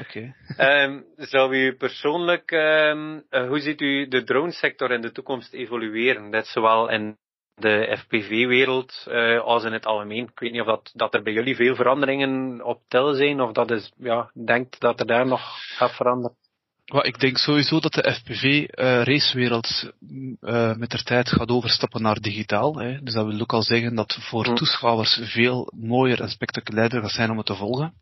Oké. 0.00 0.32
Okay. 0.56 0.84
um, 0.84 1.04
zou 1.16 1.56
u 1.56 1.76
persoonlijk, 1.76 2.50
um, 2.50 3.24
uh, 3.30 3.48
hoe 3.48 3.60
ziet 3.60 3.80
u 3.80 4.08
de 4.08 4.24
dronesector 4.24 4.90
in 4.90 5.00
de 5.00 5.12
toekomst 5.12 5.52
evolueren? 5.52 6.30
Dat 6.30 6.46
zowel 6.46 6.90
in 6.90 7.18
de 7.58 7.96
FPV-wereld 7.98 9.06
uh, 9.08 9.40
als 9.40 9.64
in 9.64 9.72
het 9.72 9.86
algemeen. 9.86 10.22
Ik 10.22 10.38
weet 10.38 10.52
niet 10.52 10.60
of 10.60 10.66
dat, 10.66 10.90
dat 10.94 11.14
er 11.14 11.22
bij 11.22 11.32
jullie 11.32 11.56
veel 11.56 11.74
veranderingen 11.74 12.64
op 12.64 12.82
tel 12.88 13.14
zijn, 13.14 13.40
of 13.40 13.52
dat 13.52 13.70
is, 13.70 13.92
ja, 13.96 14.30
denkt 14.44 14.80
dat 14.80 15.00
er 15.00 15.06
daar 15.06 15.26
nog 15.26 15.40
gaat 15.76 15.94
veranderen. 15.94 16.36
Well, 16.84 17.02
ik 17.02 17.20
denk 17.20 17.38
sowieso 17.38 17.80
dat 17.80 17.92
de 17.92 18.12
FPV-racewereld 18.12 19.92
uh, 20.40 20.74
met 20.74 20.90
de 20.90 21.02
tijd 21.02 21.28
gaat 21.28 21.48
overstappen 21.48 22.02
naar 22.02 22.20
digitaal. 22.20 22.78
Hè. 22.78 23.02
Dus 23.02 23.14
dat 23.14 23.26
wil 23.26 23.40
ook 23.40 23.52
al 23.52 23.62
zeggen 23.62 23.94
dat 23.94 24.18
voor 24.20 24.48
mm. 24.48 24.54
toeschouwers 24.54 25.20
veel 25.22 25.72
mooier 25.76 26.20
en 26.20 26.28
spectaculairder 26.28 27.00
gaat 27.00 27.10
zijn 27.10 27.30
om 27.30 27.36
het 27.36 27.46
te 27.46 27.54
volgen. 27.54 27.94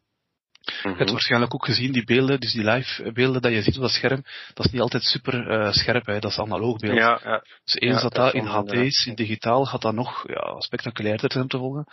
Mm 0.66 0.72
-hmm. 0.82 0.90
Je 0.90 0.96
hebt 0.96 1.04
mhm. 1.04 1.12
waarschijnlijk 1.12 1.54
ook 1.54 1.64
gezien 1.64 1.92
die 1.92 2.04
beelden, 2.04 2.40
dus 2.40 2.52
die 2.52 2.64
live 2.64 3.12
beelden 3.12 3.42
dat 3.42 3.52
je 3.52 3.62
ziet 3.62 3.76
op 3.76 3.82
dat 3.82 3.90
scherm, 3.90 4.24
dat 4.54 4.66
is 4.66 4.72
niet 4.72 4.80
altijd 4.80 5.02
super 5.02 5.50
uh, 5.50 5.72
scherp, 5.72 6.06
hè. 6.06 6.18
dat 6.18 6.30
is 6.30 6.38
analoog 6.38 6.78
beeld. 6.78 6.96
Ja, 6.96 7.20
ja. 7.24 7.44
Dus 7.64 7.74
eens 7.74 7.94
ja, 7.94 8.00
dat 8.00 8.14
dat 8.14 8.34
in 8.34 8.46
HD 8.46 8.72
is, 8.72 9.06
in 9.06 9.14
digitaal, 9.14 9.64
gaat 9.64 9.82
dat 9.82 9.94
nog 9.94 10.28
ja, 10.28 10.60
spectaculairder 10.60 11.32
zijn 11.32 11.48
te 11.48 11.58
volgen. 11.58 11.86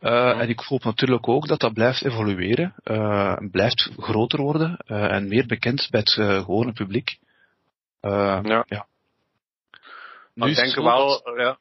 Uh, 0.00 0.40
En 0.40 0.48
ik 0.48 0.60
hoop 0.60 0.84
natuurlijk 0.84 1.28
ook 1.28 1.46
dat 1.46 1.60
dat 1.60 1.72
blijft 1.72 2.04
evolueren, 2.04 2.74
uh, 2.84 3.36
blijft 3.50 3.90
groter 3.96 4.40
worden 4.40 4.76
en 4.86 5.28
meer 5.28 5.46
bekend 5.46 5.88
bij 5.90 6.00
het 6.00 6.10
gewone 6.12 6.72
publiek. 6.72 7.18
ja. 8.00 8.64
ja. 8.68 8.86
Nu 10.34 10.50
ik 10.50 10.56
denk 10.56 10.74
wel, 10.74 11.36
ja. 11.36 11.58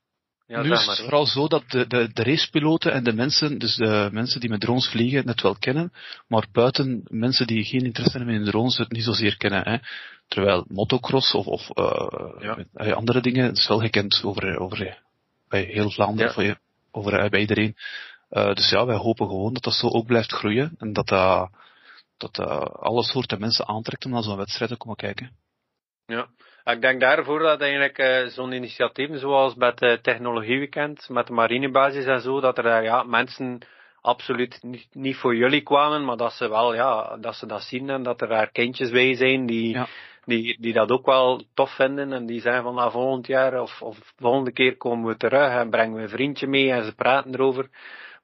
Ja, 0.47 0.61
nu 0.61 0.71
is 0.71 0.85
het 0.85 0.99
vooral 0.99 1.25
zo 1.25 1.47
dat 1.47 1.63
de, 1.67 1.87
de, 1.87 2.13
de 2.13 2.23
racepiloten 2.23 2.91
en 2.91 3.03
de 3.03 3.13
mensen, 3.13 3.57
dus 3.57 3.75
de 3.75 4.09
mensen 4.11 4.39
die 4.39 4.49
met 4.49 4.59
drones 4.59 4.87
vliegen, 4.87 5.27
het 5.27 5.41
wel 5.41 5.55
kennen, 5.59 5.93
maar 6.27 6.47
buiten 6.51 7.01
mensen 7.03 7.47
die 7.47 7.63
geen 7.63 7.85
interesse 7.85 8.17
hebben 8.17 8.35
in 8.35 8.45
drones 8.45 8.77
het 8.77 8.91
niet 8.91 9.03
zozeer 9.03 9.37
kennen. 9.37 9.69
Hè. 9.69 9.77
Terwijl 10.27 10.65
motocross 10.67 11.33
of, 11.33 11.45
of 11.45 11.67
ja. 12.41 12.91
andere 12.91 13.21
dingen, 13.21 13.51
is 13.51 13.67
wel 13.67 13.79
gekend 13.79 14.21
over, 14.23 14.59
over 14.59 15.01
bij 15.47 15.61
heel 15.63 15.91
Vlaanderen, 15.91 16.45
ja. 16.45 16.59
over, 16.91 17.29
bij 17.29 17.39
iedereen. 17.39 17.75
Uh, 18.29 18.53
dus 18.53 18.69
ja, 18.69 18.85
wij 18.85 18.95
hopen 18.95 19.27
gewoon 19.27 19.53
dat 19.53 19.63
dat 19.63 19.73
zo 19.73 19.87
ook 19.87 20.05
blijft 20.05 20.31
groeien 20.31 20.75
en 20.77 20.93
dat 20.93 21.07
dat, 21.07 21.49
dat 22.17 22.39
uh, 22.39 22.61
alle 22.61 23.03
soorten 23.03 23.39
mensen 23.39 23.67
aantrekt 23.67 24.05
om 24.05 24.11
naar 24.11 24.23
zo'n 24.23 24.37
wedstrijd 24.37 24.71
te 24.71 24.77
komen 24.77 24.95
kijken. 24.95 25.31
Ja, 26.05 26.27
ik 26.71 26.81
denk 26.81 26.99
daarvoor 26.99 27.39
dat 27.39 27.61
eigenlijk 27.61 27.97
uh, 27.97 28.25
zo'n 28.25 28.51
initiatief 28.51 29.09
zoals 29.19 29.55
met 29.55 29.79
het 29.79 30.03
technologieweekend, 30.03 31.09
met 31.09 31.27
de 31.27 31.33
marinebasis 31.33 32.05
en 32.05 32.21
zo, 32.21 32.39
dat 32.39 32.57
er 32.57 32.83
ja, 32.83 33.03
mensen 33.03 33.59
absoluut 34.01 34.59
niet, 34.63 34.87
niet 34.91 35.15
voor 35.15 35.35
jullie 35.35 35.61
kwamen, 35.61 36.05
maar 36.05 36.17
dat 36.17 36.33
ze 36.33 36.49
wel, 36.49 36.73
ja, 36.73 37.17
dat 37.17 37.35
ze 37.35 37.45
dat 37.45 37.61
zien 37.61 37.89
en 37.89 38.03
dat 38.03 38.21
er 38.21 38.27
daar 38.27 38.51
kindjes 38.51 38.91
bij 38.91 39.15
zijn 39.15 39.45
die, 39.45 39.69
ja. 39.69 39.87
die, 40.25 40.57
die 40.59 40.73
dat 40.73 40.91
ook 40.91 41.05
wel 41.05 41.43
tof 41.53 41.75
vinden 41.75 42.13
en 42.13 42.25
die 42.25 42.41
zeggen 42.41 42.63
van 42.63 42.75
nou, 42.75 42.91
volgend 42.91 43.27
jaar 43.27 43.61
of, 43.61 43.81
of 43.81 44.13
volgende 44.17 44.51
keer 44.51 44.77
komen 44.77 45.07
we 45.07 45.17
terug 45.17 45.51
en 45.51 45.69
brengen 45.69 45.95
we 45.95 46.01
een 46.01 46.09
vriendje 46.09 46.47
mee 46.47 46.71
en 46.71 46.83
ze 46.83 46.95
praten 46.95 47.33
erover 47.33 47.69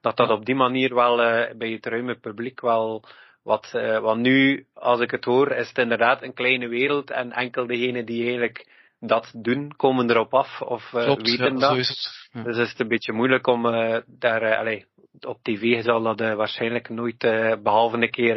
dat 0.00 0.16
dat 0.16 0.30
op 0.30 0.44
die 0.44 0.54
manier 0.54 0.94
wel 0.94 1.20
uh, 1.20 1.54
bij 1.56 1.70
het 1.70 1.86
ruime 1.86 2.14
publiek 2.14 2.60
wel 2.60 3.04
wat, 3.44 3.72
uh, 3.74 3.98
want 3.98 4.20
nu, 4.20 4.66
als 4.74 5.00
ik 5.00 5.10
het 5.10 5.24
hoor, 5.24 5.52
is 5.52 5.68
het 5.68 5.78
inderdaad 5.78 6.22
een 6.22 6.34
kleine 6.34 6.68
wereld 6.68 7.10
en 7.10 7.32
enkel 7.32 7.66
degenen 7.66 8.06
die 8.06 8.22
eigenlijk 8.22 8.72
dat 9.00 9.32
doen, 9.36 9.76
komen 9.76 10.10
erop 10.10 10.34
af 10.34 10.60
of 10.62 10.92
uh, 10.94 11.04
Klopt, 11.04 11.30
weten 11.30 11.58
ja, 11.58 11.68
dat. 11.68 11.76
Is 11.76 12.28
ja. 12.32 12.42
Dus 12.42 12.56
is 12.56 12.70
het 12.70 12.80
een 12.80 12.88
beetje 12.88 13.12
moeilijk 13.12 13.46
om 13.46 13.66
uh, 13.66 13.96
daar, 14.06 14.56
allez, 14.56 14.84
op 15.20 15.38
tv 15.42 15.82
zal 15.82 16.02
dat 16.02 16.18
waarschijnlijk 16.18 16.88
nooit, 16.88 17.18
behalve 17.62 17.96
een 17.96 18.10
keer 18.10 18.36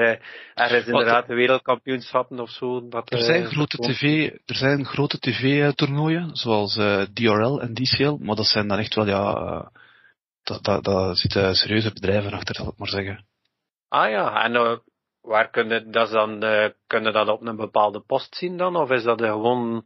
er 0.53 0.72
is 0.72 0.86
inderdaad 0.86 1.28
de 1.28 1.34
wereldkampioenschappen 1.34 2.39
of 2.39 2.49
zo. 2.49 2.88
Dat, 2.88 3.12
er, 3.12 3.20
zijn 3.20 3.45
grote 3.45 3.78
TV, 3.78 4.32
er 4.45 4.55
zijn 4.55 4.86
grote 4.86 5.20
tv-toernooien, 5.20 6.36
zoals 6.36 6.74
DRL 7.14 7.62
en 7.62 7.74
DCL, 7.74 8.18
maar 8.20 8.36
dat 8.36 8.45
zijn 8.45 8.68
dan 8.68 8.78
echt 8.78 8.95
wel, 8.95 9.08
ja, 9.08 9.72
dat, 10.43 10.64
dat, 10.64 10.84
dat 10.84 11.18
zitten 11.18 11.55
serieuze 11.55 11.93
bedrijven 11.93 12.32
achter, 12.32 12.55
zal 12.55 12.68
ik 12.68 12.78
maar 12.78 12.89
zeggen. 12.89 13.26
Ah 13.88 14.10
ja, 14.10 14.43
en 14.43 14.82
waar 15.28 15.49
kunnen 15.49 15.91
dat 15.91 16.11
dan, 16.11 16.43
uh, 16.43 16.67
kunnen 16.88 17.13
dat 17.13 17.28
op 17.28 17.41
een 17.41 17.55
bepaalde 17.55 17.99
post 17.99 18.36
zien 18.36 18.57
dan? 18.57 18.75
Of 18.75 18.89
is 18.89 19.03
dat 19.03 19.21
gewoon 19.21 19.84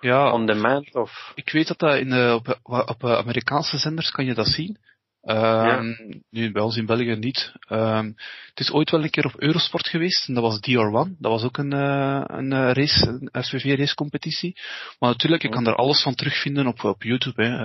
ja, 0.00 0.32
on 0.32 0.46
demand? 0.46 0.94
Of? 0.94 1.32
Ik 1.34 1.50
weet 1.50 1.68
dat 1.68 1.78
dat 1.78 1.96
in, 1.96 2.12
uh, 2.12 2.34
op, 2.34 2.58
op 2.62 3.04
Amerikaanse 3.04 3.78
zenders 3.78 4.10
kan 4.10 4.24
je 4.24 4.34
dat 4.34 4.46
zien. 4.46 4.78
Ja. 5.22 5.82
Nu 6.30 6.52
bij 6.52 6.62
ons 6.62 6.76
in 6.76 6.86
België 6.86 7.16
niet. 7.16 7.52
Um, 7.68 8.14
het 8.48 8.60
is 8.60 8.70
ooit 8.72 8.90
wel 8.90 9.02
een 9.02 9.10
keer 9.10 9.24
op 9.24 9.40
Eurosport 9.40 9.88
geweest 9.88 10.28
en 10.28 10.34
dat 10.34 10.42
was 10.42 10.58
DR1. 10.58 11.18
Dat 11.18 11.32
was 11.32 11.44
ook 11.44 11.56
een, 11.56 11.72
een 11.72 12.72
race, 12.72 13.06
een 13.06 13.44
SVV 13.44 13.78
race 13.78 13.94
competitie. 13.94 14.56
Maar 14.98 15.10
natuurlijk, 15.10 15.42
je 15.42 15.48
kan 15.48 15.64
daar 15.64 15.74
alles 15.74 16.02
van 16.02 16.14
terugvinden 16.14 16.66
op, 16.66 16.84
op 16.84 17.02
YouTube. 17.02 17.42
Hè. 17.42 17.56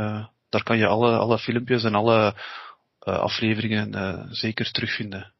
Daar 0.50 0.64
kan 0.64 0.78
je 0.78 0.88
alle, 0.88 1.18
alle 1.18 1.38
filmpjes 1.40 1.84
en 1.84 1.96
alle 1.96 2.36
afleveringen 3.00 4.28
zeker 4.32 4.72
terugvinden. 4.72 5.35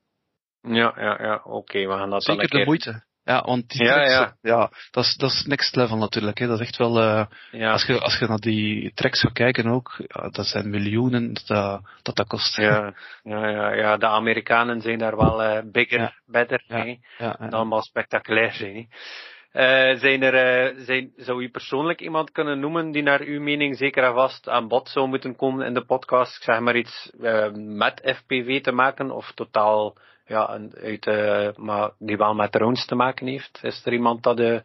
Ja, 0.68 0.94
ja, 0.98 1.18
ja, 1.22 1.36
oké, 1.36 1.56
okay, 1.56 1.88
we 1.88 1.94
gaan 1.94 2.10
dat 2.10 2.24
Zeker 2.24 2.50
de 2.50 2.66
moeite. 2.66 3.04
Ja, 3.24 3.42
want 3.42 3.70
die 3.70 3.84
ja, 3.84 3.94
tracks, 3.94 4.12
ja. 4.12 4.36
ja, 4.42 4.72
dat 4.92 5.04
is, 5.04 5.16
dat 5.16 5.32
is 5.32 5.46
next 5.46 5.76
level 5.76 5.98
natuurlijk. 5.98 6.38
Hè. 6.38 6.48
Dat 6.48 6.60
is 6.60 6.68
echt 6.68 6.78
wel, 6.78 7.02
uh, 7.02 7.26
ja. 7.52 7.72
als, 7.72 7.86
je, 7.86 8.00
als 8.00 8.20
je 8.20 8.28
naar 8.28 8.40
die 8.40 8.94
tracks 8.94 9.20
gaat 9.22 9.32
kijken 9.32 9.68
ook, 9.68 9.96
ja, 9.98 10.30
dat 10.30 10.46
zijn 10.46 10.70
miljoenen 10.70 11.34
dat 11.34 11.82
dat, 12.02 12.16
dat 12.16 12.28
kost. 12.28 12.56
Ja, 12.56 12.94
ja, 13.24 13.50
ja, 13.50 13.74
ja, 13.74 13.98
de 13.98 14.08
Amerikanen 14.08 14.82
zijn 14.82 14.98
daar 14.98 15.16
wel 15.16 15.44
uh, 15.44 15.60
bigger, 15.72 16.22
better. 16.26 16.64
Hè, 16.68 16.96
dan 17.50 17.70
wel 17.70 17.82
spectaculair 17.82 18.52
zijn. 18.52 18.76
Hè. 18.76 18.86
Uh, 19.56 20.00
zijn 20.00 20.22
er, 20.22 20.74
uh, 20.74 20.86
zijn, 20.86 21.14
zou 21.16 21.44
u 21.44 21.50
persoonlijk 21.50 22.02
iemand 22.02 22.32
kunnen 22.32 22.60
noemen 22.60 22.92
die 22.92 23.04
naar 23.04 23.22
uw 23.22 23.42
mening 23.42 23.78
zeker 23.78 24.04
en 24.04 24.14
vast 24.14 24.50
aan 24.50 24.68
bod 24.68 24.90
zou 24.90 25.08
moeten 25.08 25.36
komen 25.36 25.66
in 25.66 25.74
de 25.74 25.86
podcast? 25.86 26.36
Ik 26.36 26.44
zeg 26.44 26.60
maar 26.60 26.76
iets 26.76 27.12
uh, 27.20 27.52
met 27.54 28.16
FPV 28.16 28.62
te 28.62 28.72
maken 28.72 29.12
of 29.12 29.32
totaal, 29.36 29.98
ja, 30.26 30.60
uit, 30.82 31.06
maar 31.58 31.92
die 32.00 32.18
wel 32.18 32.34
met 32.34 32.52
drones 32.52 32.86
te 32.86 32.96
maken 32.96 33.28
heeft? 33.28 33.60
Is 33.62 33.86
er 33.86 33.94
iemand 33.94 34.24
dat 34.24 34.40
uh, 34.40 34.60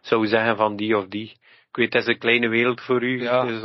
zou 0.00 0.26
zeggen 0.26 0.56
van 0.56 0.76
die 0.76 0.96
of 0.96 1.06
die? 1.06 1.30
Ik 1.68 1.78
weet, 1.78 1.92
het 1.92 2.02
is 2.02 2.08
een 2.08 2.18
kleine 2.18 2.48
wereld 2.48 2.80
voor 2.80 3.02
u. 3.02 3.22
Ja. 3.22 3.44
Dus, 3.44 3.62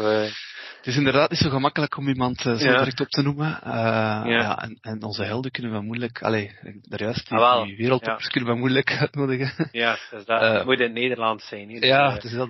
het 0.78 0.96
is 0.96 0.98
inderdaad 0.98 1.30
niet 1.30 1.40
zo 1.40 1.50
gemakkelijk 1.50 1.98
om 1.98 2.08
iemand 2.08 2.46
uh, 2.46 2.56
zo 2.56 2.66
ja. 2.66 2.78
direct 2.78 3.00
op 3.00 3.08
te 3.08 3.22
noemen. 3.22 3.60
Uh, 3.64 3.72
ja. 3.74 4.26
ja 4.26 4.62
en, 4.62 4.78
en, 4.82 5.04
onze 5.04 5.24
helden 5.24 5.52
kunnen 5.52 5.72
we 5.72 5.82
moeilijk, 5.82 6.22
allee, 6.22 6.52
de 6.82 6.98
juist, 6.98 7.30
die, 7.30 7.38
ah, 7.38 7.66
die 7.66 7.78
wereldtoppers 7.78 8.28
kunnen 8.28 8.50
we 8.50 8.60
moeilijk 8.60 8.98
uitnodigen. 9.02 9.70
Ja, 9.72 9.98
dus 10.10 10.26
dat 10.26 10.42
uh, 10.42 10.66
moet 10.66 10.80
in 10.80 10.84
het 10.84 10.94
Nederlands 10.94 11.48
zijn. 11.48 11.68
Dus, 11.68 11.80
ja, 11.80 12.14
het 12.14 12.24
is 12.24 12.32
dat, 12.32 12.50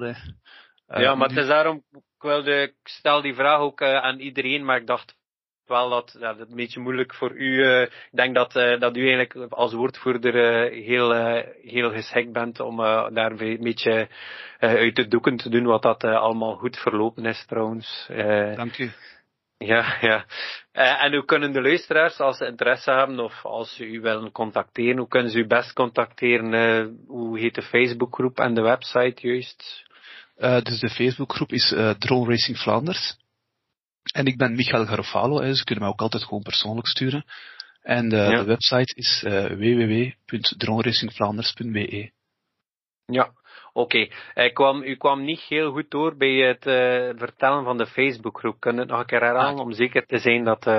ja, 0.87 1.15
maar 1.15 1.27
het 1.27 1.37
is 1.37 1.47
daarom, 1.47 1.83
ik 1.91 2.21
wilde, 2.21 2.61
ik 2.61 2.75
stel 2.83 3.21
die 3.21 3.33
vraag 3.33 3.59
ook 3.59 3.81
aan 3.81 4.19
iedereen, 4.19 4.65
maar 4.65 4.77
ik 4.77 4.87
dacht 4.87 5.16
wel 5.67 5.89
dat, 5.89 6.15
dat 6.19 6.39
het 6.39 6.49
een 6.49 6.55
beetje 6.55 6.79
moeilijk 6.79 7.13
voor 7.13 7.31
u. 7.31 7.65
Uh, 7.65 7.81
ik 7.81 8.09
denk 8.11 8.35
dat, 8.35 8.55
uh, 8.55 8.79
dat 8.79 8.97
u 8.97 9.01
eigenlijk 9.01 9.51
als 9.51 9.73
woordvoerder 9.73 10.35
uh, 10.35 10.85
heel, 10.85 11.13
heel 11.61 11.91
geschikt 11.91 12.31
bent 12.31 12.59
om 12.59 12.77
daar 13.13 13.31
een 13.31 13.59
beetje 13.61 14.07
uit 14.59 14.95
de 14.95 15.07
doeken 15.07 15.37
te 15.37 15.49
doen 15.49 15.65
wat 15.65 15.81
dat 15.81 16.03
allemaal 16.03 16.55
goed 16.55 16.77
verlopen 16.77 17.25
is 17.25 17.45
trouwens. 17.45 18.07
Dank 18.55 18.77
u. 18.77 18.91
Ja, 19.57 19.97
ja. 20.01 20.25
en 20.71 21.13
hoe 21.13 21.25
kunnen 21.25 21.51
de 21.51 21.61
luisteraars, 21.61 22.19
als 22.19 22.37
ze 22.37 22.45
interesse 22.45 22.91
hebben 22.91 23.19
of 23.19 23.45
als 23.45 23.75
ze 23.75 23.85
u 23.85 24.01
willen 24.01 24.31
contacteren, 24.31 24.97
hoe 24.97 25.07
kunnen 25.07 25.31
ze 25.31 25.37
u 25.37 25.47
best 25.47 25.73
contacteren? 25.73 26.99
hoe 27.07 27.39
heet 27.39 27.55
de 27.55 27.61
Facebookgroep 27.61 28.39
en 28.39 28.53
de 28.53 28.61
website 28.61 29.27
juist? 29.27 29.85
dus 30.37 30.79
de 30.79 30.89
Facebookgroep 30.89 31.51
is 31.51 31.75
Drone 31.99 32.29
Racing 32.29 32.57
Vlaanders. 32.57 33.17
En 34.13 34.25
ik 34.25 34.37
ben 34.37 34.55
Michael 34.55 34.85
Garofalo, 34.85 35.41
hè, 35.41 35.53
ze 35.53 35.63
kunnen 35.63 35.83
mij 35.83 35.93
ook 35.93 36.01
altijd 36.01 36.23
gewoon 36.23 36.43
persoonlijk 36.43 36.87
sturen. 36.87 37.25
En 37.81 38.09
de, 38.09 38.15
ja. 38.15 38.29
de 38.29 38.43
website 38.43 38.95
is 38.95 39.23
uh. 41.89 42.09
Ja, 43.05 43.31
oké. 43.73 44.09
Okay. 44.33 44.51
kwam, 44.51 44.83
u 44.83 44.95
kwam 44.95 45.23
niet 45.23 45.39
heel 45.39 45.71
goed 45.71 45.91
door 45.91 46.17
bij 46.17 46.35
het 46.35 46.65
uh, 46.65 47.19
vertellen 47.19 47.63
van 47.63 47.77
de 47.77 47.85
Facebookgroep. 47.85 48.59
Kun 48.59 48.73
je 48.73 48.79
het 48.79 48.89
nog 48.89 48.99
een 48.99 49.05
keer 49.05 49.21
herhalen 49.21 49.59
ah. 49.59 49.65
om 49.65 49.71
zeker 49.71 50.05
te 50.05 50.17
zijn 50.17 50.43
dat 50.43 50.67
uh, 50.67 50.73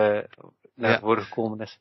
naar 0.74 0.90
ja. 0.90 1.00
voren 1.00 1.22
gekomen 1.22 1.60
is? 1.60 1.78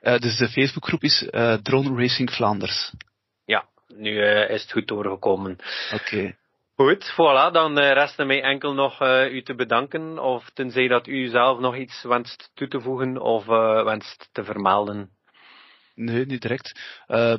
dus 0.00 0.36
de 0.36 0.48
Facebookgroep 0.48 1.02
is 1.02 1.28
Drone 1.62 2.00
Racing 2.00 2.30
Vlaanders. 2.30 2.92
Ja, 3.44 3.68
nu 3.86 4.22
is 4.48 4.62
het 4.62 4.72
goed 4.72 4.88
doorgekomen. 4.88 5.58
Oké. 5.92 5.94
Okay. 5.94 6.36
Goed, 6.76 7.12
voilà, 7.12 7.52
dan 7.52 7.78
uh, 7.78 7.92
rest 7.92 8.18
er 8.18 8.26
mij 8.26 8.42
enkel 8.42 8.74
nog 8.74 9.02
uh, 9.02 9.32
u 9.32 9.42
te 9.42 9.54
bedanken, 9.54 10.18
of 10.18 10.50
tenzij 10.50 10.88
dat 10.88 11.06
u 11.06 11.28
zelf 11.28 11.58
nog 11.58 11.76
iets 11.76 12.02
wenst 12.02 12.50
toe 12.54 12.68
te 12.68 12.80
voegen 12.80 13.20
of 13.20 13.46
uh, 13.46 13.84
wenst 13.84 14.28
te 14.32 14.44
vermelden. 14.44 15.10
Nee, 15.94 16.26
niet 16.26 16.42
direct. 16.42 16.80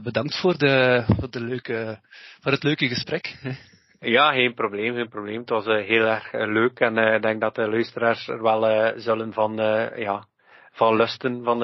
bedankt 0.04 0.40
voor, 0.40 0.58
de, 0.58 1.04
voor, 1.20 1.30
de 1.30 1.42
leuke, 1.42 2.00
voor 2.40 2.52
het 2.52 2.64
leuke 2.64 2.88
gesprek. 2.88 3.36
Ja, 4.00 4.32
geen 4.32 4.54
probleem, 4.54 4.96
geen 4.96 5.10
probleem. 5.10 5.40
Het 5.40 5.50
was 5.50 5.66
heel 5.66 6.06
erg 6.06 6.32
leuk 6.32 6.80
en 6.80 6.98
ik 6.98 7.22
denk 7.22 7.42
dat 7.42 7.56
de 7.56 7.70
luisteraars 7.70 8.28
er 8.28 8.42
wel 8.42 8.94
zullen 9.00 9.34
van, 9.34 9.56
ja, 9.96 10.28
van 10.72 10.96
lusten 10.96 11.44
van 11.44 11.60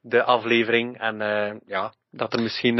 de 0.00 0.22
aflevering. 0.22 0.98
En 0.98 1.16
ja, 1.66 1.92
dat 2.10 2.32
er 2.32 2.42
misschien 2.42 2.76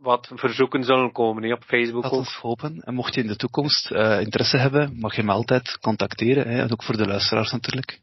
wat 0.00 0.30
verzoeken 0.34 0.84
zullen 0.84 1.12
komen 1.12 1.42
hè, 1.42 1.52
op 1.52 1.64
Facebook. 1.64 2.02
Dat 2.02 2.12
is 2.12 2.34
hopen. 2.34 2.80
En 2.80 2.94
mocht 2.94 3.14
je 3.14 3.20
in 3.20 3.26
de 3.26 3.36
toekomst 3.36 3.90
uh, 3.90 4.20
interesse 4.20 4.56
hebben, 4.56 4.98
mag 4.98 5.16
je 5.16 5.22
me 5.22 5.32
altijd 5.32 5.78
contacteren. 5.78 6.48
Hè, 6.48 6.60
en 6.60 6.72
ook 6.72 6.84
voor 6.84 6.96
de 6.96 7.06
luisteraars 7.06 7.52
natuurlijk. 7.52 8.00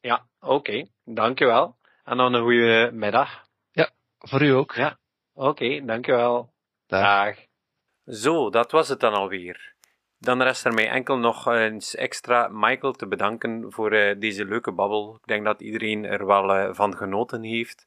Ja, 0.00 0.26
oké. 0.40 0.54
Okay. 0.54 0.90
Dankjewel. 1.04 1.76
En 2.04 2.16
dan 2.16 2.34
een 2.34 2.42
goede 2.42 2.90
middag. 2.92 3.44
Ja, 3.70 3.90
voor 4.18 4.42
u 4.42 4.50
ook. 4.50 4.72
Ja, 4.74 4.98
oké. 5.32 5.48
Okay, 5.48 5.84
dankjewel. 5.84 6.52
Dag. 6.86 7.02
Dag. 7.02 7.36
Zo, 8.04 8.50
dat 8.50 8.70
was 8.70 8.88
het 8.88 9.00
dan 9.00 9.12
alweer. 9.12 9.74
Dan 10.18 10.42
rest 10.42 10.64
er 10.64 10.74
mij 10.74 10.88
enkel 10.88 11.18
nog 11.18 11.46
eens 11.46 11.94
extra 11.94 12.48
Michael 12.52 12.92
te 12.92 13.06
bedanken 13.06 13.72
voor 13.72 13.92
uh, 13.92 14.20
deze 14.20 14.44
leuke 14.44 14.72
babbel. 14.72 15.14
Ik 15.14 15.26
denk 15.26 15.44
dat 15.44 15.60
iedereen 15.60 16.04
er 16.04 16.26
wel 16.26 16.56
uh, 16.56 16.74
van 16.74 16.96
genoten 16.96 17.42
heeft. 17.42 17.86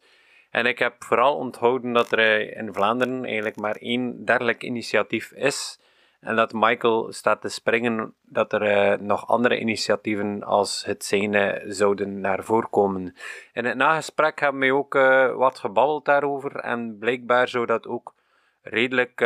En 0.53 0.65
ik 0.65 0.79
heb 0.79 1.03
vooral 1.03 1.35
onthouden 1.35 1.93
dat 1.93 2.11
er 2.11 2.19
uh, 2.19 2.57
in 2.57 2.73
Vlaanderen 2.73 3.25
eigenlijk 3.25 3.55
maar 3.55 3.75
één 3.75 4.25
dergelijk 4.25 4.63
initiatief 4.63 5.31
is. 5.31 5.79
En 6.19 6.35
dat 6.35 6.53
Michael 6.53 7.13
staat 7.13 7.41
te 7.41 7.49
springen 7.49 8.13
dat 8.21 8.53
er 8.53 9.01
nog 9.03 9.27
andere 9.27 9.59
initiatieven 9.59 10.43
als 10.43 10.85
het 10.85 11.05
zijne 11.05 11.63
zouden 11.67 12.19
naar 12.19 12.43
voren 12.43 12.69
komen. 12.69 13.15
In 13.53 13.65
het 13.65 13.77
nagesprek 13.77 14.39
hebben 14.39 14.61
we 14.61 14.73
ook 14.73 14.93
wat 15.37 15.59
gebabbeld 15.59 16.05
daarover. 16.05 16.55
En 16.55 16.97
blijkbaar 16.97 17.47
zou 17.47 17.65
dat 17.65 17.87
ook 17.87 18.13
redelijk 18.61 19.19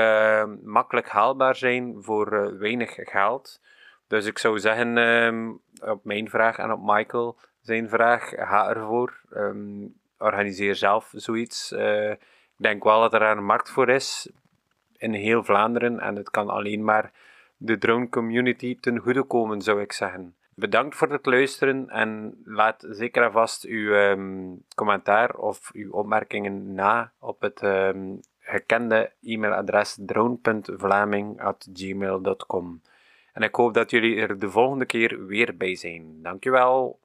makkelijk 0.64 1.10
haalbaar 1.10 1.56
zijn 1.56 1.96
voor 2.00 2.58
weinig 2.60 2.94
geld. 2.96 3.62
Dus 4.08 4.26
ik 4.26 4.38
zou 4.38 4.60
zeggen, 4.60 4.98
um, 4.98 5.62
op 5.80 6.04
mijn 6.04 6.30
vraag 6.30 6.58
en 6.58 6.72
op 6.72 6.82
Michael 6.84 7.38
zijn 7.62 7.90
vraag, 7.90 8.30
ga 8.30 8.70
ervoor. 8.70 9.20
Um, 9.34 9.96
organiseer 10.18 10.76
zelf 10.76 11.12
zoiets. 11.16 11.72
Uh, 11.72 12.12
ik 12.12 12.20
denk 12.56 12.84
wel 12.84 13.02
dat 13.02 13.14
er 13.14 13.22
een 13.22 13.46
markt 13.46 13.70
voor 13.70 13.90
is 13.90 14.30
in 14.98 15.14
heel 15.14 15.44
Vlaanderen 15.44 16.00
en 16.00 16.16
het 16.16 16.30
kan 16.30 16.50
alleen 16.50 16.84
maar 16.84 17.12
de 17.58 17.78
drone 17.78 18.10
community 18.10 18.78
ten 18.80 19.00
goede 19.00 19.24
komen, 19.24 19.62
zou 19.62 19.82
ik 19.82 19.92
zeggen. 19.92 20.36
Bedankt 20.54 20.96
voor 20.96 21.12
het 21.12 21.26
luisteren 21.26 21.90
en 21.90 22.42
laat 22.44 22.86
zeker 22.90 23.24
en 23.24 23.32
vast 23.32 23.64
uw 23.64 23.94
um, 23.94 24.64
commentaar 24.76 25.36
of 25.36 25.70
uw 25.74 25.92
opmerkingen 25.92 26.74
na 26.74 27.12
op 27.20 27.42
het 27.42 27.62
um, 27.62 28.20
gekende 28.40 29.12
e-mailadres 29.22 29.98
drone.vlaming.gmail.com. 30.00 32.82
En 33.34 33.42
ik 33.42 33.56
hoop 33.56 33.74
dat 33.74 33.92
jullie 33.92 34.22
er 34.22 34.40
de 34.40 34.50
volgende 34.50 34.86
keer 34.86 35.26
weer 35.26 35.58
bij 35.58 35.76
zijn. 35.76 36.22
Dankjewel. 36.22 37.00